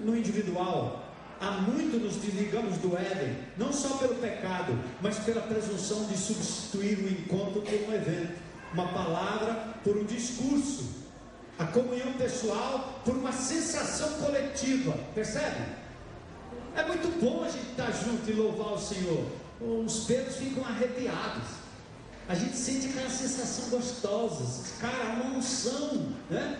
no 0.00 0.16
individual. 0.16 1.02
Há 1.38 1.50
muito 1.50 1.98
nos 1.98 2.16
desligamos 2.16 2.78
do 2.78 2.96
Éden, 2.96 3.36
não 3.58 3.70
só 3.70 3.98
pelo 3.98 4.14
pecado, 4.14 4.72
mas 5.02 5.18
pela 5.18 5.42
presunção 5.42 6.06
de 6.06 6.16
substituir 6.16 6.98
o 6.98 7.08
encontro 7.10 7.60
por 7.60 7.74
um 7.74 7.92
evento, 7.92 8.38
uma 8.72 8.88
palavra 8.88 9.74
por 9.84 9.98
um 9.98 10.04
discurso. 10.04 11.04
a 11.58 11.64
comunhão 11.64 12.12
pessoal 12.14 13.00
por 13.02 13.14
uma 13.16 13.32
sensação 13.32 14.10
coletiva, 14.20 14.92
percebe? 15.14 15.85
É 16.76 16.84
muito 16.84 17.20
bom 17.20 17.42
a 17.42 17.48
gente 17.48 17.70
estar 17.70 17.90
junto 17.90 18.30
e 18.30 18.34
louvar 18.34 18.74
o 18.74 18.78
Senhor. 18.78 19.24
Os 19.60 20.04
pelos 20.04 20.36
ficam 20.36 20.62
arrepiados. 20.64 21.48
A 22.28 22.34
gente 22.34 22.56
sente 22.56 22.88
aquela 22.88 23.08
sensação 23.08 23.70
gostosa, 23.70 24.64
cara, 24.80 25.14
uma 25.14 25.38
unção, 25.38 26.12
né? 26.28 26.58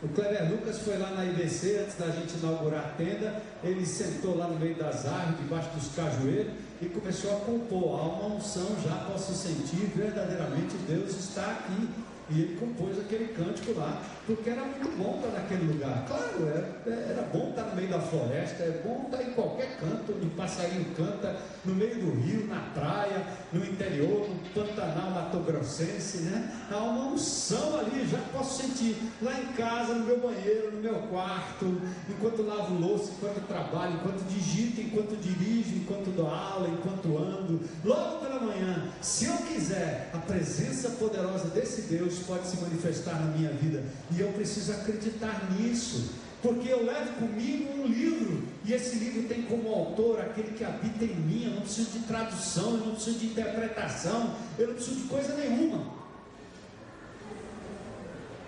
O 0.00 0.08
Cleber 0.08 0.48
Lucas 0.48 0.78
foi 0.78 0.96
lá 0.96 1.10
na 1.10 1.24
IBC 1.24 1.80
antes 1.82 1.96
da 1.96 2.08
gente 2.10 2.36
inaugurar 2.38 2.84
a 2.84 2.88
tenda. 2.90 3.42
Ele 3.64 3.84
sentou 3.84 4.36
lá 4.36 4.46
no 4.46 4.56
meio 4.56 4.76
das 4.76 5.06
árvores, 5.06 5.40
debaixo 5.40 5.70
dos 5.70 5.88
cajueiros, 5.96 6.52
e 6.80 6.86
começou 6.86 7.36
a 7.36 7.40
compor. 7.40 7.98
Há 7.98 8.02
uma 8.04 8.36
unção, 8.36 8.76
já 8.84 8.94
posso 9.10 9.34
sentir 9.34 9.90
verdadeiramente 9.96 10.76
Deus 10.86 11.16
está 11.16 11.50
aqui. 11.50 11.88
E 12.30 12.42
ele 12.42 12.56
compôs 12.56 12.98
aquele 12.98 13.28
cântico 13.28 13.78
lá, 13.78 14.02
porque 14.26 14.50
era 14.50 14.62
muito 14.62 14.86
bom 14.98 15.16
estar 15.16 15.40
naquele 15.40 15.72
lugar. 15.72 16.04
Claro, 16.06 16.46
era, 16.46 16.90
era 16.90 17.22
bom 17.32 17.48
estar 17.48 17.62
no 17.62 17.76
meio 17.76 17.88
da 17.88 17.98
floresta, 17.98 18.64
é 18.64 18.82
bom 18.84 19.04
estar 19.06 19.22
em 19.22 19.32
qualquer 19.32 19.78
canto 19.78 20.12
onde 20.14 20.26
o 20.26 20.30
passarinho 20.30 20.84
canta, 20.94 21.36
no 21.64 21.74
meio 21.74 21.94
do 21.94 22.20
rio, 22.20 22.46
na 22.46 22.60
praia, 22.74 23.24
no 23.50 23.64
interior, 23.64 24.28
no 24.28 24.36
Pantanal 24.50 25.10
Mato 25.10 25.38
Grossense, 25.38 26.18
né? 26.18 26.66
Há 26.70 26.76
uma 26.76 27.12
unção 27.12 27.78
ali, 27.78 28.06
já 28.06 28.18
posso 28.30 28.62
sentir. 28.62 28.96
Lá 29.22 29.32
em 29.40 29.46
casa, 29.54 29.94
no 29.94 30.04
meu 30.04 30.20
banheiro, 30.20 30.72
no 30.72 30.82
meu 30.82 30.94
quarto, 31.08 31.80
enquanto 32.10 32.42
lavo 32.42 32.74
louça, 32.74 33.10
enquanto 33.12 33.46
trabalho, 33.48 33.94
enquanto 33.94 34.22
digito, 34.28 34.82
enquanto 34.82 35.16
dirijo, 35.16 35.76
enquanto 35.76 36.14
dou 36.14 36.28
aula, 36.28 36.68
enquanto 36.68 37.16
ando, 37.16 37.60
logo 37.82 38.18
pela 38.18 38.40
manhã, 38.40 38.92
se 39.00 39.24
eu 39.24 39.36
quiser, 39.38 40.10
a 40.12 40.18
presença 40.18 40.90
poderosa 40.90 41.48
desse 41.48 41.82
Deus 41.82 42.17
pode 42.20 42.46
se 42.46 42.56
manifestar 42.58 43.14
na 43.14 43.36
minha 43.36 43.50
vida. 43.50 43.84
E 44.10 44.20
eu 44.20 44.28
preciso 44.32 44.72
acreditar 44.72 45.50
nisso. 45.52 46.10
Porque 46.40 46.68
eu 46.68 46.84
levo 46.84 47.14
comigo 47.14 47.80
um 47.80 47.86
livro, 47.86 48.44
e 48.64 48.72
esse 48.72 48.96
livro 48.96 49.24
tem 49.24 49.42
como 49.42 49.74
autor 49.74 50.20
aquele 50.20 50.52
que 50.52 50.62
habita 50.62 51.04
em 51.04 51.16
mim. 51.16 51.46
Eu 51.46 51.50
não 51.52 51.62
preciso 51.62 51.90
de 51.90 52.00
tradução, 52.00 52.74
eu 52.74 52.86
não 52.86 52.94
preciso 52.94 53.18
de 53.18 53.26
interpretação, 53.26 54.36
eu 54.56 54.68
não 54.68 54.74
preciso 54.74 55.00
de 55.00 55.08
coisa 55.08 55.34
nenhuma. 55.34 55.98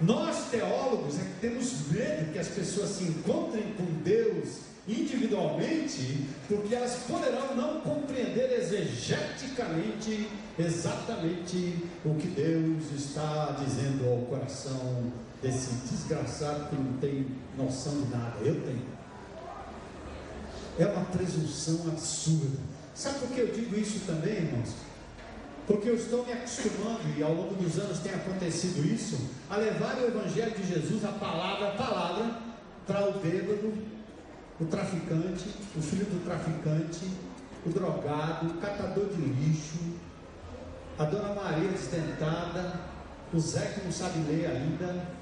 Nós 0.01 0.51
teólogos 0.51 1.19
é 1.19 1.23
que 1.23 1.41
temos 1.41 1.89
medo 1.91 2.33
que 2.33 2.39
as 2.39 2.49
pessoas 2.49 2.91
se 2.91 3.05
encontrem 3.05 3.75
com 3.77 3.85
Deus 4.03 4.70
individualmente, 4.91 6.27
porque 6.49 6.75
elas 6.75 7.05
poderão 7.09 7.55
não 7.55 7.81
compreender 7.81 8.59
exegeticamente 8.61 10.29
exatamente 10.59 11.77
o 12.05 12.15
que 12.15 12.29
Deus 12.29 12.93
está 12.97 13.57
dizendo 13.65 14.11
ao 14.11 14.19
coração 14.27 15.13
desse 15.43 15.73
desgraçado 15.89 16.69
que 16.69 16.77
não 16.77 16.93
tem 16.99 17.27
noção 17.57 18.03
de 18.03 18.09
nada. 18.09 18.37
Eu 18.43 18.61
tenho. 18.63 19.01
É 20.79 20.87
uma 20.87 21.05
presunção 21.07 21.89
absurda. 21.89 22.59
Sabe 22.95 23.21
por 23.21 23.29
que 23.29 23.41
eu 23.41 23.49
digo 23.49 23.79
isso 23.79 24.01
também, 24.07 24.35
irmãos? 24.35 24.75
Porque 25.67 25.89
eu 25.89 25.95
estou 25.95 26.27
me 26.27 26.33
acostumando, 26.33 27.03
e 27.17 27.23
ao 27.23 27.33
longo 27.33 27.55
dos 27.55 27.79
anos 27.79 28.01
tem 28.01 28.13
acontecido 28.13 28.85
isso, 28.85 29.17
a 29.49 29.57
levar 29.57 29.97
o 29.99 30.07
Evangelho 30.07 30.53
de 30.53 30.67
Jesus, 30.67 31.05
a 31.05 31.13
palavra 31.13 31.69
a 31.69 31.71
palavra, 31.73 32.41
para 32.87 33.09
o 33.09 33.13
bêbado, 33.21 33.73
o 34.61 34.67
traficante, 34.67 35.49
o 35.75 35.81
filho 35.81 36.05
do 36.05 36.25
traficante, 36.25 37.07
o 37.65 37.71
drogado, 37.71 38.47
o 38.47 38.55
catador 38.59 39.09
de 39.09 39.21
lixo, 39.23 39.79
a 40.99 41.05
dona 41.05 41.35
Maria 41.35 41.71
desdentada, 41.71 42.75
o 43.33 43.41
Zé 43.41 43.73
que 43.75 43.85
não 43.85 43.93
sabe 43.93 44.19
ler 44.31 44.47
ainda. 44.47 45.21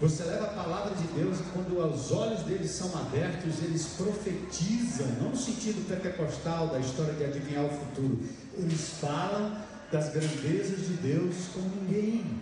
Você 0.00 0.24
leva 0.24 0.46
a 0.46 0.48
palavra 0.48 0.94
de 0.96 1.06
Deus 1.14 1.38
e 1.38 1.42
quando 1.52 1.78
os 1.78 2.10
olhos 2.10 2.40
deles 2.40 2.72
são 2.72 2.88
abertos, 2.98 3.62
eles 3.62 3.86
profetizam, 3.96 5.06
não 5.20 5.30
no 5.30 5.36
sentido 5.36 5.86
pentecostal 5.88 6.66
da 6.66 6.80
história 6.80 7.14
de 7.14 7.24
adivinhar 7.24 7.64
o 7.64 7.70
futuro, 7.70 8.18
eles 8.54 8.98
falam 9.00 9.56
das 9.92 10.12
grandezas 10.12 10.88
de 10.88 10.94
Deus 10.94 11.34
como 11.54 11.70
ninguém. 11.82 12.40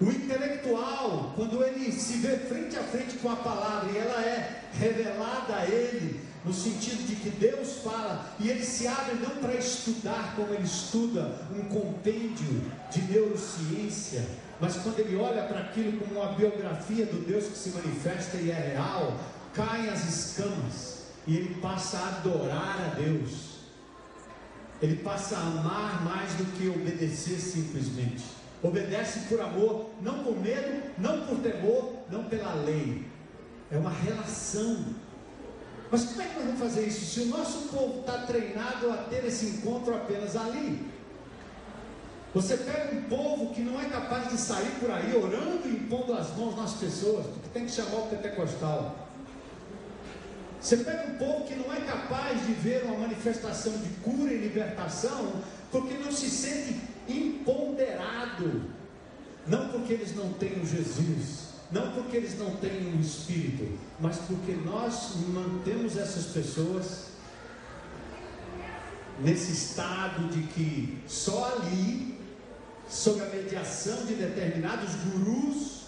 O 0.00 0.10
intelectual, 0.10 1.32
quando 1.36 1.62
ele 1.62 1.92
se 1.92 2.14
vê 2.14 2.36
frente 2.36 2.76
a 2.76 2.82
frente 2.82 3.16
com 3.18 3.30
a 3.30 3.36
palavra 3.36 3.90
e 3.92 3.96
ela 3.96 4.20
é 4.22 4.64
revelada 4.72 5.54
a 5.54 5.66
ele, 5.66 6.20
no 6.44 6.52
sentido 6.52 7.06
de 7.06 7.14
que 7.16 7.30
Deus 7.30 7.78
fala 7.82 8.34
e 8.38 8.50
ele 8.50 8.64
se 8.64 8.86
abre 8.86 9.14
não 9.14 9.36
para 9.36 9.54
estudar 9.54 10.34
como 10.36 10.52
ele 10.52 10.64
estuda 10.64 11.40
um 11.56 11.62
compêndio 11.68 12.70
de 12.90 13.02
neurociência, 13.02 14.26
mas 14.60 14.76
quando 14.76 14.98
ele 14.98 15.16
olha 15.16 15.44
para 15.44 15.60
aquilo 15.60 15.98
como 15.98 16.20
uma 16.20 16.32
biografia 16.32 17.06
do 17.06 17.24
Deus 17.24 17.46
que 17.46 17.56
se 17.56 17.70
manifesta 17.70 18.36
e 18.36 18.50
é 18.50 18.72
real, 18.74 19.16
caem 19.54 19.88
as 19.88 20.04
escamas 20.04 21.04
e 21.26 21.36
ele 21.36 21.54
passa 21.60 21.98
a 21.98 22.08
adorar 22.08 22.92
a 22.92 22.94
Deus. 22.96 23.54
Ele 24.82 24.96
passa 24.96 25.36
a 25.36 25.40
amar 25.40 26.04
mais 26.04 26.34
do 26.34 26.44
que 26.58 26.68
obedecer 26.68 27.38
simplesmente. 27.38 28.33
Obedece 28.64 29.28
por 29.28 29.38
amor, 29.42 29.90
não 30.00 30.24
por 30.24 30.40
medo, 30.40 30.82
não 30.96 31.26
por 31.26 31.36
temor, 31.40 31.96
não 32.10 32.24
pela 32.24 32.54
lei. 32.54 33.04
É 33.70 33.76
uma 33.76 33.90
relação. 33.90 34.86
Mas 35.90 36.06
como 36.06 36.22
é 36.22 36.24
que 36.24 36.34
nós 36.36 36.44
vamos 36.46 36.60
fazer 36.60 36.86
isso 36.86 37.04
se 37.04 37.20
o 37.20 37.26
nosso 37.26 37.68
povo 37.68 38.00
está 38.00 38.20
treinado 38.20 38.90
a 38.90 38.96
ter 38.96 39.22
esse 39.26 39.44
encontro 39.46 39.94
apenas 39.94 40.34
ali? 40.34 40.90
Você 42.32 42.56
pega 42.56 42.96
um 42.96 43.02
povo 43.02 43.52
que 43.52 43.60
não 43.60 43.78
é 43.78 43.84
capaz 43.84 44.30
de 44.30 44.38
sair 44.38 44.70
por 44.80 44.90
aí 44.90 45.14
orando 45.14 45.68
e 45.68 45.72
impondo 45.72 46.14
as 46.14 46.34
mãos 46.34 46.56
nas 46.56 46.72
pessoas, 46.72 47.26
porque 47.26 47.48
tem 47.52 47.66
que 47.66 47.70
chamar 47.70 47.98
o 47.98 48.06
pentecostal. 48.06 48.96
Você 50.58 50.78
pega 50.78 51.06
um 51.12 51.18
povo 51.18 51.44
que 51.44 51.54
não 51.54 51.70
é 51.70 51.80
capaz 51.82 52.46
de 52.46 52.54
ver 52.54 52.84
uma 52.84 52.96
manifestação 53.00 53.74
de 53.76 53.90
cura 54.02 54.32
e 54.32 54.38
libertação, 54.38 55.34
porque 55.70 55.92
não 55.98 56.10
se 56.10 56.30
sente 56.30 56.93
empoderado, 57.08 58.62
não 59.46 59.68
porque 59.68 59.92
eles 59.92 60.14
não 60.14 60.32
têm 60.32 60.64
Jesus, 60.64 61.48
não 61.70 61.92
porque 61.92 62.16
eles 62.16 62.38
não 62.38 62.56
têm 62.56 62.94
o 62.94 63.00
Espírito, 63.00 63.78
mas 64.00 64.18
porque 64.18 64.52
nós 64.52 65.14
mantemos 65.28 65.96
essas 65.96 66.26
pessoas 66.26 67.14
nesse 69.20 69.52
estado 69.52 70.28
de 70.28 70.42
que 70.48 70.98
só 71.06 71.56
ali, 71.56 72.20
sob 72.88 73.20
a 73.22 73.26
mediação 73.26 74.04
de 74.06 74.14
determinados 74.14 74.94
gurus, 74.96 75.84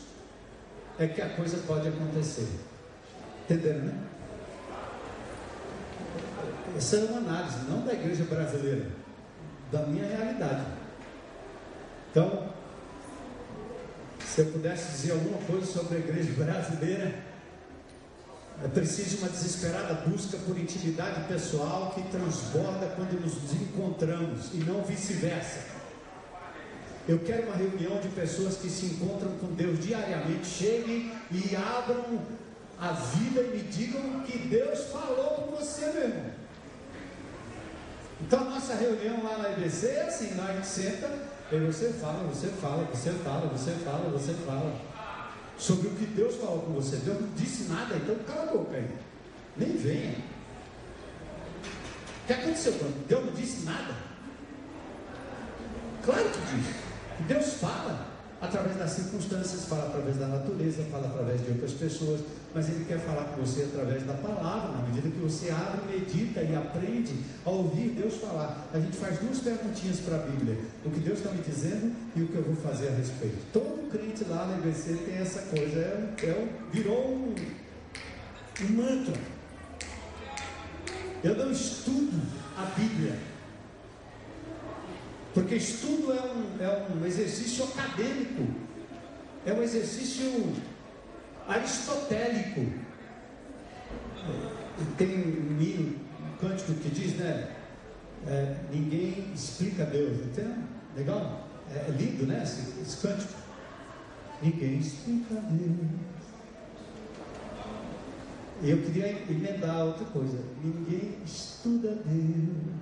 é 0.99 1.07
que 1.07 1.21
a 1.21 1.29
coisa 1.31 1.59
pode 1.67 1.89
acontecer. 1.89 2.49
Entenderam, 3.45 3.81
né? 3.81 3.99
Essa 6.77 6.97
é 6.97 7.05
uma 7.05 7.19
análise, 7.19 7.59
não 7.69 7.83
da 7.83 7.93
igreja 7.93 8.25
brasileira, 8.25 8.87
da 9.73 9.87
minha 9.87 10.07
realidade. 10.07 10.67
Então, 12.17 12.49
se 14.25 14.41
eu 14.41 14.47
pudesse 14.47 14.93
dizer 14.93 15.13
alguma 15.13 15.37
coisa 15.43 15.67
sobre 15.67 15.97
a 15.97 15.99
igreja 15.99 16.33
brasileira, 16.33 17.15
é 18.65 18.69
preciso 18.69 19.19
uma 19.19 19.29
desesperada 19.29 19.93
busca 20.09 20.39
por 20.39 20.59
intimidade 20.59 21.29
pessoal 21.29 21.93
que 21.95 22.01
transborda 22.05 22.87
quando 22.97 23.21
nos 23.21 23.53
encontramos 23.61 24.55
e 24.55 24.65
não 24.65 24.83
vice-versa. 24.83 25.59
Eu 27.07 27.19
quero 27.19 27.49
uma 27.49 27.57
reunião 27.57 28.01
de 28.01 28.09
pessoas 28.09 28.57
que 28.57 28.71
se 28.71 28.87
encontram 28.87 29.33
com 29.33 29.49
Deus 29.49 29.79
diariamente, 29.85 30.47
cheguem 30.47 31.13
e 31.31 31.55
abram 31.55 32.19
a 32.81 32.93
vida 32.93 33.43
e 33.43 33.59
me 33.59 33.63
digam 33.65 34.21
que 34.21 34.39
Deus 34.39 34.85
falou 34.85 35.35
com 35.35 35.55
você, 35.55 35.93
meu 35.93 36.05
irmão. 36.05 36.31
Então, 38.23 38.43
nossa 38.49 38.75
reunião 38.75 39.23
lá 39.23 39.37
na 39.37 39.51
IBC 39.51 39.89
é 39.89 40.05
assim: 40.05 40.35
nós 40.35 40.67
senta 40.67 41.36
Aí 41.51 41.61
você 41.61 41.91
fala, 41.93 42.25
você 42.25 42.49
fala, 42.49 42.85
você 42.93 43.11
fala, 43.11 43.47
você 43.47 43.71
fala, 43.73 44.11
você 44.11 44.35
fala. 44.35 44.75
Sobre 45.59 45.89
o 45.89 45.91
que 45.93 46.07
Deus 46.07 46.35
falou 46.37 46.61
com 46.61 46.73
você. 46.73 46.97
Deus 46.97 47.21
não 47.21 47.29
disse 47.35 47.65
nada, 47.65 47.97
então 47.97 48.17
cala 48.27 48.51
a 48.51 48.53
boca 48.53 48.77
aí. 48.77 48.89
Nem 49.57 49.77
venha. 49.77 50.19
O 52.23 52.27
que 52.27 52.33
aconteceu? 52.33 52.73
Deus 53.09 53.25
não 53.25 53.33
disse 53.33 53.65
nada. 53.65 53.95
Claro 56.05 56.25
que 56.25 56.57
disse. 56.57 56.75
Deus 57.27 57.55
fala 57.55 58.07
através 58.41 58.77
das 58.77 58.91
circunstâncias, 58.91 59.65
fala 59.65 59.87
através 59.87 60.17
da 60.19 60.27
natureza, 60.27 60.85
fala 60.91 61.07
através 61.07 61.43
de 61.43 61.53
outras 61.53 61.73
pessoas, 61.73 62.21
mas 62.57 62.71
Ele 62.71 62.87
quer 62.87 62.99
falar 63.01 63.25
com 63.25 63.43
você 63.43 63.65
através 63.65 64.03
da 64.05 64.15
palavra, 64.15 64.73
na 64.73 64.89
medida 64.89 65.11
que 65.11 65.19
você 65.19 65.51
abre, 65.51 65.99
medita 65.99 66.41
e 66.41 66.57
aprende 66.57 67.15
a 67.45 67.51
ouvir 67.51 67.91
Deus 67.91 68.15
falar. 68.15 68.67
A 68.73 68.81
gente 68.81 68.97
faz 68.97 69.19
duas 69.19 69.41
perguntinhas 69.41 70.01
para 70.01 70.17
a 70.17 70.21
Bíblia: 70.21 70.57
o 70.83 70.91
que 70.91 71.01
Deus 71.01 71.19
está 71.19 71.33
me 71.33 71.43
dizendo 71.43 71.95
e 72.17 72.23
o 72.23 72.29
que 72.29 72.35
eu 72.35 72.43
vou 72.43 72.57
fazer 72.57 72.89
a 72.89 72.93
respeito. 72.93 73.37
Todo 73.53 73.91
crente 73.91 74.25
lá 74.25 74.47
na 74.47 74.57
IBC 74.57 74.95
tem 75.05 75.17
essa 75.17 75.43
coisa, 75.43 75.79
é, 75.79 76.15
é, 76.23 76.49
virou 76.73 77.09
um, 77.09 77.35
um 78.63 78.73
mantra. 78.73 79.21
Eu 81.23 81.37
não 81.37 81.53
estudo 81.53 82.23
a 82.57 82.65
Bíblia. 82.65 83.19
Porque 85.35 85.57
estudo 85.57 86.11
é 86.11 86.23
um, 86.23 86.65
é 86.65 86.87
um 86.91 87.05
exercício 87.05 87.65
acadêmico. 87.65 88.47
é 89.45 89.53
um 89.53 89.63
exercício 89.63 90.55
aristotélico. 91.49 92.67
Tem 94.99 95.09
um 95.09 95.61
hino, 95.61 95.97
um 96.21 96.37
cântico 96.39 96.75
que 96.75 96.91
diz, 96.91 97.17
né? 97.17 97.49
É, 98.27 98.57
ninguém 98.73 99.33
explica 99.35 99.85
Deus, 99.85 100.19
entendeu? 100.19 100.57
Legal? 100.97 101.49
É, 101.73 101.89
é 101.89 101.91
lindo, 101.91 102.27
né? 102.27 102.43
Esse, 102.43 102.81
esse 102.81 103.07
cântico. 103.07 103.33
Ninguém 104.43 104.79
explica 104.79 105.35
Deus. 105.35 105.91
Eu 108.63 108.83
queria 108.83 109.11
emendar 109.31 109.85
outra 109.85 110.05
coisa. 110.07 110.39
Ninguém 110.63 111.19
estuda 111.25 111.99
Deus. 112.05 112.77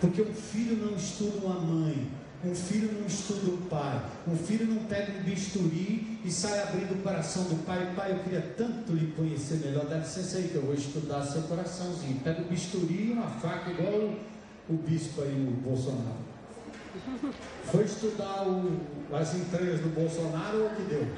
Porque 0.00 0.22
um 0.22 0.32
filho 0.32 0.76
não 0.76 0.96
estuda 0.96 1.44
uma 1.44 1.60
mãe, 1.60 2.08
um 2.44 2.54
filho 2.54 2.92
não 3.00 3.06
estuda 3.06 3.50
o 3.50 3.58
pai, 3.68 4.00
um 4.26 4.36
filho 4.36 4.66
não 4.66 4.84
pega 4.84 5.18
um 5.18 5.22
bisturi 5.24 6.20
e 6.24 6.30
sai 6.30 6.62
abrindo 6.62 6.94
o 6.94 7.02
coração 7.02 7.44
do 7.44 7.64
pai. 7.64 7.92
Pai, 7.96 8.12
eu 8.12 8.18
queria 8.20 8.54
tanto 8.56 8.92
lhe 8.92 9.12
conhecer 9.12 9.56
melhor, 9.56 9.86
dá 9.86 9.96
licença 9.96 10.38
aí 10.38 10.48
que 10.48 10.54
eu 10.54 10.62
vou 10.62 10.74
estudar 10.74 11.22
seu 11.22 11.42
coraçãozinho. 11.42 12.20
Pega 12.20 12.42
o 12.42 12.44
bisturi 12.44 13.08
e 13.08 13.12
uma 13.12 13.28
faca, 13.28 13.70
igual 13.70 13.92
o, 13.92 14.20
o 14.70 14.74
bispo 14.74 15.22
aí, 15.22 15.32
o 15.32 15.50
Bolsonaro. 15.62 16.28
Foi 17.64 17.84
estudar 17.84 18.46
o, 18.46 18.80
as 19.12 19.34
entranhas 19.34 19.80
do 19.80 19.88
Bolsonaro 19.88 20.58
ou 20.58 20.66
o 20.66 20.76
que 20.76 20.82
deu? 20.82 21.08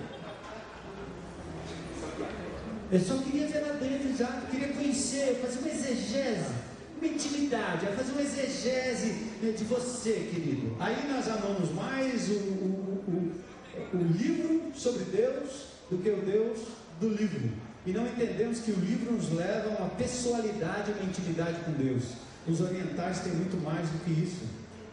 Eu 2.92 3.00
só 3.00 3.18
queria 3.18 3.46
ver 3.46 3.60
lá 3.60 3.74
dentro 3.74 4.16
já, 4.16 4.40
queria 4.50 4.68
conhecer, 4.68 5.38
fazer 5.42 5.58
uma 5.58 5.68
exegese 5.68 6.69
uma 7.00 7.08
intimidade, 7.08 7.86
a 7.86 7.92
fazer 7.92 8.12
uma 8.12 8.22
exegese 8.22 9.12
né, 9.42 9.52
de 9.52 9.64
você, 9.64 10.12
querido. 10.12 10.76
Aí 10.78 11.10
nós 11.10 11.26
amamos 11.28 11.72
mais 11.72 12.28
o, 12.28 12.34
o, 12.34 13.04
o, 13.08 13.96
o 13.96 14.02
livro 14.12 14.70
sobre 14.74 15.04
Deus 15.04 15.68
do 15.90 15.98
que 15.98 16.10
o 16.10 16.16
Deus 16.16 16.58
do 17.00 17.08
livro. 17.08 17.50
E 17.86 17.92
não 17.92 18.06
entendemos 18.06 18.60
que 18.60 18.72
o 18.72 18.78
livro 18.78 19.12
nos 19.12 19.32
leva 19.32 19.74
a 19.74 19.78
uma 19.82 19.88
pessoalidade, 19.90 20.92
uma 20.92 21.04
intimidade 21.04 21.64
com 21.64 21.72
Deus. 21.72 22.04
Os 22.46 22.60
orientais 22.60 23.20
têm 23.20 23.32
muito 23.32 23.56
mais 23.64 23.88
do 23.88 24.04
que 24.04 24.10
isso. 24.10 24.44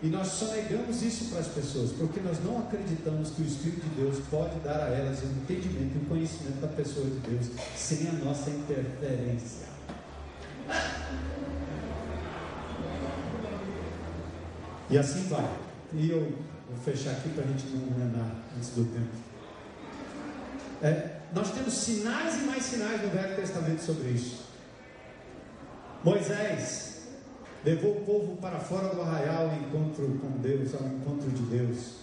E 0.02 0.08
nós 0.08 0.28
só 0.28 0.46
negamos 0.54 1.02
isso 1.02 1.26
para 1.26 1.40
as 1.40 1.48
pessoas, 1.48 1.92
porque 1.92 2.20
nós 2.20 2.38
não 2.44 2.60
acreditamos 2.60 3.32
que 3.32 3.42
o 3.42 3.46
Espírito 3.46 3.82
de 3.82 4.02
Deus 4.02 4.20
pode 4.30 4.58
dar 4.60 4.80
a 4.80 4.90
elas 4.90 5.24
o 5.24 5.26
entendimento 5.26 5.96
e 5.96 5.98
o 5.98 6.06
conhecimento 6.08 6.62
da 6.62 6.68
pessoa 6.68 7.06
de 7.06 7.18
Deus 7.28 7.48
sem 7.76 8.08
a 8.08 8.12
nossa 8.14 8.50
interferência. 8.52 9.68
E 14.90 14.98
assim 14.98 15.28
vai. 15.28 15.50
E 15.94 16.10
eu 16.10 16.34
vou 16.70 16.78
fechar 16.84 17.12
aqui 17.12 17.30
para 17.30 17.44
a 17.44 17.48
gente 17.48 17.68
não 17.68 17.88
enganar 17.88 18.36
antes 18.56 18.70
do 18.70 18.86
tempo. 18.86 19.28
É, 20.82 21.18
nós 21.34 21.52
temos 21.52 21.74
sinais 21.74 22.36
e 22.36 22.46
mais 22.46 22.64
sinais 22.64 23.02
no 23.02 23.10
Velho 23.10 23.36
Testamento 23.36 23.82
sobre 23.82 24.10
isso. 24.10 24.46
Moisés 26.04 27.02
levou 27.66 27.98
o 27.98 28.06
povo 28.06 28.38
para 28.38 28.60
fora 28.60 28.94
do 28.94 29.02
arraial 29.02 29.50
ao 29.50 29.56
encontro 29.56 30.08
com 30.22 30.42
Deus, 30.42 30.74
ao 30.74 30.88
encontro 30.88 31.30
de 31.32 31.42
Deus. 31.44 31.98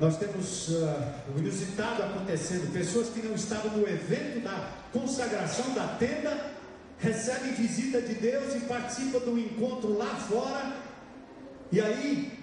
Nós 0.00 0.18
temos 0.18 0.68
uh, 0.68 1.12
o 1.34 1.38
inusitado 1.38 2.02
acontecendo, 2.02 2.72
pessoas 2.72 3.08
que 3.08 3.22
não 3.22 3.34
estavam 3.34 3.76
no 3.76 3.88
evento 3.88 4.42
da 4.42 4.70
consagração 4.92 5.72
da 5.74 5.86
tenda, 5.98 6.52
recebem 6.98 7.52
visita 7.52 8.02
de 8.02 8.14
Deus 8.14 8.54
e 8.54 8.60
participam 8.60 9.20
do 9.20 9.38
encontro 9.38 9.96
lá 9.96 10.14
fora 10.16 10.91
e 11.72 11.80
aí, 11.80 12.38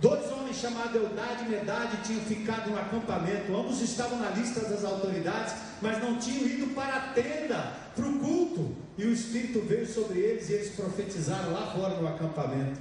dois 0.00 0.30
homens 0.32 0.56
chamados 0.56 0.96
Eudade 0.96 1.44
e 1.44 1.48
Medade 1.48 1.96
tinham 2.04 2.20
ficado 2.22 2.70
no 2.70 2.76
acampamento. 2.76 3.56
Ambos 3.56 3.80
estavam 3.80 4.18
na 4.18 4.30
lista 4.30 4.60
das 4.60 4.84
autoridades, 4.84 5.54
mas 5.80 6.02
não 6.02 6.18
tinham 6.18 6.44
ido 6.44 6.74
para 6.74 6.96
a 6.96 7.00
tenda, 7.12 7.72
para 7.94 8.04
o 8.04 8.18
culto. 8.18 8.74
E 8.98 9.04
o 9.04 9.12
Espírito 9.12 9.60
veio 9.60 9.86
sobre 9.86 10.18
eles 10.18 10.50
e 10.50 10.54
eles 10.54 10.74
profetizaram 10.74 11.52
lá 11.52 11.72
fora 11.72 11.94
no 12.00 12.08
acampamento. 12.08 12.80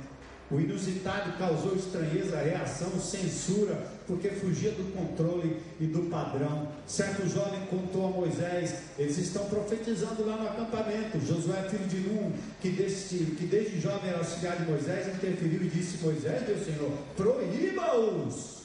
O 0.50 0.60
inusitado 0.60 1.38
causou 1.38 1.76
estranheza, 1.76 2.42
reação, 2.42 3.00
censura, 3.00 3.99
porque 4.10 4.30
fugia 4.30 4.72
do 4.72 4.92
controle 4.92 5.62
e 5.80 5.86
do 5.86 6.10
padrão. 6.10 6.68
Certo 6.88 7.30
jovem 7.30 7.60
contou 7.68 8.08
a 8.08 8.10
Moisés: 8.10 8.74
eles 8.98 9.18
estão 9.20 9.46
profetizando 9.46 10.26
lá 10.26 10.36
no 10.36 10.48
acampamento. 10.48 11.20
Josué, 11.20 11.70
filho 11.70 11.88
de 11.88 12.10
Num, 12.10 12.34
que 12.60 12.72
desde, 12.72 13.18
que 13.36 13.46
desde 13.46 13.80
jovem 13.80 14.10
era 14.10 14.18
auxiliar 14.18 14.58
de 14.58 14.66
Moisés, 14.66 15.08
interferiu 15.16 15.62
e 15.62 15.70
disse: 15.70 16.04
Moisés, 16.04 16.48
meu 16.48 16.58
senhor, 16.58 16.92
proíba-os. 17.16 18.60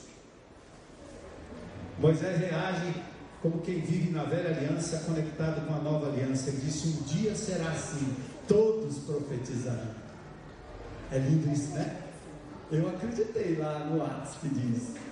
Moisés 1.99 2.39
reage 2.39 2.95
como 3.43 3.61
quem 3.61 3.83
vive 3.83 4.11
na 4.11 4.25
velha 4.25 4.57
aliança, 4.57 5.05
conectado 5.07 5.67
com 5.67 5.75
a 5.75 5.79
nova 5.79 6.09
aliança. 6.09 6.49
Ele 6.49 6.63
disse: 6.65 6.89
Um 6.89 7.03
dia 7.03 7.35
será 7.35 7.69
assim, 7.69 8.17
todos 8.49 8.97
profetizarão. 9.01 10.05
É 11.13 11.19
lindo 11.19 11.53
isso, 11.53 11.75
né? 11.75 11.99
Eu 12.73 12.89
acreditei 12.89 13.57
lá 13.57 13.81
no 13.81 14.03
Atos 14.03 14.37
que 14.39 14.49
diz. 14.49 15.04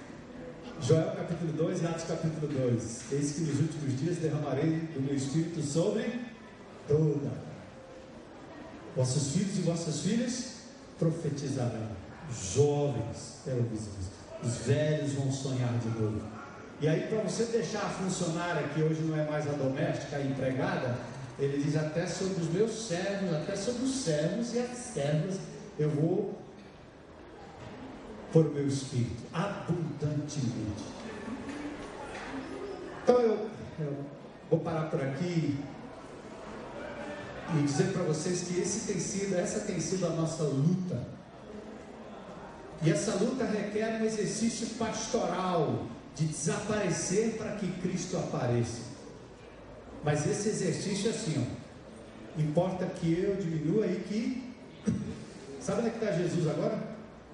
Joel 0.80 1.12
capítulo 1.16 1.52
2 1.52 1.82
e 1.82 1.86
Atos 1.86 2.04
capítulo 2.04 2.48
2. 2.48 3.12
Eis 3.12 3.32
que 3.32 3.40
nos 3.42 3.60
últimos 3.60 4.00
dias 4.00 4.16
derramarei 4.18 4.88
do 4.94 5.00
meu 5.00 5.14
espírito 5.14 5.62
sobre 5.62 6.20
toda. 6.88 7.30
Vossos 8.96 9.32
filhos 9.32 9.58
e 9.58 9.60
vossas 9.62 10.00
filhas 10.00 10.52
profetizarão. 10.98 11.88
Jovens 12.54 13.40
terão 13.44 13.62
visões. 13.64 14.10
Os 14.42 14.66
velhos 14.66 15.12
vão 15.12 15.30
sonhar 15.30 15.78
de 15.78 15.88
novo. 16.00 16.20
E 16.80 16.88
aí, 16.88 17.06
para 17.06 17.20
você 17.20 17.44
deixar 17.44 17.84
a 17.84 17.90
funcionária, 17.90 18.68
que 18.68 18.82
hoje 18.82 19.02
não 19.02 19.16
é 19.16 19.24
mais 19.24 19.46
a 19.48 19.52
doméstica, 19.52 20.16
a 20.16 20.20
empregada, 20.20 20.96
ele 21.38 21.62
diz 21.62 21.76
até 21.76 22.06
sobre 22.06 22.42
os 22.42 22.50
meus 22.50 22.88
servos, 22.88 23.32
até 23.32 23.54
sobre 23.54 23.84
os 23.84 23.94
servos 24.02 24.52
e 24.54 24.58
as 24.58 24.76
servas 24.76 25.38
eu 25.78 25.88
vou 25.88 26.41
por 28.32 28.52
meu 28.52 28.66
espírito 28.66 29.22
abundantemente. 29.32 30.84
Então 33.02 33.16
eu, 33.20 33.50
eu 33.78 33.96
vou 34.50 34.60
parar 34.60 34.90
por 34.90 35.00
aqui 35.00 35.58
e 37.54 37.62
dizer 37.62 37.92
para 37.92 38.02
vocês 38.04 38.42
que 38.42 38.60
esse 38.60 38.92
tem 38.92 39.00
sido, 39.00 39.34
essa 39.36 39.60
tem 39.60 39.80
sido 39.80 40.06
a 40.06 40.10
nossa 40.10 40.44
luta. 40.44 41.06
E 42.82 42.90
essa 42.90 43.14
luta 43.14 43.44
requer 43.44 44.00
um 44.00 44.04
exercício 44.04 44.66
pastoral 44.78 45.86
de 46.16 46.26
desaparecer 46.26 47.36
para 47.36 47.52
que 47.52 47.70
Cristo 47.80 48.16
apareça. 48.16 48.80
Mas 50.02 50.26
esse 50.26 50.48
exercício 50.48 51.08
é 51.08 51.10
assim, 51.10 51.46
ó. 51.46 52.40
Importa 52.40 52.86
que 52.86 53.12
eu 53.12 53.36
diminua 53.36 53.86
e 53.86 53.96
que 54.00 54.52
Sabe 55.62 55.78
onde 55.82 55.90
é 55.90 55.92
está 55.92 56.10
Jesus 56.10 56.48
agora? 56.48 56.76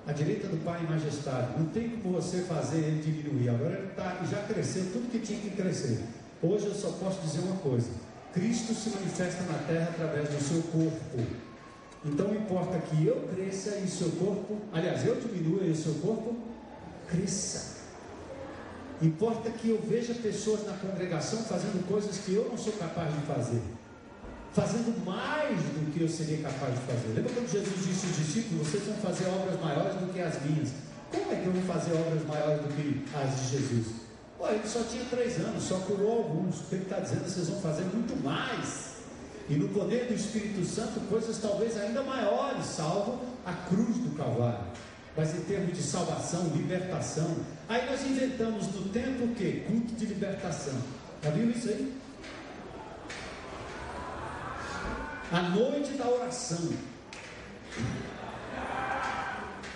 À 0.06 0.12
direita 0.12 0.48
do 0.48 0.64
Pai 0.64 0.82
em 0.82 0.86
majestade. 0.86 1.58
Não 1.58 1.66
tem 1.66 1.90
como 1.90 2.14
você 2.14 2.42
fazer 2.42 2.78
ele 2.78 3.02
diminuir. 3.02 3.50
Agora 3.50 3.74
ele 3.74 3.88
tá, 3.88 4.24
já 4.30 4.42
cresceu 4.42 4.84
tudo 4.92 5.10
que 5.10 5.18
tinha 5.18 5.38
que 5.38 5.50
crescer. 5.50 6.02
Hoje 6.42 6.66
eu 6.66 6.74
só 6.74 6.90
posso 6.92 7.20
dizer 7.20 7.40
uma 7.40 7.56
coisa: 7.56 7.88
Cristo 8.32 8.72
se 8.74 8.90
manifesta 8.90 9.42
na 9.44 9.58
terra 9.66 9.88
através 9.90 10.28
do 10.30 10.40
seu 10.40 10.62
corpo. 10.62 11.20
Então 12.04 12.34
importa 12.34 12.78
que 12.78 13.06
eu 13.06 13.28
cresça 13.34 13.76
e 13.76 13.84
o 13.84 13.88
seu 13.88 14.10
corpo, 14.12 14.56
aliás, 14.72 15.04
eu 15.04 15.16
diminua 15.16 15.64
e 15.64 15.72
o 15.72 15.76
seu 15.76 15.94
corpo 15.94 16.36
cresça. 17.08 17.76
Importa 19.02 19.50
que 19.50 19.70
eu 19.70 19.80
veja 19.80 20.14
pessoas 20.14 20.64
na 20.66 20.74
congregação 20.74 21.40
fazendo 21.40 21.86
coisas 21.86 22.18
que 22.18 22.34
eu 22.34 22.48
não 22.48 22.56
sou 22.56 22.72
capaz 22.74 23.12
de 23.12 23.20
fazer 23.22 23.60
fazendo 24.58 25.04
mais 25.06 25.56
do 25.56 25.92
que 25.92 26.02
eu 26.02 26.08
seria 26.08 26.38
capaz 26.38 26.74
de 26.74 26.80
fazer. 26.80 27.08
Lembra 27.14 27.32
quando 27.32 27.50
Jesus 27.50 27.86
disse 27.86 28.06
aos 28.06 28.16
discípulos: 28.16 28.66
Vocês 28.66 28.82
vão 28.84 28.96
fazer 28.96 29.26
obras 29.28 29.60
maiores 29.60 29.94
do 29.94 30.12
que 30.12 30.20
as 30.20 30.42
minhas? 30.42 30.70
Como 31.12 31.32
é 31.32 31.36
que 31.36 31.46
eu 31.46 31.52
vou 31.52 31.62
fazer 31.62 31.94
obras 31.94 32.26
maiores 32.26 32.62
do 32.62 32.68
que 32.74 33.04
as 33.14 33.40
de 33.40 33.56
Jesus? 33.56 33.86
Pô, 34.36 34.48
ele 34.48 34.66
só 34.66 34.82
tinha 34.90 35.04
três 35.04 35.38
anos, 35.38 35.62
só 35.62 35.76
curou 35.80 36.18
alguns. 36.18 36.60
O 36.60 36.64
que 36.64 36.74
ele 36.74 36.82
está 36.84 36.98
dizendo? 36.98 37.24
Vocês 37.24 37.48
vão 37.48 37.60
fazer 37.60 37.84
muito 37.84 38.16
mais. 38.22 38.98
E 39.48 39.54
no 39.54 39.68
poder 39.68 40.06
do 40.06 40.14
Espírito 40.14 40.64
Santo, 40.66 41.00
coisas 41.08 41.38
talvez 41.38 41.76
ainda 41.78 42.02
maiores, 42.02 42.66
salvo 42.66 43.20
a 43.46 43.52
cruz 43.52 43.96
do 43.96 44.16
Calvário. 44.16 44.66
Mas 45.16 45.34
em 45.34 45.40
termos 45.40 45.74
de 45.74 45.82
salvação, 45.82 46.52
libertação. 46.54 47.36
Aí 47.68 47.88
nós 47.90 48.02
inventamos 48.02 48.66
no 48.68 48.88
tempo 48.90 49.24
o 49.24 49.34
que? 49.34 49.64
Culto 49.66 49.94
de 49.94 50.06
libertação. 50.06 50.74
Já 51.22 51.30
viu 51.30 51.50
isso 51.50 51.68
aí? 51.68 51.92
A 55.30 55.42
noite 55.42 55.92
da 55.92 56.08
oração. 56.08 56.70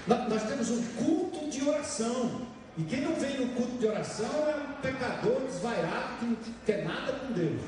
Nós 0.06 0.42
temos 0.44 0.70
um 0.70 0.82
culto 0.94 1.50
de 1.50 1.68
oração. 1.68 2.52
E 2.76 2.82
quem 2.84 3.02
não 3.02 3.14
vem 3.14 3.38
no 3.38 3.54
culto 3.54 3.76
de 3.76 3.86
oração 3.86 4.30
é 4.48 4.56
um 4.56 4.80
pecador 4.80 5.42
desvairado 5.42 6.16
que 6.18 6.24
não 6.24 6.36
quer 6.64 6.84
nada 6.84 7.12
com 7.12 7.32
Deus. 7.32 7.60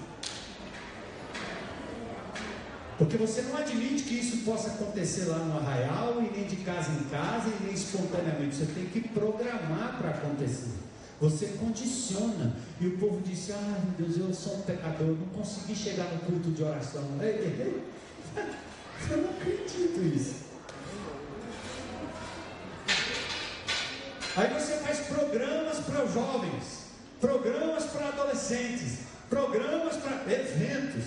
Porque 2.96 3.16
você 3.16 3.42
não 3.42 3.56
admite 3.58 4.04
que 4.04 4.14
isso 4.14 4.44
possa 4.44 4.70
acontecer 4.70 5.26
lá 5.26 5.38
no 5.38 5.58
arraial, 5.58 6.22
e 6.22 6.30
nem 6.30 6.46
de 6.46 6.56
casa 6.56 6.90
em 6.92 7.04
casa, 7.10 7.48
e 7.48 7.64
nem 7.64 7.74
espontaneamente. 7.74 8.54
Você 8.54 8.66
tem 8.66 8.86
que 8.86 9.08
programar 9.08 9.98
para 9.98 10.10
acontecer. 10.10 10.83
Você 11.20 11.46
condiciona. 11.58 12.54
E 12.80 12.86
o 12.86 12.98
povo 12.98 13.20
disse: 13.22 13.52
Ah, 13.52 13.80
meu 13.84 14.06
Deus, 14.06 14.18
eu 14.18 14.34
sou 14.34 14.56
um 14.56 14.62
pecador, 14.62 15.08
não 15.08 15.26
consegui 15.28 15.74
chegar 15.74 16.12
no 16.12 16.20
culto 16.20 16.50
de 16.50 16.62
oração. 16.62 17.02
Ei, 17.20 17.28
ei, 17.28 17.56
ei. 17.60 17.82
Eu 19.10 19.16
não 19.18 19.30
acredito 19.30 20.00
nisso. 20.00 20.44
Aí 24.36 24.52
você 24.52 24.76
faz 24.78 24.98
programas 25.06 25.78
para 25.78 26.06
jovens, 26.06 26.86
programas 27.20 27.84
para 27.84 28.08
adolescentes, 28.08 28.98
programas 29.30 29.96
para 29.96 30.32
eventos. 30.32 31.04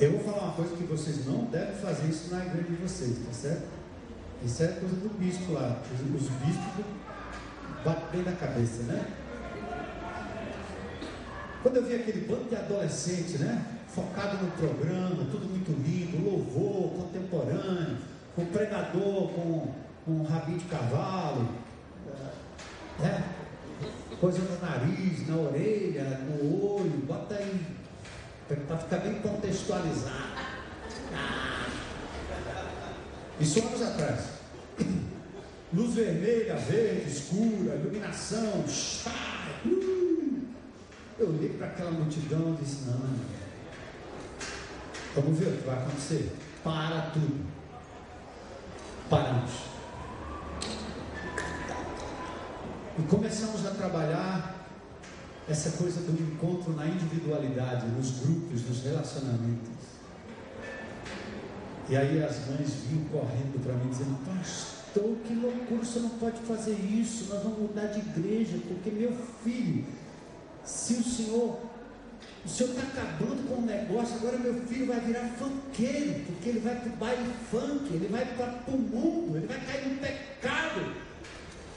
Eu 0.00 0.12
vou 0.12 0.24
falar 0.24 0.46
uma 0.46 0.54
coisa 0.54 0.74
que 0.74 0.82
vocês 0.82 1.24
não 1.24 1.44
devem 1.44 1.76
fazer 1.76 2.08
isso 2.08 2.34
na 2.34 2.44
igreja 2.44 2.68
de 2.68 2.76
vocês, 2.76 3.16
tá 3.24 3.32
certo? 3.32 3.68
Isso 4.44 4.62
é 4.64 4.66
coisa 4.66 4.96
do 4.96 5.08
bispo 5.16 5.52
lá. 5.52 5.80
Os 5.92 6.00
bispos 6.00 6.84
batem 7.84 8.04
bem 8.12 8.22
na 8.22 8.32
cabeça, 8.32 8.82
né? 8.84 9.06
Quando 11.62 11.76
eu 11.76 11.84
vi 11.84 11.94
aquele 11.94 12.26
bando 12.26 12.48
de 12.48 12.56
adolescentes, 12.56 13.40
né? 13.40 13.64
Focado 13.88 14.38
no 14.38 14.50
programa, 14.52 15.24
tudo 15.30 15.48
muito 15.48 15.70
lindo, 15.70 16.24
louvor 16.24 17.04
contemporâneo, 17.04 17.98
com 18.34 18.44
pregador, 18.46 19.28
com, 19.28 19.72
com 20.04 20.10
um 20.10 20.24
rabinho 20.24 20.58
de 20.58 20.64
cavalo, 20.64 21.48
né? 22.98 23.24
coisa 24.20 24.38
no 24.38 24.58
nariz, 24.60 25.28
na 25.28 25.36
orelha, 25.36 26.04
no 26.20 26.76
olho, 26.76 27.04
bota 27.06 27.34
aí, 27.34 27.66
para 28.48 28.78
ficar 28.78 28.98
bem 28.98 29.20
contextualizado. 29.20 30.14
Ah. 31.14 31.66
Isso 33.38 33.58
anos 33.60 33.82
atrás. 33.82 34.33
Luz 35.74 35.94
vermelha, 35.94 36.56
verde, 36.56 37.10
escura, 37.10 37.74
iluminação, 37.74 38.64
chá, 38.68 39.10
uh. 39.66 40.42
Eu 41.18 41.28
olhei 41.28 41.50
para 41.50 41.68
aquela 41.68 41.90
multidão 41.90 42.54
e 42.54 42.64
disse, 42.64 42.84
não, 42.86 43.00
vamos 45.14 45.38
ver 45.38 45.48
o 45.48 45.56
que 45.58 45.66
vai 45.66 45.76
acontecer. 45.76 46.32
Para 46.62 47.10
tudo. 47.12 47.44
Paramos. 49.10 49.50
E 52.98 53.02
começamos 53.02 53.66
a 53.66 53.70
trabalhar 53.70 54.68
essa 55.48 55.72
coisa 55.72 56.00
do 56.00 56.12
encontro 56.22 56.72
na 56.74 56.86
individualidade, 56.86 57.86
nos 57.88 58.20
grupos, 58.20 58.62
nos 58.66 58.82
relacionamentos. 58.82 59.68
E 61.88 61.96
aí 61.96 62.22
as 62.22 62.46
mães 62.46 62.72
vinham 62.88 63.04
correndo 63.08 63.62
para 63.62 63.74
mim 63.74 63.90
dizendo, 63.90 64.18
pastor, 64.24 64.73
que 65.00 65.34
loucura, 65.34 65.84
você 65.84 65.98
não 65.98 66.10
pode 66.10 66.40
fazer 66.42 66.72
isso, 66.72 67.26
nós 67.32 67.42
vamos 67.42 67.58
mudar 67.58 67.86
de 67.86 67.98
igreja, 67.98 68.56
porque 68.68 68.90
meu 68.90 69.12
filho, 69.42 69.84
se 70.64 70.94
o 70.94 71.02
senhor, 71.02 71.58
o 72.44 72.48
senhor 72.48 72.70
está 72.70 72.82
acabando 72.82 73.48
com 73.48 73.62
o 73.62 73.66
negócio, 73.66 74.14
agora 74.16 74.38
meu 74.38 74.54
filho 74.66 74.86
vai 74.86 75.00
virar 75.00 75.28
funkeiro, 75.38 76.20
porque 76.26 76.48
ele 76.48 76.60
vai 76.60 76.76
para 76.76 76.92
o 76.92 76.96
baile 76.96 77.34
funk, 77.50 77.92
ele 77.92 78.08
vai 78.08 78.24
para 78.36 78.60
o 78.68 78.78
mundo, 78.78 79.36
ele 79.36 79.46
vai 79.46 79.60
cair 79.66 79.88
no 79.88 79.98
pecado. 79.98 80.94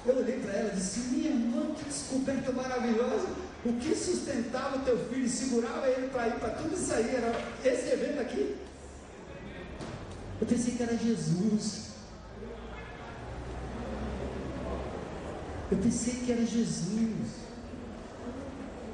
Eu 0.05 0.17
olhei 0.17 0.39
para 0.39 0.53
ela 0.53 0.71
e 0.71 0.75
disse, 0.75 0.99
minha 1.09 1.29
irmã, 1.29 1.73
que 1.73 1.85
descoberta 1.85 2.51
maravilhosa. 2.51 3.27
O 3.65 3.73
que 3.73 3.95
sustentava 3.95 4.79
teu 4.79 4.97
filho 5.09 5.25
e 5.25 5.29
segurava 5.29 5.89
ele 5.89 6.07
para 6.07 6.27
ir 6.27 6.35
para 6.35 6.49
tudo 6.51 6.73
isso 6.75 6.93
aí 6.93 7.15
era 7.15 7.33
esse 7.65 7.89
evento 7.89 8.21
aqui. 8.21 8.55
Eu 10.39 10.47
pensei 10.47 10.75
que 10.75 10.83
era 10.83 10.95
Jesus. 10.95 11.86
Eu 15.69 15.77
pensei 15.77 16.13
que 16.25 16.31
era 16.31 16.45
Jesus. 16.45 17.47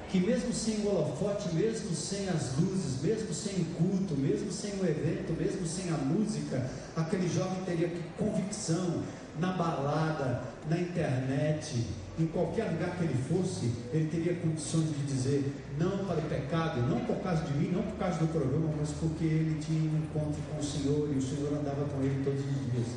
Que 0.09 0.19
mesmo 0.19 0.53
sem 0.53 0.79
o 0.81 0.89
holofote, 0.89 1.53
mesmo 1.55 1.95
sem 1.95 2.29
as 2.29 2.55
luzes, 2.59 3.01
mesmo 3.01 3.33
sem 3.33 3.61
o 3.61 3.65
culto, 3.75 4.15
mesmo 4.15 4.51
sem 4.51 4.71
o 4.73 4.85
evento, 4.85 5.33
mesmo 5.39 5.65
sem 5.65 5.89
a 5.89 5.97
música, 5.97 6.69
aquele 6.95 7.27
jovem 7.27 7.63
teria 7.65 7.91
convicção 8.15 9.01
na 9.39 9.53
balada, 9.53 10.43
na 10.69 10.77
internet, 10.77 11.87
em 12.19 12.27
qualquer 12.27 12.65
lugar 12.71 12.95
que 12.95 13.05
ele 13.05 13.17
fosse, 13.27 13.73
ele 13.91 14.07
teria 14.07 14.35
condições 14.35 14.85
de 14.85 15.03
dizer 15.05 15.51
não 15.79 16.05
para 16.05 16.19
o 16.19 16.29
pecado, 16.29 16.81
não 16.87 16.99
por 16.99 17.15
causa 17.17 17.43
de 17.45 17.53
mim, 17.53 17.71
não 17.71 17.81
por 17.81 17.97
causa 17.97 18.19
do 18.19 18.27
programa, 18.27 18.69
mas 18.77 18.91
porque 18.91 19.25
ele 19.25 19.59
tinha 19.59 19.81
um 19.81 19.97
encontro 19.97 20.39
com 20.51 20.59
o 20.59 20.63
Senhor 20.63 21.09
e 21.11 21.17
o 21.17 21.21
Senhor 21.21 21.53
andava 21.53 21.85
com 21.85 22.03
ele 22.03 22.23
todos 22.23 22.39
os 22.39 22.71
dias. 22.71 22.87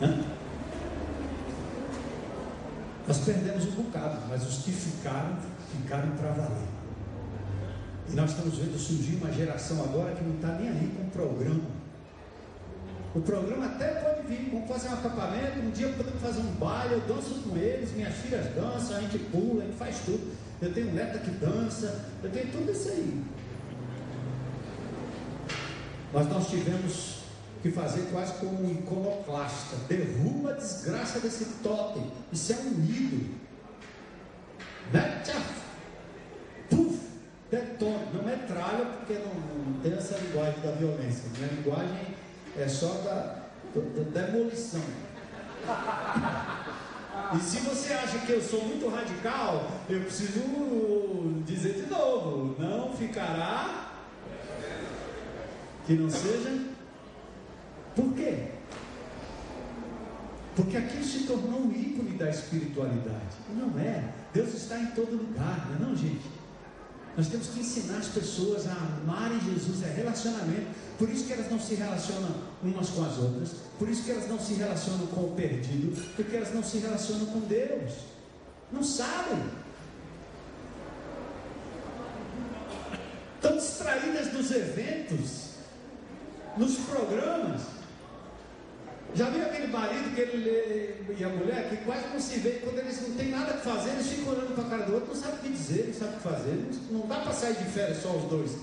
Hã? 0.00 0.41
Nós 3.06 3.18
perdemos 3.18 3.64
um 3.66 3.82
bocado, 3.82 4.18
mas 4.28 4.46
os 4.46 4.64
que 4.64 4.72
ficaram, 4.72 5.36
ficaram 5.70 6.10
para 6.16 6.30
valer. 6.30 6.68
E 8.08 8.14
nós 8.14 8.30
estamos 8.30 8.58
vendo 8.58 8.78
surgir 8.78 9.16
uma 9.16 9.32
geração 9.32 9.82
agora 9.82 10.14
que 10.14 10.22
não 10.22 10.34
está 10.34 10.48
nem 10.48 10.68
aí 10.68 10.94
com 10.96 11.02
o 11.06 11.10
programa 11.10 11.82
o 13.14 13.20
programa 13.20 13.66
até 13.66 13.88
pode 13.88 14.26
vir, 14.26 14.48
vamos 14.50 14.66
fazer 14.66 14.88
um 14.88 14.94
acampamento, 14.94 15.58
um 15.60 15.70
dia 15.70 15.88
podemos 15.90 16.20
fazer 16.22 16.40
um 16.40 16.52
baile, 16.52 16.94
eu 16.94 17.00
danço 17.00 17.34
com 17.42 17.54
eles, 17.58 17.92
minhas 17.92 18.14
filhas 18.14 18.46
dançam, 18.54 18.96
a 18.96 19.00
gente 19.00 19.18
pula, 19.18 19.62
a 19.62 19.66
gente 19.66 19.76
faz 19.76 19.98
tudo. 20.06 20.32
Eu 20.62 20.72
tenho 20.72 20.88
um 20.88 20.94
neta 20.94 21.18
que 21.18 21.30
dança, 21.32 22.06
eu 22.22 22.30
tenho 22.30 22.50
tudo 22.50 22.72
isso 22.72 22.88
aí. 22.88 23.22
Mas 26.10 26.28
nós 26.28 26.48
tivemos 26.48 27.21
que 27.62 27.70
fazer 27.70 28.08
quase 28.10 28.34
como 28.34 28.64
um 28.64 28.70
iconoclasta. 28.70 29.76
Derruba 29.88 30.50
a 30.50 30.54
desgraça 30.54 31.20
desse 31.20 31.44
totem. 31.62 32.10
Isso 32.32 32.52
é 32.52 32.56
um 32.56 32.84
ídolo. 32.84 33.30
Puf! 36.68 36.98
Detona. 37.50 38.06
Não 38.12 38.24
metralha, 38.24 38.84
porque 38.86 39.14
não, 39.14 39.34
não 39.34 39.80
tem 39.80 39.92
essa 39.92 40.18
linguagem 40.18 40.60
da 40.60 40.72
violência. 40.72 41.30
Minha 41.36 41.52
linguagem 41.52 42.16
é 42.58 42.66
só 42.66 42.88
da, 43.04 43.42
da 43.74 44.20
demolição. 44.20 44.82
E 47.34 47.40
se 47.40 47.58
você 47.58 47.92
acha 47.92 48.18
que 48.18 48.32
eu 48.32 48.42
sou 48.42 48.64
muito 48.64 48.88
radical, 48.88 49.70
eu 49.88 50.00
preciso 50.00 50.40
dizer 51.46 51.74
de 51.74 51.86
novo: 51.88 52.60
não 52.60 52.92
ficará 52.92 53.92
que 55.86 55.94
não 55.94 56.10
seja. 56.10 56.71
Por 57.94 58.12
quê? 58.14 58.48
Porque 60.54 60.76
aquilo 60.76 61.04
se 61.04 61.20
tornou 61.20 61.60
um 61.60 61.72
ícone 61.72 62.16
da 62.16 62.28
espiritualidade. 62.28 63.36
Não 63.56 63.78
é. 63.78 64.12
Deus 64.34 64.54
está 64.54 64.78
em 64.78 64.86
todo 64.86 65.16
lugar, 65.16 65.68
não 65.70 65.88
é, 65.88 65.90
não, 65.90 65.96
gente? 65.96 66.30
Nós 67.16 67.28
temos 67.28 67.48
que 67.48 67.60
ensinar 67.60 67.98
as 67.98 68.08
pessoas 68.08 68.66
a 68.66 68.72
amarem 68.72 69.38
Jesus, 69.40 69.82
é 69.82 69.92
relacionamento. 69.92 70.66
Por 70.98 71.08
isso 71.10 71.26
que 71.26 71.32
elas 71.32 71.50
não 71.50 71.60
se 71.60 71.74
relacionam 71.74 72.34
umas 72.62 72.88
com 72.90 73.04
as 73.04 73.18
outras, 73.18 73.50
por 73.78 73.88
isso 73.88 74.04
que 74.04 74.10
elas 74.12 74.28
não 74.28 74.38
se 74.38 74.54
relacionam 74.54 75.06
com 75.08 75.20
o 75.22 75.34
perdido, 75.34 76.00
porque 76.16 76.36
elas 76.36 76.54
não 76.54 76.62
se 76.62 76.78
relacionam 76.78 77.26
com 77.26 77.40
Deus. 77.40 77.92
Não 78.70 78.82
sabem. 78.82 79.42
Estão 83.34 83.56
distraídas 83.56 84.32
nos 84.32 84.50
eventos, 84.50 85.50
nos 86.56 86.76
programas. 86.76 87.81
Já 89.14 89.28
viu 89.28 89.42
aquele 89.42 89.66
marido 89.66 90.14
que 90.14 90.20
ele 90.20 91.02
e 91.18 91.24
a 91.24 91.28
mulher 91.28 91.68
que 91.68 91.76
quase 91.84 92.08
não 92.08 92.20
se 92.20 92.38
vê, 92.40 92.50
quando 92.64 92.78
eles 92.78 93.00
não 93.06 93.14
têm 93.14 93.28
nada 93.28 93.52
que 93.52 93.64
fazer, 93.64 93.90
eles 93.90 94.06
ficam 94.06 94.32
olhando 94.32 94.54
para 94.54 94.64
a 94.64 94.68
cara 94.70 94.82
do 94.84 94.94
outro, 94.94 95.14
não 95.14 95.20
sabem 95.20 95.36
o 95.36 95.42
que 95.42 95.48
dizer, 95.50 95.86
não 95.88 95.94
sabem 95.94 96.14
o 96.14 96.16
que 96.16 96.22
fazer. 96.22 96.70
Não 96.90 97.06
dá 97.06 97.16
para 97.16 97.32
sair 97.32 97.54
de 97.54 97.64
férias 97.64 98.02
só 98.02 98.16
os 98.16 98.24
dois. 98.24 98.56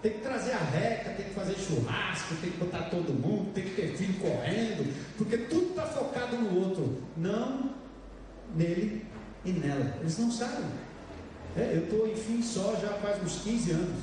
Tem 0.00 0.12
que 0.12 0.20
trazer 0.20 0.52
a 0.52 0.58
reca, 0.58 1.10
tem 1.10 1.26
que 1.26 1.34
fazer 1.34 1.54
churrasco, 1.56 2.34
tem 2.40 2.50
que 2.50 2.56
botar 2.56 2.84
todo 2.84 3.12
mundo, 3.12 3.52
tem 3.52 3.64
que 3.64 3.74
ter 3.74 3.96
filho 3.96 4.14
correndo, 4.14 4.94
porque 5.18 5.36
tudo 5.36 5.70
está 5.70 5.82
focado 5.82 6.36
no 6.36 6.58
outro, 6.58 7.02
não 7.16 7.70
nele 8.54 9.04
e 9.44 9.52
nela. 9.52 9.96
Eles 10.00 10.16
não 10.18 10.30
sabem. 10.30 10.64
É, 11.56 11.72
eu 11.74 11.84
estou, 11.84 12.08
enfim, 12.08 12.42
só 12.42 12.76
já 12.80 12.94
faz 12.94 13.22
uns 13.22 13.42
15 13.42 13.72
anos. 13.72 14.02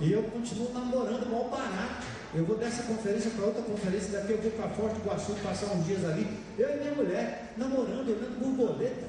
E 0.00 0.12
eu 0.12 0.24
continuo 0.24 0.72
namorando 0.74 1.30
mal 1.30 1.48
barato. 1.48 2.13
Eu 2.34 2.44
vou 2.44 2.56
dessa 2.56 2.82
conferência 2.82 3.30
para 3.30 3.44
outra 3.44 3.62
conferência, 3.62 4.10
daqui 4.10 4.32
eu 4.32 4.42
vou 4.42 4.50
para 4.50 4.68
Forte 4.70 4.96
Iguaçu 4.96 5.34
passar 5.40 5.66
uns 5.66 5.86
dias 5.86 6.04
ali. 6.04 6.26
Eu 6.58 6.68
e 6.68 6.80
minha 6.80 6.94
mulher 6.94 7.52
namorando, 7.56 8.08
olhando 8.08 8.40
borboleta. 8.40 9.06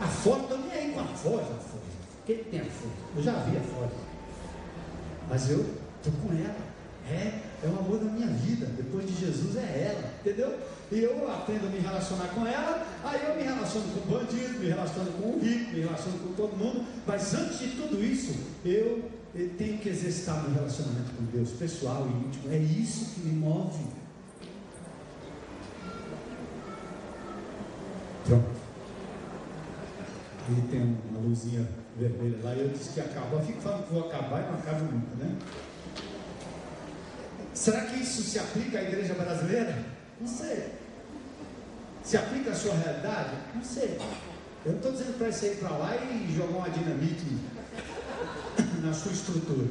A 0.00 0.06
foto, 0.08 0.42
estou 0.42 0.58
nem 0.58 0.72
aí 0.72 0.92
com 0.92 1.00
a 1.00 1.04
foto, 1.04 1.52
a 1.52 1.60
foto. 1.60 1.84
Quem 2.26 2.38
tem 2.44 2.60
a 2.60 2.64
foto? 2.64 3.16
Eu 3.16 3.22
já 3.22 3.32
vi 3.34 3.56
a 3.56 3.60
foto. 3.60 3.94
Mas 5.28 5.48
eu 5.48 5.60
estou 5.60 6.12
com 6.20 6.34
ela. 6.34 6.73
É, 7.10 7.40
é 7.62 7.66
o 7.66 7.78
amor 7.78 7.98
da 7.98 8.10
minha 8.10 8.28
vida. 8.28 8.66
Depois 8.76 9.06
de 9.06 9.14
Jesus 9.14 9.56
é 9.56 9.92
ela, 9.92 10.10
entendeu? 10.20 10.58
E 10.90 11.00
eu 11.00 11.30
aprendo 11.30 11.66
a 11.66 11.70
me 11.70 11.78
relacionar 11.78 12.28
com 12.28 12.46
ela, 12.46 12.86
aí 13.02 13.20
eu 13.28 13.36
me 13.36 13.42
relaciono 13.42 13.86
com 13.88 14.00
o 14.00 14.18
bandido, 14.18 14.58
me 14.58 14.68
relaciono 14.68 15.10
com 15.12 15.28
o 15.28 15.40
rico, 15.40 15.72
me 15.72 15.80
relaciono 15.80 16.18
com 16.18 16.32
todo 16.34 16.56
mundo. 16.56 16.84
Mas 17.06 17.34
antes 17.34 17.58
de 17.58 17.68
tudo 17.70 18.02
isso, 18.02 18.34
eu, 18.64 19.10
tenho 19.58 19.78
que 19.78 19.88
exercitar 19.88 20.42
meu 20.42 20.54
relacionamento 20.54 21.10
com 21.16 21.24
Deus, 21.24 21.50
pessoal 21.50 22.06
e 22.06 22.26
íntimo. 22.26 22.52
É 22.52 22.58
isso 22.58 23.14
que 23.14 23.20
me 23.20 23.32
move. 23.32 23.84
Pronto. 28.26 28.64
Aí 30.48 30.62
tem 30.70 30.98
uma 31.10 31.20
luzinha 31.20 31.66
vermelha 31.98 32.38
lá 32.42 32.54
e 32.54 32.60
eu 32.60 32.68
disse 32.68 32.90
que 32.90 33.00
acaba. 33.00 33.36
Eu 33.36 33.42
fico 33.42 33.60
falando 33.60 33.86
que 33.86 33.94
vou 33.94 34.06
acabar 34.06 34.42
e 34.42 34.46
não 34.46 34.58
acaba 34.58 34.78
nunca, 34.80 35.16
né? 35.16 35.36
Será 37.64 37.80
que 37.80 38.02
isso 38.02 38.22
se 38.22 38.38
aplica 38.38 38.78
à 38.78 38.82
igreja 38.82 39.14
brasileira? 39.14 39.74
Não 40.20 40.28
sei. 40.28 40.74
Se 42.02 42.14
aplica 42.14 42.50
à 42.50 42.54
sua 42.54 42.74
realidade? 42.74 43.30
Não 43.54 43.64
sei. 43.64 43.98
Eu 44.66 44.72
não 44.72 44.76
estou 44.76 44.92
dizendo 44.92 45.16
para 45.16 45.32
você 45.32 45.52
ir 45.52 45.56
para 45.56 45.70
lá 45.70 45.96
e 45.96 46.30
jogar 46.36 46.58
uma 46.58 46.68
dinamite 46.68 47.24
na 48.82 48.92
sua 48.92 49.12
estrutura. 49.12 49.66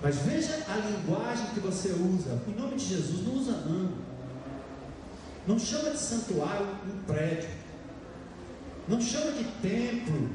Mas 0.00 0.18
veja 0.18 0.64
a 0.68 0.76
linguagem 0.76 1.46
que 1.46 1.58
você 1.58 1.88
usa. 1.88 2.40
Em 2.46 2.52
nome 2.52 2.76
de 2.76 2.84
Jesus, 2.84 3.26
não 3.26 3.34
usa 3.34 3.52
não. 3.66 3.90
Não 5.48 5.58
chama 5.58 5.90
de 5.90 5.98
santuário 5.98 6.64
um 6.86 7.02
prédio. 7.12 7.50
Não 8.86 9.00
chama 9.00 9.32
de 9.32 9.42
templo 9.60 10.30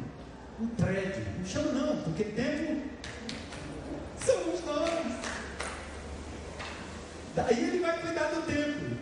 um 0.59 0.68
prédio. 0.68 1.26
Não 1.39 1.45
chama 1.45 1.72
não, 1.72 2.01
porque 2.01 2.26
templo 2.26 2.82
somos 4.20 4.66
nós. 4.66 5.32
Daí 7.36 7.63
ele 7.63 7.79
vai 7.79 7.99
cuidar 7.99 8.29
do 8.29 8.41
templo. 8.45 8.97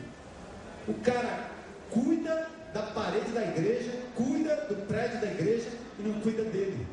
O 0.88 0.94
cara 0.96 1.50
cuida 1.90 2.48
da 2.74 2.82
parede 2.82 3.32
da 3.32 3.44
igreja, 3.44 3.92
cuida 4.16 4.56
do 4.70 4.88
prédio 4.88 5.20
da 5.20 5.28
igreja 5.28 5.70
e 6.00 6.02
não 6.02 6.20
cuida 6.22 6.44
dele. 6.44 6.88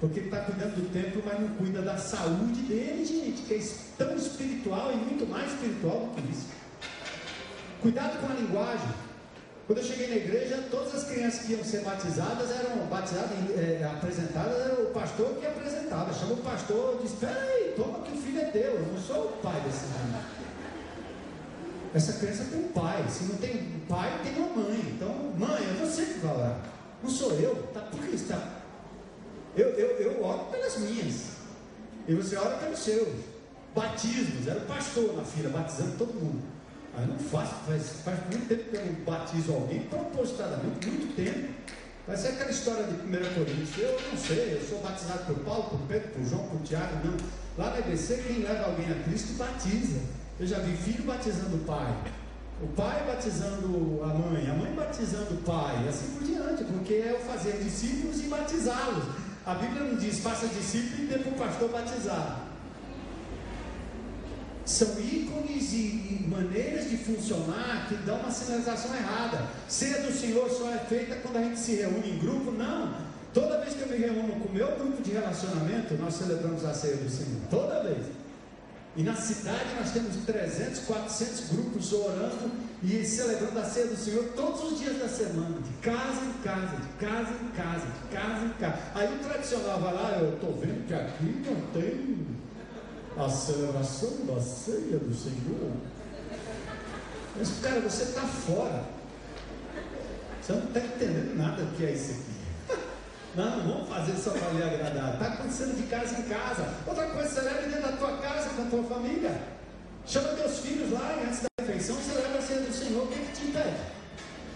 Porque 0.00 0.20
ele 0.20 0.26
está 0.26 0.42
cuidando 0.42 0.76
do 0.76 0.92
templo, 0.92 1.22
mas 1.26 1.40
não 1.40 1.48
cuida 1.56 1.82
da 1.82 1.98
saúde 1.98 2.60
dele, 2.62 3.04
gente, 3.04 3.42
que 3.42 3.54
é 3.54 3.60
tão 3.98 4.16
espiritual 4.16 4.92
e 4.92 4.96
muito 4.96 5.26
mais 5.26 5.52
espiritual 5.52 6.06
do 6.06 6.22
que 6.22 6.30
isso. 6.30 6.46
Cuidado 7.82 8.20
com 8.20 8.32
a 8.32 8.36
linguagem. 8.36 8.88
Quando 9.66 9.78
eu 9.78 9.84
cheguei 9.84 10.08
na 10.08 10.16
igreja, 10.16 10.64
todas 10.70 10.94
as 10.94 11.04
crianças 11.10 11.44
que 11.44 11.52
iam 11.52 11.64
ser 11.64 11.82
batizadas 11.82 12.50
eram 12.50 12.86
batizadas, 12.86 13.30
é, 13.56 13.84
apresentadas, 13.84 14.58
era 14.60 14.82
o 14.82 14.86
pastor 14.92 15.34
que 15.34 15.46
apresentava. 15.46 16.14
Chama 16.14 16.34
o 16.34 16.36
pastor 16.38 16.96
e 16.98 17.02
disse: 17.02 17.14
Espera 17.14 17.40
aí, 17.40 17.74
toma 17.76 17.98
que 18.00 18.16
o 18.16 18.22
filho 18.22 18.40
é 18.40 18.44
teu, 18.44 18.74
eu 18.74 18.86
não 18.86 18.98
sou 18.98 19.24
o 19.26 19.32
pai 19.42 19.60
desse 19.60 19.84
menino. 19.86 20.47
Essa 21.94 22.12
criança 22.14 22.44
tem 22.50 22.60
um 22.60 22.68
pai. 22.68 23.04
Se 23.08 23.24
não 23.24 23.36
tem 23.36 23.56
um 23.56 23.80
pai, 23.88 24.20
tem 24.22 24.36
uma 24.36 24.62
mãe. 24.62 24.80
Então, 24.94 25.32
mãe, 25.38 25.62
é 25.62 25.84
você 25.84 26.04
que 26.04 26.18
vai 26.20 26.34
orar. 26.34 26.60
Não 27.02 27.10
sou 27.10 27.32
eu. 27.32 27.54
Tá, 27.74 27.80
por 27.80 28.00
que 28.00 28.14
está? 28.14 28.60
Eu, 29.56 29.68
eu, 29.70 29.88
eu 29.98 30.24
oro 30.24 30.44
pelas 30.50 30.76
minhas. 30.78 31.38
E 32.06 32.14
você 32.14 32.36
ora 32.36 32.56
pelos 32.58 32.78
seus. 32.78 33.08
Batismos. 33.74 34.46
Era 34.46 34.60
o 34.60 34.66
pastor 34.66 35.16
na 35.16 35.24
fila, 35.24 35.50
batizando 35.50 35.96
todo 35.96 36.14
mundo. 36.14 36.42
Aí 36.96 37.06
não 37.06 37.18
faço, 37.18 37.54
faz, 37.66 37.90
faz 38.04 38.18
muito 38.30 38.48
tempo 38.48 38.70
que 38.70 38.76
eu 38.76 38.86
não 38.86 38.94
batizo 39.04 39.52
alguém, 39.52 39.80
propositadamente, 39.82 40.88
muito 40.88 41.14
tempo. 41.14 41.54
Vai 42.06 42.16
ser 42.16 42.28
aquela 42.28 42.50
história 42.50 42.84
de 42.84 42.94
1 42.94 43.34
Coríntios. 43.34 43.78
Eu 43.78 44.00
não 44.10 44.18
sei, 44.18 44.54
eu 44.54 44.68
sou 44.68 44.80
batizado 44.80 45.26
por 45.26 45.44
Paulo, 45.44 45.64
por 45.64 45.80
Pedro, 45.86 46.08
por 46.08 46.24
João, 46.24 46.48
por 46.48 46.60
Tiago, 46.62 47.06
não. 47.06 47.16
Lá 47.56 47.70
na 47.70 47.78
EBC, 47.78 48.24
quem 48.26 48.38
leva 48.38 48.64
alguém 48.64 48.90
a 48.90 49.04
Cristo 49.04 49.34
batiza. 49.34 50.00
Eu 50.40 50.46
já 50.46 50.58
vi 50.60 50.76
filho 50.76 51.04
batizando 51.04 51.56
o 51.56 51.60
pai, 51.60 51.92
o 52.62 52.66
pai 52.68 53.04
batizando 53.06 54.00
a 54.04 54.06
mãe, 54.06 54.48
a 54.48 54.54
mãe 54.54 54.72
batizando 54.72 55.34
o 55.34 55.38
pai, 55.38 55.84
e 55.84 55.88
assim 55.88 56.10
por 56.12 56.22
diante, 56.22 56.64
porque 56.64 56.94
é 56.94 57.18
o 57.20 57.28
fazer 57.28 57.58
discípulos 57.62 58.20
e 58.20 58.28
batizá-los. 58.28 59.04
A 59.44 59.54
Bíblia 59.54 59.82
não 59.82 59.96
diz 59.96 60.20
faça 60.20 60.46
discípulo 60.46 61.02
e 61.02 61.06
dê 61.06 61.18
para 61.18 61.32
o 61.32 61.34
pastor 61.34 61.70
batizar. 61.70 62.46
São 64.64 65.00
ícones 65.00 65.72
e, 65.72 66.26
maneiras 66.28 66.90
de 66.90 66.98
funcionar 66.98 67.86
que 67.88 67.94
dão 68.04 68.20
uma 68.20 68.30
sinalização 68.30 68.94
errada. 68.94 69.48
Ceia 69.66 70.02
do 70.02 70.12
Senhor 70.12 70.48
só 70.50 70.70
é 70.70 70.78
feita 70.78 71.16
quando 71.16 71.38
a 71.38 71.42
gente 71.42 71.58
se 71.58 71.76
reúne 71.76 72.10
em 72.10 72.18
grupo? 72.18 72.52
Não. 72.52 72.94
Toda 73.32 73.60
vez 73.60 73.74
que 73.74 73.80
eu 73.80 73.88
me 73.88 73.96
reúno 73.96 74.38
com 74.40 74.48
o 74.48 74.52
meu 74.52 74.76
grupo 74.76 75.02
de 75.02 75.12
relacionamento, 75.12 75.94
nós 75.94 76.14
celebramos 76.14 76.64
a 76.64 76.74
ceia 76.74 76.96
do 76.96 77.08
Senhor. 77.08 77.40
Toda 77.50 77.82
vez. 77.82 78.17
E 78.98 79.02
na 79.04 79.14
cidade 79.14 79.64
nós 79.78 79.92
temos 79.92 80.16
300, 80.26 80.80
400 80.80 81.50
grupos 81.50 81.92
orando 81.92 82.50
e 82.82 83.04
celebrando 83.04 83.60
a 83.60 83.64
ceia 83.64 83.86
do 83.86 83.96
Senhor 83.96 84.24
todos 84.34 84.72
os 84.72 84.80
dias 84.80 84.98
da 84.98 85.08
semana, 85.08 85.54
de 85.60 85.72
casa 85.74 86.20
em 86.24 86.42
casa, 86.42 86.76
de 86.76 86.88
casa 86.98 87.30
em 87.30 87.48
casa, 87.52 87.86
de 87.86 88.16
casa 88.16 88.44
em 88.44 88.52
casa. 88.54 88.78
Aí 88.96 89.14
o 89.14 89.18
tradicional 89.20 89.80
vai 89.80 89.94
lá, 89.94 90.18
eu 90.18 90.34
estou 90.34 90.52
vendo 90.54 90.84
que 90.88 90.94
aqui 90.94 91.44
não 91.46 91.80
tem 91.80 92.26
a 93.16 93.30
celebração 93.30 94.26
da 94.26 94.40
ceia 94.40 94.98
do 94.98 95.14
Senhor. 95.14 95.72
Mas, 97.36 97.52
cara, 97.62 97.80
você 97.80 98.02
está 98.02 98.22
fora. 98.22 98.84
Você 100.42 100.54
não 100.54 100.64
está 100.64 100.80
entendendo 100.80 101.36
nada 101.36 101.62
do 101.62 101.76
que 101.76 101.84
é 101.84 101.92
isso 101.92 102.10
aqui. 102.10 102.27
Nós 103.34 103.56
não 103.56 103.72
vamos 103.72 103.88
fazer 103.88 104.16
só 104.16 104.30
para 104.30 104.50
lhe 104.50 104.62
agradar. 104.62 105.14
Está 105.14 105.26
acontecendo 105.26 105.76
de 105.76 105.82
casa 105.84 106.18
em 106.18 106.22
casa. 106.22 106.68
Outra 106.86 107.06
coisa, 107.06 107.28
celebra 107.28 107.62
dentro 107.62 107.82
da 107.82 107.96
tua 107.96 108.16
casa, 108.18 108.50
com 108.50 108.62
a 108.62 108.66
tua 108.66 108.82
família. 108.84 109.40
Chama 110.06 110.28
teus 110.28 110.58
filhos 110.60 110.90
lá 110.90 111.18
e 111.20 111.26
antes 111.26 111.42
da 111.42 111.48
refeição 111.60 111.96
celebra 111.96 112.38
a 112.38 112.42
ceia 112.42 112.60
do 112.60 112.72
Senhor. 112.72 113.04
O 113.04 113.06
que, 113.08 113.14
é 113.14 113.24
que 113.24 113.32
te 113.32 113.46
impede? 113.48 113.76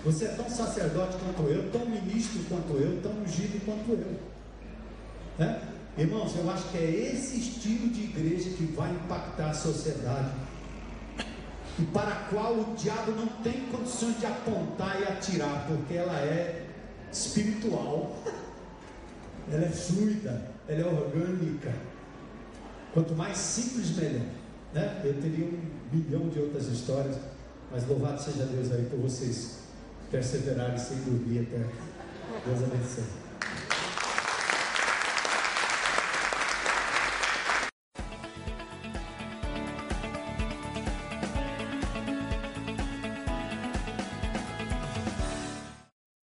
Você 0.05 0.25
é 0.25 0.29
tão 0.29 0.49
sacerdote 0.49 1.17
quanto 1.19 1.49
eu, 1.49 1.71
tão 1.71 1.87
ministro 1.87 2.41
quanto 2.49 2.73
eu, 2.77 3.01
tão 3.03 3.13
ungido 3.13 3.65
quanto 3.65 3.93
eu. 3.93 4.17
É? 5.39 5.61
Irmãos, 5.97 6.35
eu 6.37 6.51
acho 6.51 6.65
que 6.71 6.79
é 6.79 6.91
esse 7.13 7.39
estilo 7.39 7.89
de 7.89 8.05
igreja 8.05 8.51
que 8.51 8.65
vai 8.75 8.91
impactar 8.91 9.51
a 9.51 9.55
sociedade 9.55 10.31
e 11.79 11.83
para 11.85 12.11
a 12.11 12.17
qual 12.31 12.55
o 12.55 12.75
diabo 12.77 13.13
não 13.13 13.27
tem 13.43 13.67
condições 13.71 14.19
de 14.19 14.27
apontar 14.27 15.01
e 15.01 15.05
atirar, 15.05 15.67
porque 15.69 15.95
ela 15.95 16.19
é 16.19 16.67
espiritual. 17.11 18.17
ela 19.51 19.65
é 19.65 19.71
fluida, 19.71 20.51
ela 20.69 20.81
é 20.81 20.85
orgânica. 20.85 21.73
Quanto 22.93 23.15
mais 23.15 23.37
simples, 23.39 23.97
melhor. 23.97 24.27
Né? 24.75 25.01
Eu 25.05 25.15
teria 25.15 25.47
um 25.47 25.61
bilhão 25.91 26.29
de 26.29 26.39
outras 26.39 26.67
histórias, 26.67 27.17
mas 27.71 27.87
louvado 27.87 28.23
seja 28.23 28.45
Deus 28.45 28.71
aí 28.73 28.85
por 28.85 28.99
vocês 29.01 29.59
perseverarem 30.11 30.79
sem 30.79 30.99
dormir 30.99 31.41
até. 31.41 31.59
Deus 32.47 32.63
abençoe. 32.63 33.22